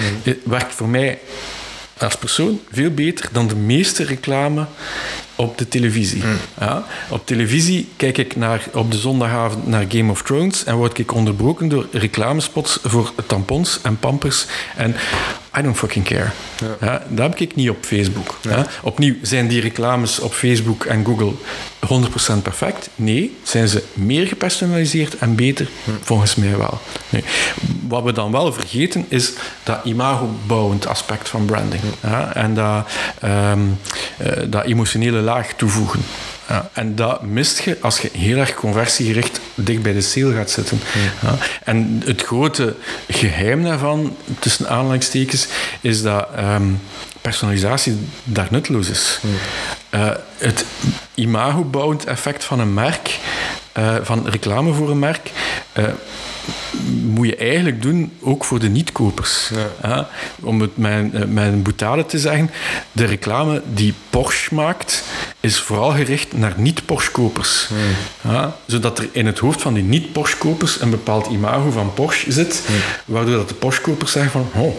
werkt 0.43 0.75
voor 0.75 0.89
mij 0.89 1.19
als 1.97 2.15
persoon 2.15 2.59
veel 2.71 2.91
beter 2.91 3.29
dan 3.31 3.47
de 3.47 3.55
meeste 3.55 4.03
reclame 4.03 4.65
op 5.35 5.57
de 5.57 5.67
televisie. 5.67 6.21
Hmm. 6.21 6.37
Ja, 6.59 6.85
op 7.09 7.25
televisie 7.25 7.89
kijk 7.97 8.17
ik 8.17 8.35
naar, 8.35 8.63
op 8.73 8.91
de 8.91 8.97
zondagavond 8.97 9.67
naar 9.67 9.85
Game 9.89 10.11
of 10.11 10.21
Thrones 10.21 10.63
en 10.63 10.75
word 10.75 10.97
ik 10.97 11.13
onderbroken 11.13 11.67
door 11.67 11.87
reclamespots 11.91 12.79
voor 12.83 13.13
tampons 13.25 13.79
en 13.81 13.99
pampers. 13.99 14.45
En 14.75 14.95
I 15.57 15.61
don't 15.61 15.77
fucking 15.77 16.05
care. 16.05 16.29
Ja. 16.59 16.87
ja 16.87 17.03
dat 17.09 17.29
heb 17.29 17.39
ik 17.39 17.55
niet 17.55 17.69
op 17.69 17.77
Facebook. 17.85 18.37
Ja. 18.41 18.65
Opnieuw, 18.81 19.15
zijn 19.21 19.47
die 19.47 19.61
reclames 19.61 20.19
op 20.19 20.33
Facebook 20.33 20.85
en 20.85 21.05
Google 21.05 21.33
100% 22.39 22.41
perfect? 22.41 22.89
Nee. 22.95 23.37
Zijn 23.43 23.67
ze 23.67 23.83
meer 23.93 24.27
gepersonaliseerd 24.27 25.17
en 25.17 25.35
beter? 25.35 25.67
Hm. 25.83 25.91
Volgens 26.01 26.35
mij 26.35 26.57
wel. 26.57 26.79
Nee. 27.09 27.23
Wat 27.87 28.03
we 28.03 28.11
dan 28.11 28.31
wel 28.31 28.53
vergeten 28.53 29.05
is 29.07 29.33
dat 29.63 29.79
imagobouwend 29.83 30.87
aspect 30.87 31.29
van 31.29 31.45
branding. 31.45 31.81
Hm. 32.01 32.07
En 32.33 32.53
dat, 32.53 32.87
um, 33.23 33.79
uh, 34.21 34.31
dat 34.47 34.63
emotionele 34.63 35.19
laag 35.19 35.53
toevoegen. 35.53 35.99
Ja, 36.47 36.69
en 36.73 36.95
dat 36.95 37.21
mist 37.21 37.59
je 37.59 37.77
als 37.81 37.99
je 37.99 38.09
heel 38.13 38.37
erg 38.37 38.53
conversiegericht 38.53 39.39
dicht 39.55 39.81
bij 39.81 39.93
de 39.93 40.01
sale 40.01 40.33
gaat 40.33 40.49
zitten. 40.49 40.79
Ja. 41.21 41.37
en 41.63 42.01
het 42.05 42.21
grote 42.21 42.75
geheim 43.07 43.63
daarvan, 43.63 44.17
tussen 44.39 44.69
aanhalingstekens, 44.69 45.47
is 45.81 46.01
dat 46.01 46.27
um, 46.39 46.79
personalisatie 47.21 47.97
daar 48.23 48.47
nutteloos 48.49 48.89
is. 48.89 49.19
Uh, 49.89 50.09
het 50.37 50.65
imagobouwend 51.13 52.05
effect 52.05 52.43
van 52.43 52.59
een 52.59 52.73
merk, 52.73 53.19
uh, 53.77 53.95
van 54.01 54.27
reclame 54.29 54.73
voor 54.73 54.89
een 54.89 54.99
merk, 54.99 55.31
uh, 55.77 55.85
moet 57.03 57.27
je 57.27 57.35
eigenlijk 57.35 57.81
doen 57.81 58.11
ook 58.21 58.45
voor 58.45 58.59
de 58.59 58.69
niet-kopers. 58.69 59.51
Ja. 59.83 60.09
om 60.41 60.61
het 60.61 60.77
met, 60.77 61.31
met 61.33 61.45
een 61.45 61.61
boutade 61.61 62.05
te 62.05 62.19
zeggen, 62.19 62.51
de 62.91 63.05
reclame 63.05 63.61
die 63.73 63.93
Porsche 64.09 64.53
maakt, 64.53 65.03
is 65.39 65.59
vooral 65.59 65.91
gericht 65.91 66.37
naar 66.37 66.53
niet-Porsche-kopers. 66.57 67.69
Ja, 68.21 68.55
zodat 68.65 68.99
er 68.99 69.07
in 69.11 69.25
het 69.25 69.39
hoofd 69.39 69.61
van 69.61 69.73
die 69.73 69.83
niet-Porsche-kopers 69.83 70.81
een 70.81 70.89
bepaald 70.89 71.27
imago 71.27 71.71
van 71.71 71.93
Porsche 71.93 72.31
zit, 72.31 72.61
waardoor 73.05 73.35
dat 73.35 73.49
de 73.49 73.55
Porsche-kopers 73.55 74.11
zeggen 74.11 74.31
van 74.31 74.61
oh, 74.61 74.75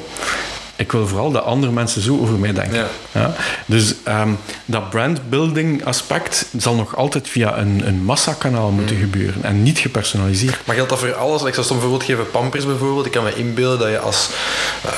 ik 0.77 0.93
wil 0.93 1.09
vooral 1.09 1.31
dat 1.31 1.45
andere 1.45 1.73
mensen 1.73 2.03
zo 2.03 2.19
over 2.21 2.35
mij 2.35 2.53
denken. 2.53 2.77
Ja. 2.79 2.87
ja? 3.13 3.35
Dus 3.67 3.95
um, 4.09 4.39
dat 4.65 4.91
brandbuilding 4.91 5.85
aspect 5.85 6.47
zal 6.59 6.75
nog 6.75 6.97
altijd 6.97 7.29
via 7.29 7.59
een, 7.59 7.83
een 7.87 8.05
massakanaal 8.05 8.71
moeten 8.71 8.97
mm. 8.97 9.03
gebeuren 9.03 9.45
en 9.45 9.63
niet 9.63 9.79
gepersonaliseerd. 9.79 10.59
Maar 10.65 10.75
geldt 10.75 10.91
dat 10.91 10.99
voor 10.99 11.15
alles? 11.15 11.43
Ik 11.43 11.55
zou 11.55 11.67
soms 11.67 11.71
een 11.71 11.81
voorbeeld 11.81 12.05
geven, 12.05 12.31
Pampers 12.31 12.67
bijvoorbeeld. 12.67 13.07
Ik 13.07 13.13
kan 13.13 13.25
me 13.25 13.35
inbeelden 13.35 13.79
dat 13.79 13.89
je 13.89 13.99
als 13.99 14.31
uh, 14.85 14.91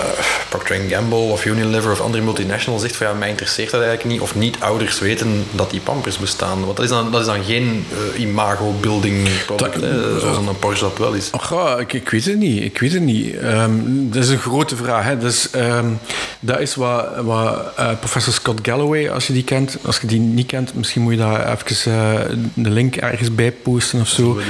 Procter 0.49 0.77
Gamble 0.89 1.17
of 1.19 1.45
Unilever 1.45 1.93
of 1.93 2.01
andere 2.01 2.23
multinationals 2.23 2.83
zegt 2.83 2.97
van 2.97 3.07
ja, 3.07 3.13
mij 3.13 3.29
interesseert 3.29 3.71
dat 3.71 3.81
eigenlijk 3.81 4.11
niet. 4.11 4.21
Of 4.21 4.35
niet 4.35 4.57
ouders 4.59 4.99
weten 4.99 5.45
dat 5.51 5.71
die 5.71 5.81
Pampers 5.81 6.19
bestaan. 6.19 6.65
Want 6.65 6.77
dat 6.77 6.85
is 6.85 6.91
dan, 6.91 7.11
dat 7.11 7.21
is 7.21 7.27
dan 7.27 7.45
geen 7.45 7.87
uh, 8.15 8.21
imago-building 8.21 9.29
product, 9.47 9.81
dat, 9.81 10.21
zoals 10.21 10.37
een 10.37 10.59
Porsche 10.59 10.85
dat 10.85 10.99
wel 10.99 11.13
is. 11.13 11.31
Oh, 11.31 11.73
ik, 11.79 11.93
ik 11.93 12.09
weet 12.09 12.25
het 12.25 12.39
niet. 12.39 12.63
Ik 12.63 12.79
weet 12.79 12.93
het 12.93 13.03
niet. 13.03 13.35
Um, 13.35 14.09
dat 14.11 14.23
is 14.23 14.29
een 14.29 14.39
grote 14.39 14.77
vraag. 14.77 15.05
Hè. 15.05 15.19
Dus, 15.19 15.49
uh, 15.57 15.68
Um, 15.69 15.99
dat 16.41 16.61
is 16.61 16.75
wat, 16.75 17.07
wat 17.21 17.73
uh, 17.79 17.91
professor 17.99 18.33
Scott 18.33 18.59
Galloway, 18.63 19.11
als 19.11 19.27
je 19.27 19.33
die 19.33 19.45
kent, 19.45 19.79
als 19.85 19.99
je 20.01 20.07
die 20.07 20.21
niet 20.21 20.47
kent, 20.47 20.75
misschien 20.75 21.03
moet 21.03 21.13
je 21.13 21.19
daar 21.19 21.53
even 21.53 21.93
uh, 21.93 22.21
de 22.55 22.71
link 22.71 22.97
ergens 22.97 23.35
bij 23.35 23.53
posten 23.53 24.01
of 24.01 24.09
zo. 24.09 24.41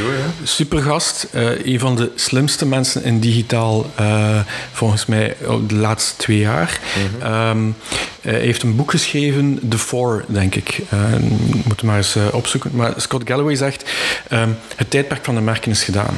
Supergast, 0.43 1.27
uh, 1.35 1.67
een 1.67 1.81
van 1.81 1.97
de 1.97 2.11
slimste 2.15 2.67
mensen 2.67 3.05
in 3.05 3.21
digitaal, 3.21 3.87
volgens 4.73 5.07
mij 5.07 5.37
de 5.67 5.75
laatste 5.75 6.17
twee 6.17 6.39
jaar. 6.39 6.81
Mm 6.97 7.21
-hmm. 7.21 7.75
hij 8.21 8.41
heeft 8.41 8.63
een 8.63 8.77
boek 8.77 8.91
geschreven, 8.91 9.61
The 9.69 9.79
Four, 9.79 10.25
denk 10.27 10.55
ik. 10.55 10.81
moet 11.65 11.83
maar 11.83 11.97
eens 11.97 12.17
opzoeken. 12.33 12.71
Maar 12.75 12.93
Scott 12.97 13.29
Galloway 13.29 13.55
zegt: 13.55 13.91
um, 14.33 14.57
het 14.77 14.91
tijdperk 14.91 15.25
van 15.25 15.35
de 15.35 15.41
merken 15.41 15.71
is 15.71 15.85
gedaan 15.85 16.15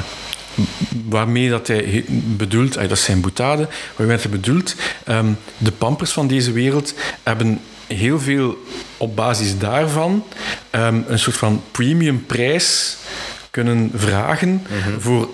waarmee 1.09 1.51
dat 1.51 1.66
hij 1.66 2.05
bedoelt, 2.09 2.75
dat 2.75 2.90
is 2.90 3.05
zijn 3.05 3.20
boetade, 3.20 3.68
waarmee 3.96 4.16
hij 4.16 4.31
bedoelt, 4.31 4.75
um, 5.09 5.38
de 5.59 5.73
pampers 5.73 6.11
van 6.11 6.27
deze 6.27 6.53
wereld 6.53 6.94
hebben 7.23 7.61
heel 7.87 8.20
veel 8.20 8.64
op 8.96 9.16
basis 9.16 9.59
daarvan 9.59 10.25
um, 10.70 11.05
een 11.09 11.18
soort 11.18 11.37
van 11.37 11.62
premium 11.70 12.27
prijs 12.27 12.96
kunnen 13.51 13.90
vragen 13.94 14.66
mhm. 14.68 15.01
voor 15.01 15.29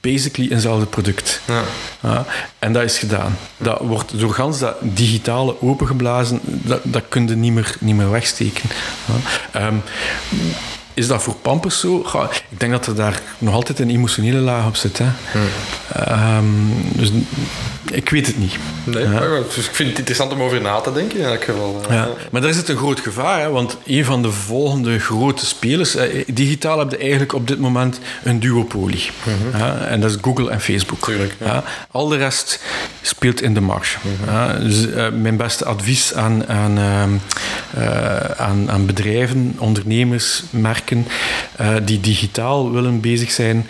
basically 0.00 0.50
eenzelfde 0.50 0.86
product. 0.86 1.40
Ja. 1.44 1.62
ja. 2.00 2.26
en 2.58 2.72
dat 2.72 2.82
is 2.82 2.98
gedaan. 2.98 3.38
Dat 3.56 3.80
wordt 3.80 4.18
door 4.18 4.34
gans 4.34 4.58
dat 4.58 4.76
digitale 4.80 5.62
opengeblazen, 5.62 6.40
dat, 6.42 6.80
dat 6.84 7.02
kun 7.08 7.28
je 7.28 7.34
niet 7.34 7.52
meer, 7.52 7.76
niet 7.80 7.96
meer 7.96 8.10
wegsteken. 8.10 8.70
Ja. 9.52 9.66
Um, 9.66 9.82
is 10.98 11.06
dat 11.06 11.22
voor 11.22 11.34
Pampers 11.34 11.80
zo? 11.80 12.06
ik 12.50 12.60
denk 12.60 12.72
dat 12.72 12.86
er 12.86 12.94
daar 12.94 13.20
nog 13.38 13.54
altijd 13.54 13.78
een 13.78 13.90
emotionele 13.90 14.38
laag 14.38 14.66
op 14.66 14.76
zit. 14.76 14.98
Hè. 14.98 15.06
Um, 16.36 16.74
dus 16.92 17.10
ik 17.90 18.08
weet 18.08 18.26
het 18.26 18.38
niet. 18.38 18.56
Nee, 18.84 19.08
ja. 19.08 19.20
ik 19.20 19.50
vind 19.50 19.88
het 19.88 19.98
interessant 19.98 20.32
om 20.32 20.42
over 20.42 20.60
na 20.60 20.80
te 20.80 20.92
denken. 20.92 21.18
In 21.18 21.38
geval. 21.40 21.82
Eh. 21.88 21.94
Ja. 21.94 22.08
Maar 22.30 22.40
daar 22.40 22.52
zit 22.52 22.68
een 22.68 22.76
groot 22.76 23.00
gevaar, 23.00 23.40
hè, 23.40 23.50
want 23.50 23.76
een 23.86 24.04
van 24.04 24.22
de 24.22 24.32
volgende 24.32 24.98
grote 24.98 25.46
spelers, 25.46 25.94
eh, 25.94 26.24
digitaal 26.26 26.78
heb 26.78 26.90
je 26.90 26.98
eigenlijk 26.98 27.32
op 27.32 27.48
dit 27.48 27.58
moment 27.58 28.00
een 28.24 28.40
duopolie. 28.40 29.10
Mm 29.24 29.36
en 29.88 30.00
dat 30.00 30.10
is 30.10 30.16
Google 30.20 30.50
en 30.50 30.60
Facebook. 30.60 31.04
Tuurlijk, 31.04 31.34
ja. 31.40 31.64
Al 31.90 32.08
de 32.08 32.16
rest 32.16 32.60
speelt 33.02 33.42
in 33.42 33.54
de 33.54 33.60
marge. 33.60 33.98
Mhm. 34.02 34.60
dus 34.62 34.86
uh, 34.86 35.08
mijn 35.10 35.36
beste 35.36 35.64
advies 35.64 36.14
aan, 36.14 36.48
aan, 36.48 36.78
uh, 36.78 38.20
aan, 38.36 38.70
aan 38.70 38.86
bedrijven, 38.86 39.56
ondernemers, 39.58 40.42
merken 40.50 40.87
uh, 40.90 41.74
die 41.82 42.00
digitaal 42.00 42.72
willen 42.72 43.00
bezig 43.00 43.30
zijn, 43.30 43.66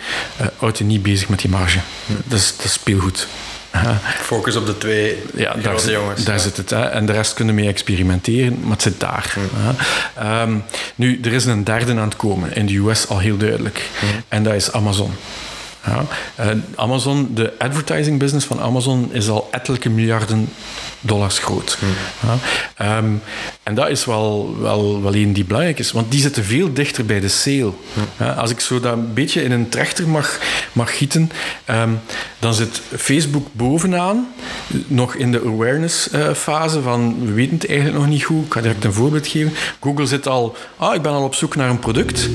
uh, 0.61 0.69
je 0.73 0.83
niet 0.83 1.03
bezig 1.03 1.29
met 1.29 1.39
die 1.39 1.49
marge. 1.49 1.79
Dat, 2.25 2.39
is, 2.39 2.55
dat 2.55 2.65
is 2.65 2.73
speelgoed. 2.73 3.27
Focus 4.21 4.55
op 4.55 4.65
de 4.65 4.77
twee 4.77 5.23
ja, 5.35 5.53
daar, 5.53 5.89
jongens. 5.89 6.23
Daar 6.23 6.39
zit 6.39 6.57
het. 6.57 6.69
Hè. 6.69 6.81
En 6.81 7.05
de 7.05 7.11
rest 7.11 7.33
kunnen 7.33 7.55
mee 7.55 7.67
experimenteren, 7.67 8.59
maar 8.61 8.71
het 8.71 8.81
zit 8.81 8.99
daar. 8.99 9.35
Um, 10.41 10.63
nu, 10.95 11.19
er 11.23 11.33
is 11.33 11.45
een 11.45 11.63
derde 11.63 11.91
aan 11.91 12.07
het 12.07 12.15
komen, 12.15 12.55
in 12.55 12.65
de 12.65 12.77
US 12.77 13.07
al 13.07 13.19
heel 13.19 13.37
duidelijk. 13.37 13.89
En 14.27 14.43
dat 14.43 14.53
is 14.53 14.71
Amazon. 14.71 15.11
Ja. 15.89 16.05
Uh, 16.45 16.61
Amazon, 16.75 17.31
de 17.33 17.53
advertising 17.57 18.19
business 18.19 18.45
van 18.45 18.59
Amazon 18.59 19.09
is 19.11 19.29
al 19.29 19.47
ettelijke 19.51 19.89
miljarden 19.89 20.49
dollars 21.01 21.39
groot. 21.39 21.77
Hmm. 21.79 21.89
Ja. 22.77 22.97
Um, 22.97 23.21
en 23.63 23.75
dat 23.75 23.89
is 23.89 24.05
wel, 24.05 24.55
wel, 24.59 25.01
wel 25.01 25.15
een 25.15 25.33
die 25.33 25.45
belangrijk 25.45 25.79
is, 25.79 25.91
want 25.91 26.11
die 26.11 26.21
zitten 26.21 26.43
veel 26.43 26.73
dichter 26.73 27.05
bij 27.05 27.19
de 27.19 27.27
sale. 27.27 27.71
Hmm. 27.93 28.03
Ja, 28.17 28.31
als 28.31 28.51
ik 28.51 28.59
zo 28.59 28.79
dat 28.79 28.93
een 28.93 29.13
beetje 29.13 29.43
in 29.43 29.51
een 29.51 29.69
trechter 29.69 30.07
mag, 30.07 30.39
mag 30.73 30.97
gieten, 30.97 31.31
um, 31.69 31.99
dan 32.39 32.53
zit 32.53 32.81
Facebook 32.97 33.47
bovenaan, 33.51 34.27
nog 34.87 35.15
in 35.15 35.31
de 35.31 35.41
awareness 35.45 36.09
uh, 36.13 36.33
fase 36.33 36.81
van 36.81 37.25
we 37.25 37.31
weten 37.31 37.53
het 37.53 37.67
eigenlijk 37.67 37.99
nog 37.99 38.07
niet 38.07 38.23
goed. 38.23 38.45
Ik 38.45 38.53
ga 38.53 38.61
direct 38.61 38.83
een 38.83 38.93
voorbeeld 38.93 39.27
geven. 39.27 39.53
Google 39.79 40.05
zit 40.05 40.27
al, 40.27 40.55
ah, 40.77 40.95
ik 40.95 41.01
ben 41.01 41.11
al 41.11 41.23
op 41.23 41.35
zoek 41.35 41.55
naar 41.55 41.69
een 41.69 41.79
product. 41.79 42.29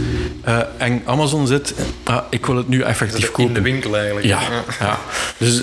Uh, 0.49 0.59
en 0.77 1.03
Amazon 1.05 1.47
zit, 1.47 1.75
ah, 2.03 2.19
ik 2.31 2.47
wil 2.47 2.57
het 2.57 2.69
nu 2.69 2.81
effectief 2.81 3.31
kopen. 3.31 3.44
In 3.49 3.55
de 3.55 3.61
winkel 3.61 3.97
eigenlijk. 3.97 4.27
Ja, 4.27 4.41
ja. 4.81 4.99
Dus, 5.37 5.63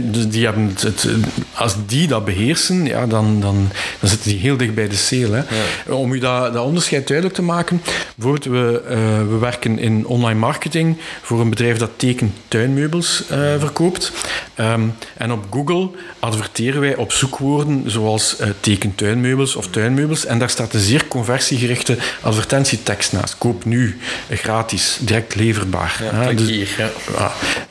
dus 0.00 0.28
die 0.28 0.44
hebben 0.44 0.74
het, 0.78 1.06
als 1.54 1.74
die 1.86 2.08
dat 2.08 2.24
beheersen, 2.24 2.84
ja, 2.84 3.06
dan, 3.06 3.40
dan, 3.40 3.70
dan 4.00 4.08
zitten 4.08 4.30
die 4.30 4.38
heel 4.38 4.56
dicht 4.56 4.74
bij 4.74 4.88
de 4.88 4.96
sale. 4.96 5.44
Hè. 5.46 5.92
Om 5.92 6.12
u 6.12 6.18
dat, 6.18 6.52
dat 6.52 6.64
onderscheid 6.64 7.06
duidelijk 7.06 7.36
te 7.36 7.42
maken, 7.42 7.82
bijvoorbeeld, 8.14 8.44
we, 8.44 8.82
uh, 8.90 8.96
we 9.28 9.38
werken 9.38 9.78
in 9.78 10.06
online 10.06 10.38
marketing 10.38 10.96
voor 11.22 11.40
een 11.40 11.50
bedrijf 11.50 11.78
dat 11.78 11.90
tekentuinmeubels 11.96 13.22
uh, 13.30 13.38
verkoopt. 13.58 14.12
Um, 14.60 14.94
en 15.16 15.32
op 15.32 15.44
Google 15.50 15.90
adverteren 16.18 16.80
wij 16.80 16.96
op 16.96 17.12
zoekwoorden 17.12 17.82
zoals 17.86 18.36
uh, 18.40 18.46
tekentuinmeubels 18.60 19.56
of 19.56 19.68
tuinmeubels. 19.68 20.24
En 20.26 20.38
daar 20.38 20.50
staat 20.50 20.74
een 20.74 20.80
zeer 20.80 21.08
conversiegerichte 21.08 21.96
advertentietekst 22.20 23.12
naast. 23.12 23.38
Koop 23.38 23.64
nu, 23.64 23.98
gratis, 24.30 24.98
direct 25.00 25.34
leverbaar. 25.34 26.02
Ja, 26.12 26.32
dus, 26.32 26.48
hier, 26.48 26.68
ja. 26.78 26.90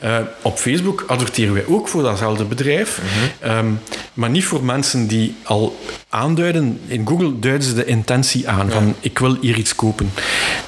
Uh, 0.04 0.20
op 0.42 0.58
Facebook 0.58 1.04
adverteren 1.06 1.54
wij 1.54 1.66
ook 1.66 1.88
voor 1.88 2.02
datzelfde 2.02 2.44
bedrijf, 2.44 3.00
mm 3.02 3.08
-hmm. 3.08 3.58
um, 3.58 3.80
maar 4.12 4.30
niet 4.30 4.44
voor 4.44 4.64
mensen 4.64 5.06
die 5.06 5.36
al 5.42 5.78
aanduiden. 6.08 6.80
In 6.86 7.06
Google 7.06 7.38
duiden 7.38 7.68
ze 7.68 7.74
de 7.74 7.84
intentie 7.84 8.48
aan 8.48 8.70
van 8.70 8.94
ik 9.00 9.18
wil 9.18 9.36
hier 9.40 9.56
iets 9.56 9.74
kopen. 9.74 10.10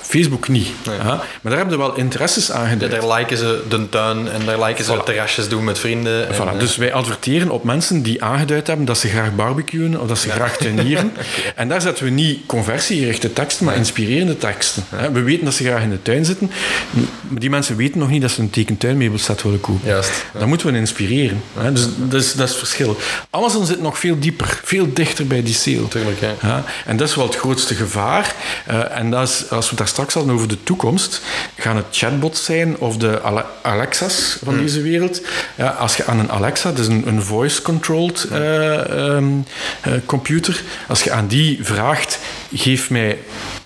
Facebook 0.09 0.49
niet. 0.49 0.69
Ja. 0.83 1.03
Maar 1.03 1.25
daar 1.43 1.57
hebben 1.57 1.71
ze 1.71 1.79
wel 1.79 1.95
interesses 1.95 2.53
aan. 2.53 2.79
Ja, 2.79 2.89
daar 2.89 3.17
liken 3.17 3.37
ze 3.37 3.63
de 3.69 3.89
tuin 3.89 4.29
en 4.29 4.45
daar 4.47 4.65
liken 4.65 4.85
ze 4.85 4.97
voilà. 4.97 5.05
terrasjes 5.05 5.49
doen 5.49 5.65
met 5.65 5.79
vrienden. 5.79 6.29
Voilà. 6.35 6.53
En, 6.53 6.59
dus 6.59 6.77
wij 6.77 6.93
adverteren 6.93 7.51
op 7.51 7.65
mensen 7.65 8.03
die 8.03 8.23
aangeduid 8.23 8.67
hebben 8.67 8.87
dat 8.87 8.99
ze 8.99 9.09
graag 9.09 9.35
barbecuen 9.35 10.01
of 10.01 10.09
dat 10.09 10.19
ze 10.19 10.31
graag 10.31 10.57
tuinieren. 10.57 11.13
En 11.55 11.69
daar 11.69 11.81
zetten 11.81 12.05
we 12.05 12.11
niet 12.11 12.41
conversiegerichte 12.47 13.33
teksten, 13.33 13.65
maar 13.65 13.77
inspirerende 13.77 14.37
teksten. 14.37 14.85
We 15.13 15.23
weten 15.23 15.45
dat 15.45 15.55
ze 15.55 15.65
graag 15.65 15.83
in 15.83 15.91
de 15.91 16.03
tuin 16.03 16.25
zitten, 16.25 16.51
maar 17.29 17.41
die 17.41 17.51
mensen 17.51 17.77
weten 17.77 17.99
nog 17.99 18.09
niet 18.09 18.23
dat 18.23 18.31
ze 18.31 18.41
een 18.41 18.51
tekentuinmeubelset 18.51 19.43
willen 19.43 19.61
kopen. 19.61 19.89
Juist. 19.89 20.25
Dan 20.39 20.49
moeten 20.49 20.73
we 20.73 20.79
inspireren. 20.79 21.43
Dus 21.73 21.87
dat 21.97 22.21
is, 22.21 22.33
dat 22.33 22.47
is 22.47 22.51
het 22.51 22.59
verschil. 22.59 22.97
Amazon 23.31 23.67
zit 23.67 23.81
nog 23.81 23.99
veel 23.99 24.19
dieper, 24.19 24.61
veel 24.65 24.93
dichter 24.93 25.27
bij 25.29 25.43
die 25.43 25.55
sale. 25.55 25.89
Tuurlijk, 25.89 26.21
ja. 26.21 26.65
En 26.87 26.97
dat 26.97 27.09
is 27.09 27.15
wel 27.15 27.27
het 27.27 27.37
grootste 27.37 27.75
gevaar. 27.75 28.35
Uh, 28.71 28.97
en 28.97 29.11
dat 29.11 29.29
is, 29.29 29.51
als 29.51 29.65
we 29.65 29.69
het 29.69 29.79
daar 29.79 29.89
straks 29.89 30.15
hadden 30.15 30.35
over 30.35 30.49
de 30.49 30.63
toekomst, 30.63 31.21
gaan 31.57 31.77
het 31.77 31.87
chatbots 31.91 32.45
zijn 32.45 32.79
of 32.79 32.97
de 32.97 33.21
Alexa's 33.63 34.39
van 34.45 34.57
deze 34.57 34.83
wereld. 34.83 35.21
Ja, 35.55 35.69
als 35.69 35.97
je 35.97 36.07
aan 36.07 36.19
een 36.19 36.31
Alexa, 36.31 36.71
dat 36.71 36.79
is 36.79 36.87
een, 36.87 37.07
een 37.07 37.23
voice-controlled 37.23 38.27
uh, 38.33 39.15
um, 39.15 39.45
uh, 39.87 39.93
computer, 40.07 40.63
als 40.89 41.03
je 41.03 41.11
aan 41.11 41.27
die 41.27 41.59
vraagt, 41.63 42.19
geef 42.55 42.91
mij 42.91 43.19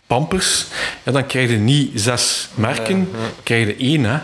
pampers, 0.06 0.66
ja, 1.02 1.12
dan 1.12 1.26
krijg 1.26 1.50
je 1.50 1.56
niet 1.56 1.90
zes 2.00 2.48
merken, 2.54 2.98
ja, 2.98 3.18
ja. 3.18 3.30
krijg 3.42 3.66
je 3.66 3.76
één. 3.76 4.04
Hè. 4.04 4.18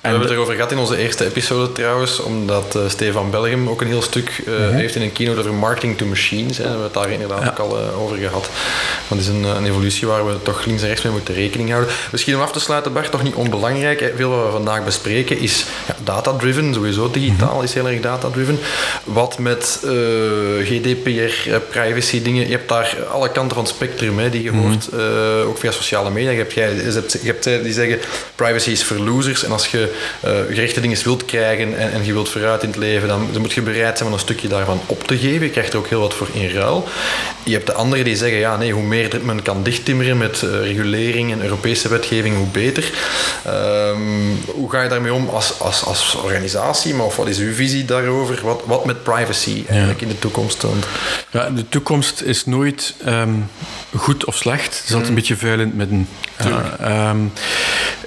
We 0.00 0.08
hebben 0.08 0.26
het 0.26 0.36
erover 0.36 0.54
gehad 0.54 0.72
in 0.72 0.78
onze 0.78 0.96
eerste 0.96 1.24
episode 1.24 1.72
trouwens, 1.72 2.20
omdat 2.20 2.76
uh, 2.76 2.82
Stefan 2.88 3.30
Belgum 3.30 3.68
ook 3.68 3.80
een 3.80 3.86
heel 3.86 4.02
stuk 4.02 4.42
uh, 4.46 4.58
mm-hmm. 4.58 4.74
heeft 4.74 4.94
in 4.94 5.02
een 5.02 5.12
keynote 5.12 5.38
over 5.38 5.54
marketing 5.54 5.98
to 5.98 6.06
machines. 6.06 6.56
Hè. 6.56 6.62
We 6.62 6.68
hebben 6.68 6.84
het 6.84 6.94
daar 6.94 7.10
inderdaad 7.10 7.48
ook 7.48 7.58
al 7.58 7.80
uh, 7.80 8.02
over 8.02 8.16
gehad. 8.16 8.50
Dat 9.08 9.18
is 9.18 9.26
een, 9.26 9.42
een, 9.44 9.66
evolutie 9.66 10.06
waar 10.06 10.26
we 10.26 10.42
toch 10.42 10.64
links 10.64 10.82
en 10.82 10.88
rechts 10.88 11.02
mee 11.02 11.12
moeten 11.12 11.34
rekening 11.34 11.70
houden. 11.70 11.90
Misschien 12.12 12.34
om 12.34 12.40
af 12.40 12.52
te 12.52 12.60
sluiten, 12.60 12.92
Bart, 12.92 13.10
toch 13.10 13.22
niet 13.22 13.34
onbelangrijk. 13.34 14.00
Hè. 14.00 14.10
Veel 14.16 14.30
wat 14.30 14.44
we 14.44 14.50
vandaag 14.50 14.84
bespreken 14.84 15.38
is 15.38 15.64
ja, 15.86 15.96
data-driven, 16.04 16.74
sowieso 16.74 17.10
digitaal 17.10 17.48
mm-hmm. 17.48 17.64
is 17.64 17.74
heel 17.74 17.88
erg 17.88 18.00
data-driven. 18.00 18.58
Wat 19.04 19.38
met 19.38 19.78
GDPR, 20.62 21.58
privacy 21.70 22.22
dingen, 22.22 22.44
je 22.44 22.52
hebt 22.52 22.68
daar 22.68 22.96
alle 23.10 23.30
kanten 23.30 23.54
van 23.54 23.64
het 23.64 23.74
spectrum 23.74 24.18
hè, 24.18 24.30
die 24.30 24.42
je 24.42 24.50
mm-hmm. 24.50 24.68
hoort 24.68 25.46
ook 25.46 25.58
via 25.58 25.70
sociale 25.70 26.10
media. 26.10 26.30
Je 26.30 26.36
hebt, 26.36 26.52
jij, 26.52 26.74
je 26.74 26.82
hebt, 26.82 27.12
je 27.12 27.26
hebt 27.26 27.44
die 27.44 27.72
zeggen 27.72 27.98
privacy 28.34 28.70
is 28.70 28.84
voor 28.84 28.96
losers. 28.96 29.44
En 29.44 29.52
als 29.52 29.66
je 29.66 29.89
uh, 30.24 30.30
gerichte 30.48 30.80
dingen 30.80 31.04
wilt 31.04 31.24
krijgen 31.24 31.78
en, 31.78 31.92
en, 31.92 32.04
je 32.04 32.12
wilt 32.12 32.28
vooruit 32.28 32.62
in 32.62 32.68
het 32.68 32.78
leven, 32.78 33.08
dan, 33.08 33.28
dan, 33.32 33.40
moet 33.40 33.52
je 33.52 33.62
bereid 33.62 33.96
zijn 33.96 34.08
om 34.08 34.14
een 34.14 34.20
stukje 34.20 34.48
daarvan 34.48 34.80
op 34.86 35.02
te 35.06 35.18
geven. 35.18 35.46
Je 35.46 35.50
krijgt 35.50 35.72
er 35.72 35.78
ook 35.78 35.88
heel 35.88 36.00
wat 36.00 36.14
voor 36.14 36.28
in 36.32 36.50
ruil. 36.50 36.88
Je 37.44 37.52
hebt 37.52 37.66
de 37.66 37.72
anderen 37.72 38.04
die 38.04 38.16
zeggen, 38.16 38.38
ja 38.38 38.56
nee, 38.56 38.72
hoe 38.72 38.82
meer 38.82 39.20
men 39.22 39.42
kan 39.42 39.62
dichttimmeren 39.62 40.18
met 40.18 40.42
uh, 40.42 40.50
regulering 40.50 41.32
en 41.32 41.42
Europese 41.42 41.88
wetgeving, 41.88 42.36
hoe 42.36 42.46
beter. 42.46 42.90
Um, 43.46 44.38
hoe 44.46 44.70
ga 44.70 44.82
je 44.82 44.88
daarmee 44.88 45.14
om 45.14 45.28
als, 45.28 45.60
als, 45.60 45.84
als 45.84 46.14
organisatie? 46.14 46.94
Maar 46.94 47.06
of 47.06 47.16
wat 47.16 47.28
is 47.28 47.38
uw 47.38 47.52
visie 47.52 47.84
daarover? 47.84 48.40
Wat, 48.42 48.62
wat 48.64 48.84
met 48.84 49.02
privacy 49.02 49.64
eigenlijk 49.68 50.00
ja. 50.00 50.06
in 50.06 50.12
de 50.12 50.18
toekomst? 50.18 50.62
Want... 50.62 50.86
Ja, 51.30 51.50
de 51.50 51.68
toekomst 51.68 52.22
is 52.22 52.46
nooit 52.46 52.94
um, 53.06 53.50
goed 53.96 54.24
of 54.24 54.36
slecht. 54.36 54.74
Het 54.76 54.84
is 54.84 54.90
altijd 54.90 55.08
een 55.08 55.14
beetje 55.14 55.36
vuil 55.36 55.52
in 55.52 55.66
het 55.66 55.74
midden. 55.74 56.08
Uh, 56.46 57.08
um, 57.10 57.32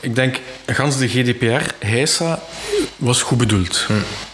ik 0.01 0.15
denk, 0.15 0.39
gans 0.65 0.97
de 0.97 1.07
GDPR, 1.07 1.72
essa 1.81 2.41
was 3.03 3.21
goed 3.21 3.37
bedoeld. 3.37 3.85
Hm. 3.87 3.93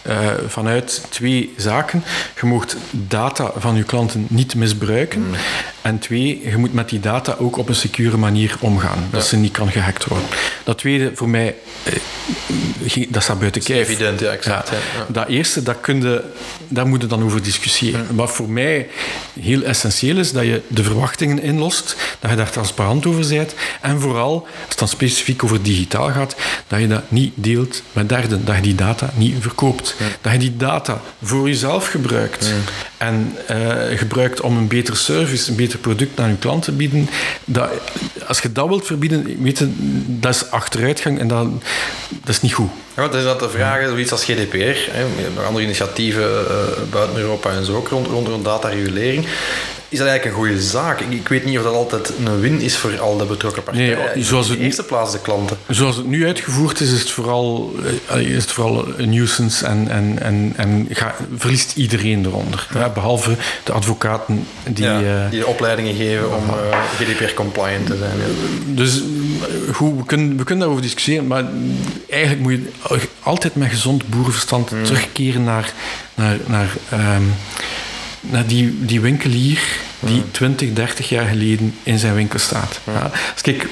Uh, 0.09 0.29
vanuit 0.47 1.03
twee 1.09 1.53
zaken. 1.57 2.03
Je 2.39 2.45
mocht 2.45 2.75
data 2.91 3.51
van 3.57 3.75
je 3.75 3.83
klanten 3.83 4.25
niet 4.29 4.55
misbruiken. 4.55 5.23
Hm. 5.23 5.35
En 5.81 5.99
twee, 5.99 6.41
je 6.49 6.57
moet 6.57 6.73
met 6.73 6.89
die 6.89 6.99
data 6.99 7.35
ook 7.39 7.57
op 7.57 7.69
een 7.69 7.75
secure 7.75 8.17
manier 8.17 8.57
omgaan. 8.59 8.97
Ja. 8.97 9.17
Dat 9.17 9.25
ze 9.25 9.35
niet 9.37 9.51
kan 9.51 9.71
gehackt 9.71 10.05
worden. 10.05 10.27
Dat 10.63 10.77
tweede, 10.77 11.11
voor 11.15 11.29
mij, 11.29 11.55
uh, 12.95 13.05
dat 13.09 13.23
staat 13.23 13.39
buiten 13.39 13.63
kijf. 13.63 13.87
Evident, 13.89 14.19
ja, 14.19 14.31
exact. 14.31 14.69
Ja. 14.69 14.75
Dat 15.07 15.27
eerste, 15.27 15.63
dat 15.63 15.77
kun 15.81 16.01
je, 16.01 16.23
daar 16.67 16.87
moet 16.87 17.01
je 17.01 17.07
dan 17.07 17.23
over 17.23 17.43
discussiëren. 17.43 18.05
Hm. 18.07 18.15
Wat 18.15 18.31
voor 18.31 18.49
mij 18.49 18.87
heel 19.41 19.61
essentieel 19.61 20.17
is, 20.17 20.31
dat 20.31 20.43
je 20.43 20.61
de 20.67 20.83
verwachtingen 20.83 21.41
inlost, 21.41 21.95
dat 22.19 22.29
je 22.29 22.37
daar 22.37 22.51
transparant 22.51 23.05
over 23.05 23.27
bent. 23.27 23.53
En 23.81 23.99
vooral, 23.99 24.33
als 24.41 24.69
het 24.69 24.79
dan 24.79 24.87
specifiek 24.87 25.43
over 25.43 25.61
digitaal 25.61 26.09
gaat, 26.11 26.35
dat 26.67 26.79
je 26.79 26.87
dat 26.87 27.11
niet 27.11 27.33
deelt 27.35 27.81
met 27.91 28.09
derden. 28.09 28.45
Dat 28.45 28.55
je 28.59 28.67
die 28.67 28.75
data 28.75 29.09
niet 29.13 29.35
verkoopt. 29.39 29.95
Ja. 29.99 30.05
Dat 30.21 30.31
je 30.31 30.37
die 30.37 30.57
data 30.57 31.01
voor 31.23 31.47
jezelf 31.47 31.87
gebruikt. 31.87 32.45
Ja. 32.45 32.53
En 32.97 33.35
uh, 33.51 33.97
gebruikt 33.97 34.41
om 34.41 34.57
een 34.57 34.67
betere 34.67 34.97
service, 34.97 35.49
een 35.49 35.55
beter 35.55 35.79
product 35.79 36.19
aan 36.19 36.29
je 36.29 36.37
klant 36.37 36.63
te 36.63 36.71
bieden. 36.71 37.09
Dat, 37.45 37.69
als 38.27 38.39
je 38.39 38.51
dat 38.51 38.67
wilt 38.67 38.85
verbieden, 38.85 39.41
weet 39.41 39.57
je, 39.57 39.73
dat 40.07 40.33
is 40.33 40.51
achteruitgang 40.51 41.19
en 41.19 41.27
dat, 41.27 41.47
dat 42.09 42.29
is 42.29 42.41
niet 42.41 42.53
goed. 42.53 42.69
Ja, 42.95 43.11
is 43.11 43.23
dat 43.23 43.39
de 43.39 43.49
vraag, 43.49 43.87
zoiets 43.87 44.11
als 44.11 44.23
GDPR, 44.23 44.91
hè, 44.91 45.05
nog 45.35 45.45
andere 45.45 45.63
initiatieven 45.63 46.23
uh, 46.23 46.91
buiten 46.91 47.17
Europa 47.17 47.51
en 47.51 47.65
zo 47.65 47.75
ook 47.75 47.87
rond, 47.87 48.07
rond, 48.07 48.27
rond 48.27 48.43
dataregulering 48.43 49.25
is 49.89 49.97
dat 49.97 50.07
eigenlijk 50.07 50.37
een 50.37 50.43
goede 50.43 50.61
zaak. 50.61 50.99
Ik, 50.99 51.11
ik, 51.11 51.27
weet 51.27 51.45
niet 51.45 51.57
of 51.57 51.63
dat 51.63 51.73
altijd 51.73 52.11
een 52.25 52.39
win 52.39 52.61
is 52.61 52.77
voor 52.77 52.99
al 52.99 53.17
de 53.17 53.25
betrokken 53.25 53.63
partijen. 53.63 53.97
Nee, 54.15 54.23
zoals 54.23 54.49
in 54.49 54.57
de 54.57 54.63
eerste 54.63 54.83
plaats 54.83 55.11
de 55.11 55.19
klanten. 55.19 55.57
Zoals 55.67 55.95
het 55.95 56.05
nu 56.05 56.25
uitgevoerd 56.25 56.79
is, 56.79 56.91
is 56.91 56.99
het 56.99 57.09
vooral, 57.09 57.75
is 58.15 58.41
het 58.41 58.51
vooral 58.51 58.87
een 58.97 59.09
nuisance 59.09 59.65
en, 59.65 59.87
en, 59.89 60.19
en, 60.21 60.53
en 60.55 60.87
ga, 60.89 61.15
verliest 61.35 61.75
iedereen 61.75 62.25
eronder. 62.25 62.67
Ja, 62.73 62.89
behalve 62.89 63.35
de 63.63 63.71
advocaten 63.71 64.47
die... 64.67 64.85
Ja, 64.85 65.27
die 65.29 65.39
de 65.39 65.47
opleidingen 65.47 65.95
geven 65.95 66.35
om 66.35 66.43
uh, 66.43 66.79
GDPR-compliant 66.99 67.85
te 67.85 67.97
zijn. 67.97 68.17
Ja. 68.17 68.25
Dus 68.65 69.03
goed, 69.71 69.97
we 69.97 70.05
kunnen, 70.05 70.37
we 70.37 70.43
kunnen 70.43 70.59
daarover 70.59 70.81
discussiëren, 70.81 71.27
maar 71.27 71.43
eigenlijk 72.09 72.41
moet 72.41 72.51
je 72.51 73.07
altijd 73.19 73.55
met 73.55 73.69
gezond 73.69 74.09
boerenverstand 74.09 74.69
hmm. 74.69 74.83
terugkeren 74.83 75.43
naar, 75.43 75.73
naar, 76.15 76.37
naar 76.47 76.69
um, 76.93 77.33
naar 78.21 78.47
die, 78.47 78.85
die 78.85 79.01
winkelier 79.01 79.61
die 79.99 80.31
20, 80.31 80.73
30 80.73 81.09
jaar 81.09 81.25
geleden 81.25 81.75
in 81.83 81.99
zijn 81.99 82.15
winkel 82.15 82.39
staat. 82.39 82.79
Ja. 82.83 83.11
Als 83.33 83.41
ik 83.41 83.67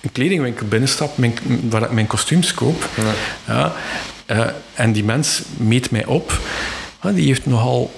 een 0.00 0.12
kledingwinkel 0.12 0.66
binnenstap, 0.66 1.18
mijn, 1.18 1.38
waar 1.68 1.82
ik 1.82 1.90
mijn 1.90 2.06
kostuums 2.06 2.54
koop, 2.54 2.88
ja. 3.46 3.72
Uh, 4.26 4.46
en 4.74 4.92
die 4.92 5.04
mens 5.04 5.42
meet 5.56 5.90
mij 5.90 6.04
op, 6.04 6.40
die 7.14 7.26
heeft 7.26 7.46
nogal 7.46 7.92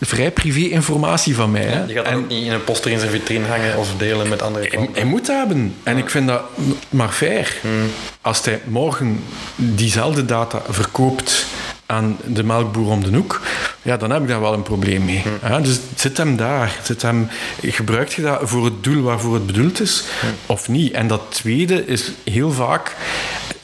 vrij 0.00 0.30
privé 0.30 0.60
informatie 0.60 1.34
van 1.34 1.50
mij. 1.50 1.62
Hè. 1.62 1.84
Je 1.84 1.92
gaat 1.94 2.04
en, 2.04 2.16
ook 2.16 2.28
niet 2.28 2.44
in 2.44 2.52
een 2.52 2.64
poster 2.64 2.90
in 2.90 2.98
zijn 2.98 3.10
vitrine 3.10 3.46
hangen 3.46 3.76
of 3.76 3.94
delen 3.96 4.28
met 4.28 4.42
andere 4.42 4.66
klanten. 4.66 4.92
Hij, 4.92 5.02
hij 5.02 5.10
moet 5.10 5.26
hebben. 5.26 5.74
En 5.82 5.96
ik 5.96 6.10
vind 6.10 6.26
dat 6.26 6.42
maar 6.88 7.08
fair. 7.08 7.56
Hmm. 7.60 7.90
Als 8.20 8.44
hij 8.44 8.60
morgen 8.64 9.24
diezelfde 9.56 10.24
data 10.24 10.62
verkoopt 10.68 11.46
aan 11.90 12.16
de 12.24 12.42
melkboer 12.42 12.90
om 12.90 13.04
de 13.04 13.16
hoek, 13.16 13.40
ja, 13.82 13.96
dan 13.96 14.10
heb 14.10 14.22
ik 14.22 14.28
daar 14.28 14.40
wel 14.40 14.52
een 14.52 14.62
probleem 14.62 15.04
mee. 15.04 15.22
Hm. 15.22 15.46
Ja, 15.46 15.60
dus 15.60 15.78
zit 15.94 16.16
hem 16.16 16.36
daar. 16.36 16.78
Zit 16.82 17.02
hem, 17.02 17.28
gebruikt 17.62 18.12
je 18.12 18.22
dat 18.22 18.40
voor 18.42 18.64
het 18.64 18.84
doel 18.84 19.02
waarvoor 19.02 19.34
het 19.34 19.46
bedoeld 19.46 19.80
is, 19.80 20.04
hm. 20.20 20.26
of 20.46 20.68
niet? 20.68 20.92
En 20.92 21.06
dat 21.06 21.22
tweede 21.28 21.86
is 21.86 22.12
heel 22.24 22.52
vaak... 22.52 22.96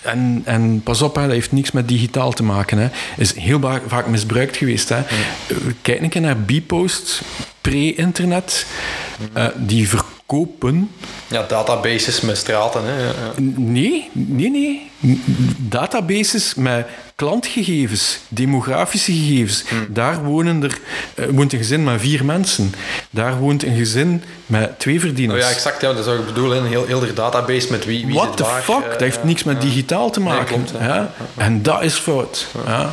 En, 0.01 0.43
en 0.45 0.81
pas 0.83 1.03
op, 1.03 1.15
hè, 1.15 1.23
dat 1.23 1.31
heeft 1.31 1.53
niks 1.53 1.71
met 1.71 1.89
digitaal 1.89 2.33
te 2.33 2.43
maken. 2.43 2.79
Hè. 2.79 2.89
Is 3.17 3.35
heel 3.35 3.61
vaak 3.87 4.07
misbruikt 4.07 4.57
geweest. 4.57 4.89
Hè. 4.89 4.97
Hm. 4.97 5.55
Kijk 5.83 6.01
een 6.01 6.09
keer 6.09 6.21
naar 6.21 6.37
Bpost, 6.37 7.23
pre-internet. 7.61 8.67
Uh, 9.37 9.47
die 9.57 9.89
verkopen... 9.89 10.91
Ja, 11.27 11.43
databases 11.49 12.21
met 12.21 12.37
straten. 12.37 12.83
Hè. 12.85 13.13
Nee, 13.57 14.11
nee, 14.13 14.51
nee. 14.51 14.91
Databases 15.59 16.55
met 16.55 16.87
klantgegevens, 17.17 18.19
demografische 18.29 19.13
gegevens. 19.13 19.65
Hmm. 19.69 19.87
Daar 19.89 20.25
wonen 20.25 20.63
er, 20.63 20.79
uh, 21.15 21.27
woont 21.31 21.53
een 21.53 21.59
gezin 21.59 21.85
met 21.85 22.01
vier 22.01 22.25
mensen. 22.25 22.75
Daar 23.11 23.39
woont 23.39 23.63
een 23.63 23.77
gezin 23.77 24.23
met 24.47 24.79
twee 24.79 25.01
verdieners. 25.01 25.43
Oh 25.43 25.49
ja, 25.49 25.55
exact. 25.55 25.81
Ja, 25.81 25.93
dat 25.93 26.05
zou 26.05 26.19
ik 26.19 26.27
bedoelen. 26.27 26.59
Een 26.59 26.67
heel, 26.67 26.87
heel 26.87 27.01
de 27.01 27.13
database 27.13 27.71
met 27.71 27.85
wie, 27.85 28.07
wie 28.07 28.15
What 28.15 28.37
the 28.37 28.43
waar, 28.43 28.63
fuck? 28.63 28.85
Uh, 28.85 28.91
dat 28.91 29.01
heeft 29.01 29.25
niks 29.25 29.45
met 29.45 29.61
digitaal 29.61 30.11
te 30.11 30.21
maken. 30.21 30.59
Nee, 30.59 30.67
klopt, 30.69 30.85
ja. 30.85 31.13
En 31.37 31.63
dat 31.63 31.83
is 31.83 31.95
fout. 31.95 32.47
Ja. 32.67 32.93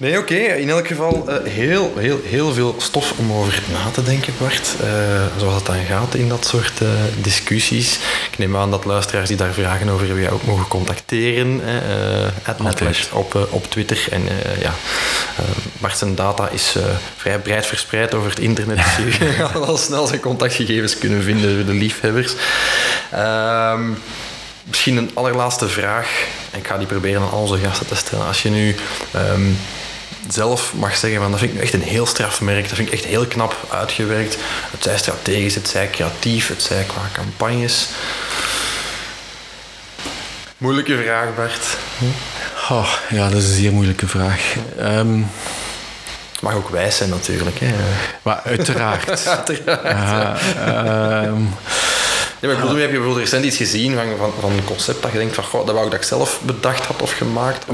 Nee, 0.00 0.18
oké. 0.18 0.34
Okay. 0.34 0.60
In 0.60 0.70
elk 0.70 0.86
geval 0.86 1.24
uh, 1.28 1.36
heel, 1.44 1.92
heel, 1.98 2.20
heel 2.24 2.52
veel 2.52 2.74
stof 2.78 3.12
om 3.18 3.32
over 3.32 3.62
na 3.72 3.90
te 3.92 4.02
denken, 4.02 4.32
Bart. 4.38 4.74
Uh, 4.82 4.88
zoals 5.38 5.54
het 5.54 5.66
dan 5.66 5.84
gaat 5.84 6.14
in 6.14 6.28
dat 6.28 6.46
soort 6.46 6.80
uh, 6.80 6.88
discussies. 7.22 7.98
Ik 8.30 8.38
neem 8.38 8.56
aan 8.56 8.70
dat 8.70 8.84
luisteraars 8.84 9.28
die 9.28 9.36
daar 9.36 9.52
vragen 9.52 9.88
over 9.88 10.06
hebben, 10.06 10.22
jij 10.22 10.32
ook 10.32 10.44
mogen 10.44 10.68
contacteren. 10.68 11.60
Uh, 12.48 13.12
op, 13.12 13.48
op 13.50 13.70
Twitter. 13.70 14.06
En 14.10 14.22
ja, 14.60 14.74
Bart 15.78 15.98
zijn 15.98 16.14
data 16.14 16.48
is 16.48 16.76
vrij 17.16 17.38
breed 17.38 17.66
verspreid 17.66 18.14
over 18.14 18.30
het 18.30 18.38
internet. 18.38 18.78
Dus 19.04 19.16
je 19.16 19.24
gaat 19.24 19.66
al 19.66 19.76
snel 19.76 20.06
zijn 20.06 20.20
contactgegevens 20.20 20.98
kunnen 20.98 21.22
vinden 21.22 21.56
voor 21.56 21.64
de 21.64 21.78
liefhebbers. 21.78 22.34
Ehm, 23.10 23.90
misschien 24.62 24.96
een 24.96 25.10
allerlaatste 25.14 25.68
vraag. 25.68 26.26
Ik 26.56 26.66
ga 26.66 26.78
die 26.78 26.86
proberen 26.86 27.22
aan 27.22 27.30
al 27.30 27.40
onze 27.40 27.58
gasten 27.58 27.86
te 27.86 27.96
stellen. 27.96 28.26
Als 28.26 28.42
je 28.42 28.50
nu... 28.50 28.76
Um, 29.16 29.56
zelf 30.28 30.72
mag 30.74 30.96
zeggen, 30.96 31.20
van, 31.20 31.30
dat 31.30 31.40
vind 31.40 31.54
ik 31.54 31.60
echt 31.60 31.72
een 31.72 31.82
heel 31.82 32.06
straf 32.06 32.40
merk. 32.40 32.68
Dat 32.68 32.76
vind 32.76 32.88
ik 32.88 32.94
echt 32.94 33.04
heel 33.04 33.26
knap 33.26 33.56
uitgewerkt. 33.70 34.36
Het 34.70 34.82
zij 34.82 34.98
strategisch, 34.98 35.54
het 35.54 35.68
zij 35.68 35.90
creatief, 35.90 36.48
het 36.48 36.62
zij 36.62 36.84
qua 36.84 37.02
campagnes. 37.12 37.88
Moeilijke 40.58 41.02
vraag, 41.02 41.34
Bart. 41.34 41.76
Oh, 42.70 42.92
ja, 43.10 43.28
dat 43.28 43.38
is 43.38 43.48
een 43.48 43.54
zeer 43.54 43.72
moeilijke 43.72 44.08
vraag. 44.08 44.54
Ehm, 44.78 45.22
het 46.32 46.40
mag 46.40 46.54
ook 46.54 46.68
wijs 46.68 46.96
zijn 46.96 47.10
natuurlijk. 47.10 47.60
Hè. 47.60 47.74
Maar 48.22 48.40
uiteraard. 48.44 49.26
uiteraard. 49.46 50.42
Uh, 50.56 51.22
um, 51.26 51.54
ja, 52.40 52.48
maar 52.48 52.56
ik 52.56 52.62
bedoel, 52.62 52.76
heb 52.76 52.90
je 52.90 52.96
bijvoorbeeld 52.96 53.24
recent 53.24 53.44
iets 53.44 53.56
gezien 53.56 53.94
van, 53.94 54.06
van, 54.18 54.32
van 54.40 54.52
een 54.52 54.64
concept 54.64 55.02
dat 55.02 55.12
je 55.12 55.18
denkt 55.18 55.34
van, 55.34 55.44
goh, 55.44 55.66
dat 55.66 55.74
wou 55.74 55.84
ik 55.84 55.92
dat 55.92 56.00
ik 56.00 56.06
zelf 56.06 56.40
bedacht 56.44 56.84
had 56.84 57.02
of 57.02 57.12
gemaakt? 57.12 57.64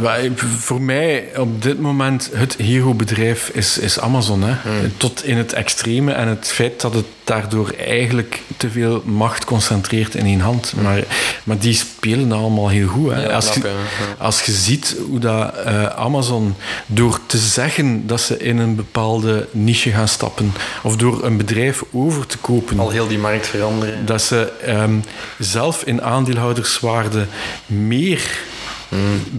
Voor 0.58 0.80
mij 0.80 1.28
op 1.36 1.62
dit 1.62 1.80
moment 1.80 2.30
het 2.32 2.56
hero-bedrijf 2.56 3.48
is, 3.48 3.78
is 3.78 4.00
Amazon. 4.00 4.42
Hè. 4.42 4.54
Hmm. 4.62 4.96
Tot 4.96 5.24
in 5.24 5.36
het 5.36 5.52
extreme 5.52 6.12
en 6.12 6.28
het 6.28 6.46
feit 6.46 6.80
dat 6.80 6.94
het 6.94 7.06
daardoor 7.26 7.70
eigenlijk 7.70 8.42
te 8.56 8.70
veel 8.70 9.02
macht 9.04 9.44
concentreert 9.44 10.14
in 10.14 10.24
één 10.24 10.40
hand. 10.40 10.72
Maar, 10.82 11.04
maar 11.44 11.58
die 11.58 11.74
spelen 11.74 12.32
allemaal 12.32 12.68
heel 12.68 12.88
goed. 12.88 13.10
Hè. 13.10 13.32
als, 13.32 13.54
je, 13.54 13.74
als 14.18 14.42
je 14.42 14.52
ziet 14.52 14.96
hoe 15.08 15.18
dat 15.18 15.54
uh, 15.66 15.86
Amazon 15.86 16.54
door 16.86 17.20
te 17.26 17.38
zeggen 17.38 18.06
dat 18.06 18.20
ze 18.20 18.38
in 18.38 18.58
een 18.58 18.74
bepaalde 18.74 19.48
niche 19.50 19.90
gaan 19.90 20.08
stappen 20.08 20.52
of 20.82 20.96
door 20.96 21.24
een 21.24 21.36
bedrijf 21.36 21.82
over 21.92 22.26
te 22.26 22.38
kopen. 22.38 22.78
Al 22.78 22.90
heel 22.90 23.08
die 23.08 23.18
markt 23.18 23.46
veranderen. 23.46 24.06
Dat 24.06 24.22
ze 24.22 24.52
um, 24.68 25.04
zelf 25.38 25.82
in 25.84 26.02
aandeelhouderswaarde 26.02 27.26
meer 27.66 28.38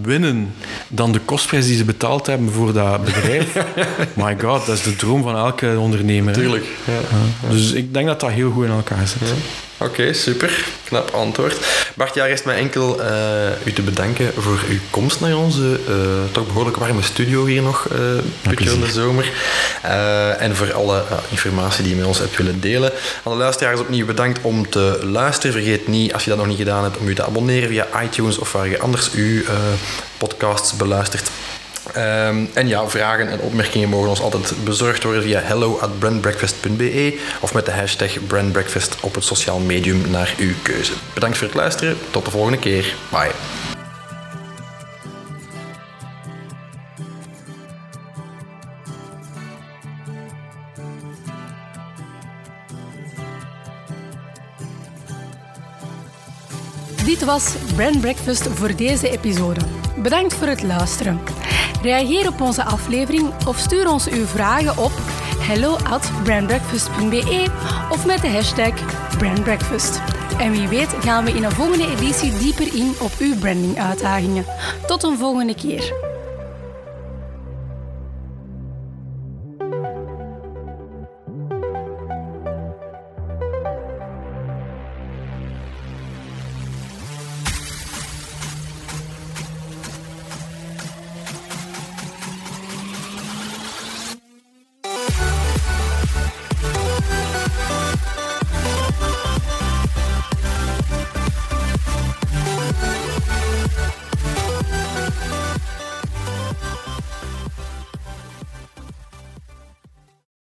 winnen 0.02 0.54
dan 0.88 1.12
de 1.12 1.20
kostprijs 1.20 1.66
die 1.66 1.78
ze 1.78 1.86
betaald 1.86 2.28
hebben 2.28 2.52
voor 2.52 2.74
dat 2.74 3.06
bedrijf. 3.06 3.54
My 4.14 4.40
god, 4.40 4.66
dat 4.66 4.78
is 4.78 4.84
de 4.84 4.96
droom 4.96 5.24
van 5.24 5.36
elke 5.36 5.76
ondernemer. 5.80 6.34
Tuurlijk. 6.34 6.66
Ja. 6.86 7.50
Dus 7.50 7.72
ik 7.72 7.94
denk 7.94 8.08
dat 8.08 8.20
dat 8.20 8.32
heel 8.32 8.52
goed 8.52 8.66
in 8.66 8.72
elkaar 8.72 9.08
zit. 9.08 9.34
Oké, 9.80 10.14
super. 10.14 10.66
Knap 10.84 11.10
antwoord. 11.10 11.58
Bart, 11.96 12.16
ja, 12.16 12.26
rest 12.26 12.46
mij 12.46 12.56
enkel 12.56 13.02
uh, 13.02 13.66
u 13.66 13.74
te 13.74 13.82
bedanken 13.82 14.34
voor 14.38 14.60
uw 14.70 14.78
komst 14.90 15.20
naar 15.20 15.38
onze 15.38 15.80
uh, 15.90 15.96
toch 16.32 16.48
behoorlijk 16.48 16.78
warme 16.78 17.02
studio 17.02 17.46
hier 17.46 17.62
nog, 17.62 17.88
uh, 17.92 18.00
beetje 18.42 18.72
in 18.72 18.80
de 18.80 18.92
zomer. 18.92 19.32
en 20.40 20.56
voor 20.56 20.74
alle 20.74 21.04
informatie 21.30 21.84
die 21.84 21.92
je 21.92 21.98
met 21.98 22.08
ons 22.08 22.18
hebt 22.18 22.38
willen 22.38 22.60
delen. 22.60 22.92
Aan 23.24 23.32
de 23.32 23.38
luisteraars 23.38 23.80
opnieuw 23.80 24.06
bedankt 24.06 24.40
om 24.42 24.70
te 24.70 25.00
luisteren. 25.04 25.52
Vergeet 25.52 25.88
niet, 25.88 26.14
als 26.14 26.24
je 26.24 26.30
dat 26.30 26.40
nog 26.40 26.48
niet 26.48 26.58
gedaan 26.58 26.84
hebt, 26.84 26.98
om 26.98 27.10
je 27.10 27.16
te 27.16 27.26
abonneren 27.26 27.70
via 27.70 27.88
iTunes 28.04 28.38
of 28.38 28.52
waar 28.52 28.68
je 28.68 28.80
anders 28.80 29.12
uw 29.12 29.44
podcasts 30.18 30.76
beluistert. 30.76 31.30
Um, 31.96 32.50
en 32.54 32.68
ja, 32.68 32.88
vragen 32.88 33.30
en 33.30 33.40
opmerkingen 33.40 33.90
mogen 33.90 34.10
ons 34.10 34.22
altijd 34.22 34.54
bezorgd 34.64 35.04
worden 35.04 35.24
via 35.24 35.40
hello 35.44 35.78
at 35.80 36.00
brandbreakfast.be 36.00 37.20
of 37.42 37.54
met 37.54 37.66
de 37.66 37.72
hashtag 37.72 38.28
brandbreakfast 38.28 38.98
op 39.02 39.16
het 39.16 39.24
sociaal 39.24 39.60
medium 39.60 40.10
naar 40.12 40.34
uw 40.38 40.54
keuze. 40.62 40.94
Bedankt 41.14 41.38
voor 41.38 41.48
het 41.48 41.56
luisteren. 41.56 41.98
Tot 42.12 42.26
de 42.26 42.32
volgende 42.32 42.60
keer. 42.60 42.96
Bye. 43.12 43.32
Dit 57.06 57.24
was 57.24 57.56
Brand 57.76 58.02
Breakfast 58.02 58.48
voor 58.54 58.76
deze 58.76 59.10
episode. 59.10 59.87
Bedankt 60.02 60.34
voor 60.34 60.48
het 60.48 60.64
luisteren. 60.64 61.20
Reageer 61.82 62.28
op 62.28 62.42
onze 62.42 62.64
aflevering 62.64 63.34
of 63.48 63.58
stuur 63.58 63.92
ons 63.92 64.10
uw 64.10 64.26
vragen 64.26 64.84
op 64.84 64.92
hello 65.40 65.76
at 65.90 66.12
brandbreakfast.be 66.24 67.48
of 67.90 68.06
met 68.06 68.22
de 68.22 68.28
hashtag 68.28 68.74
brandbreakfast. 69.18 70.02
En 70.38 70.52
wie 70.52 70.68
weet 70.68 70.96
gaan 71.00 71.24
we 71.24 71.32
in 71.32 71.44
een 71.44 71.52
volgende 71.52 71.92
editie 71.92 72.38
dieper 72.38 72.76
in 72.76 72.96
op 73.00 73.12
uw 73.20 73.36
branding-uitdagingen. 73.36 74.46
Tot 74.88 75.04
een 75.04 75.18
volgende 75.18 75.56
keer. 75.56 76.07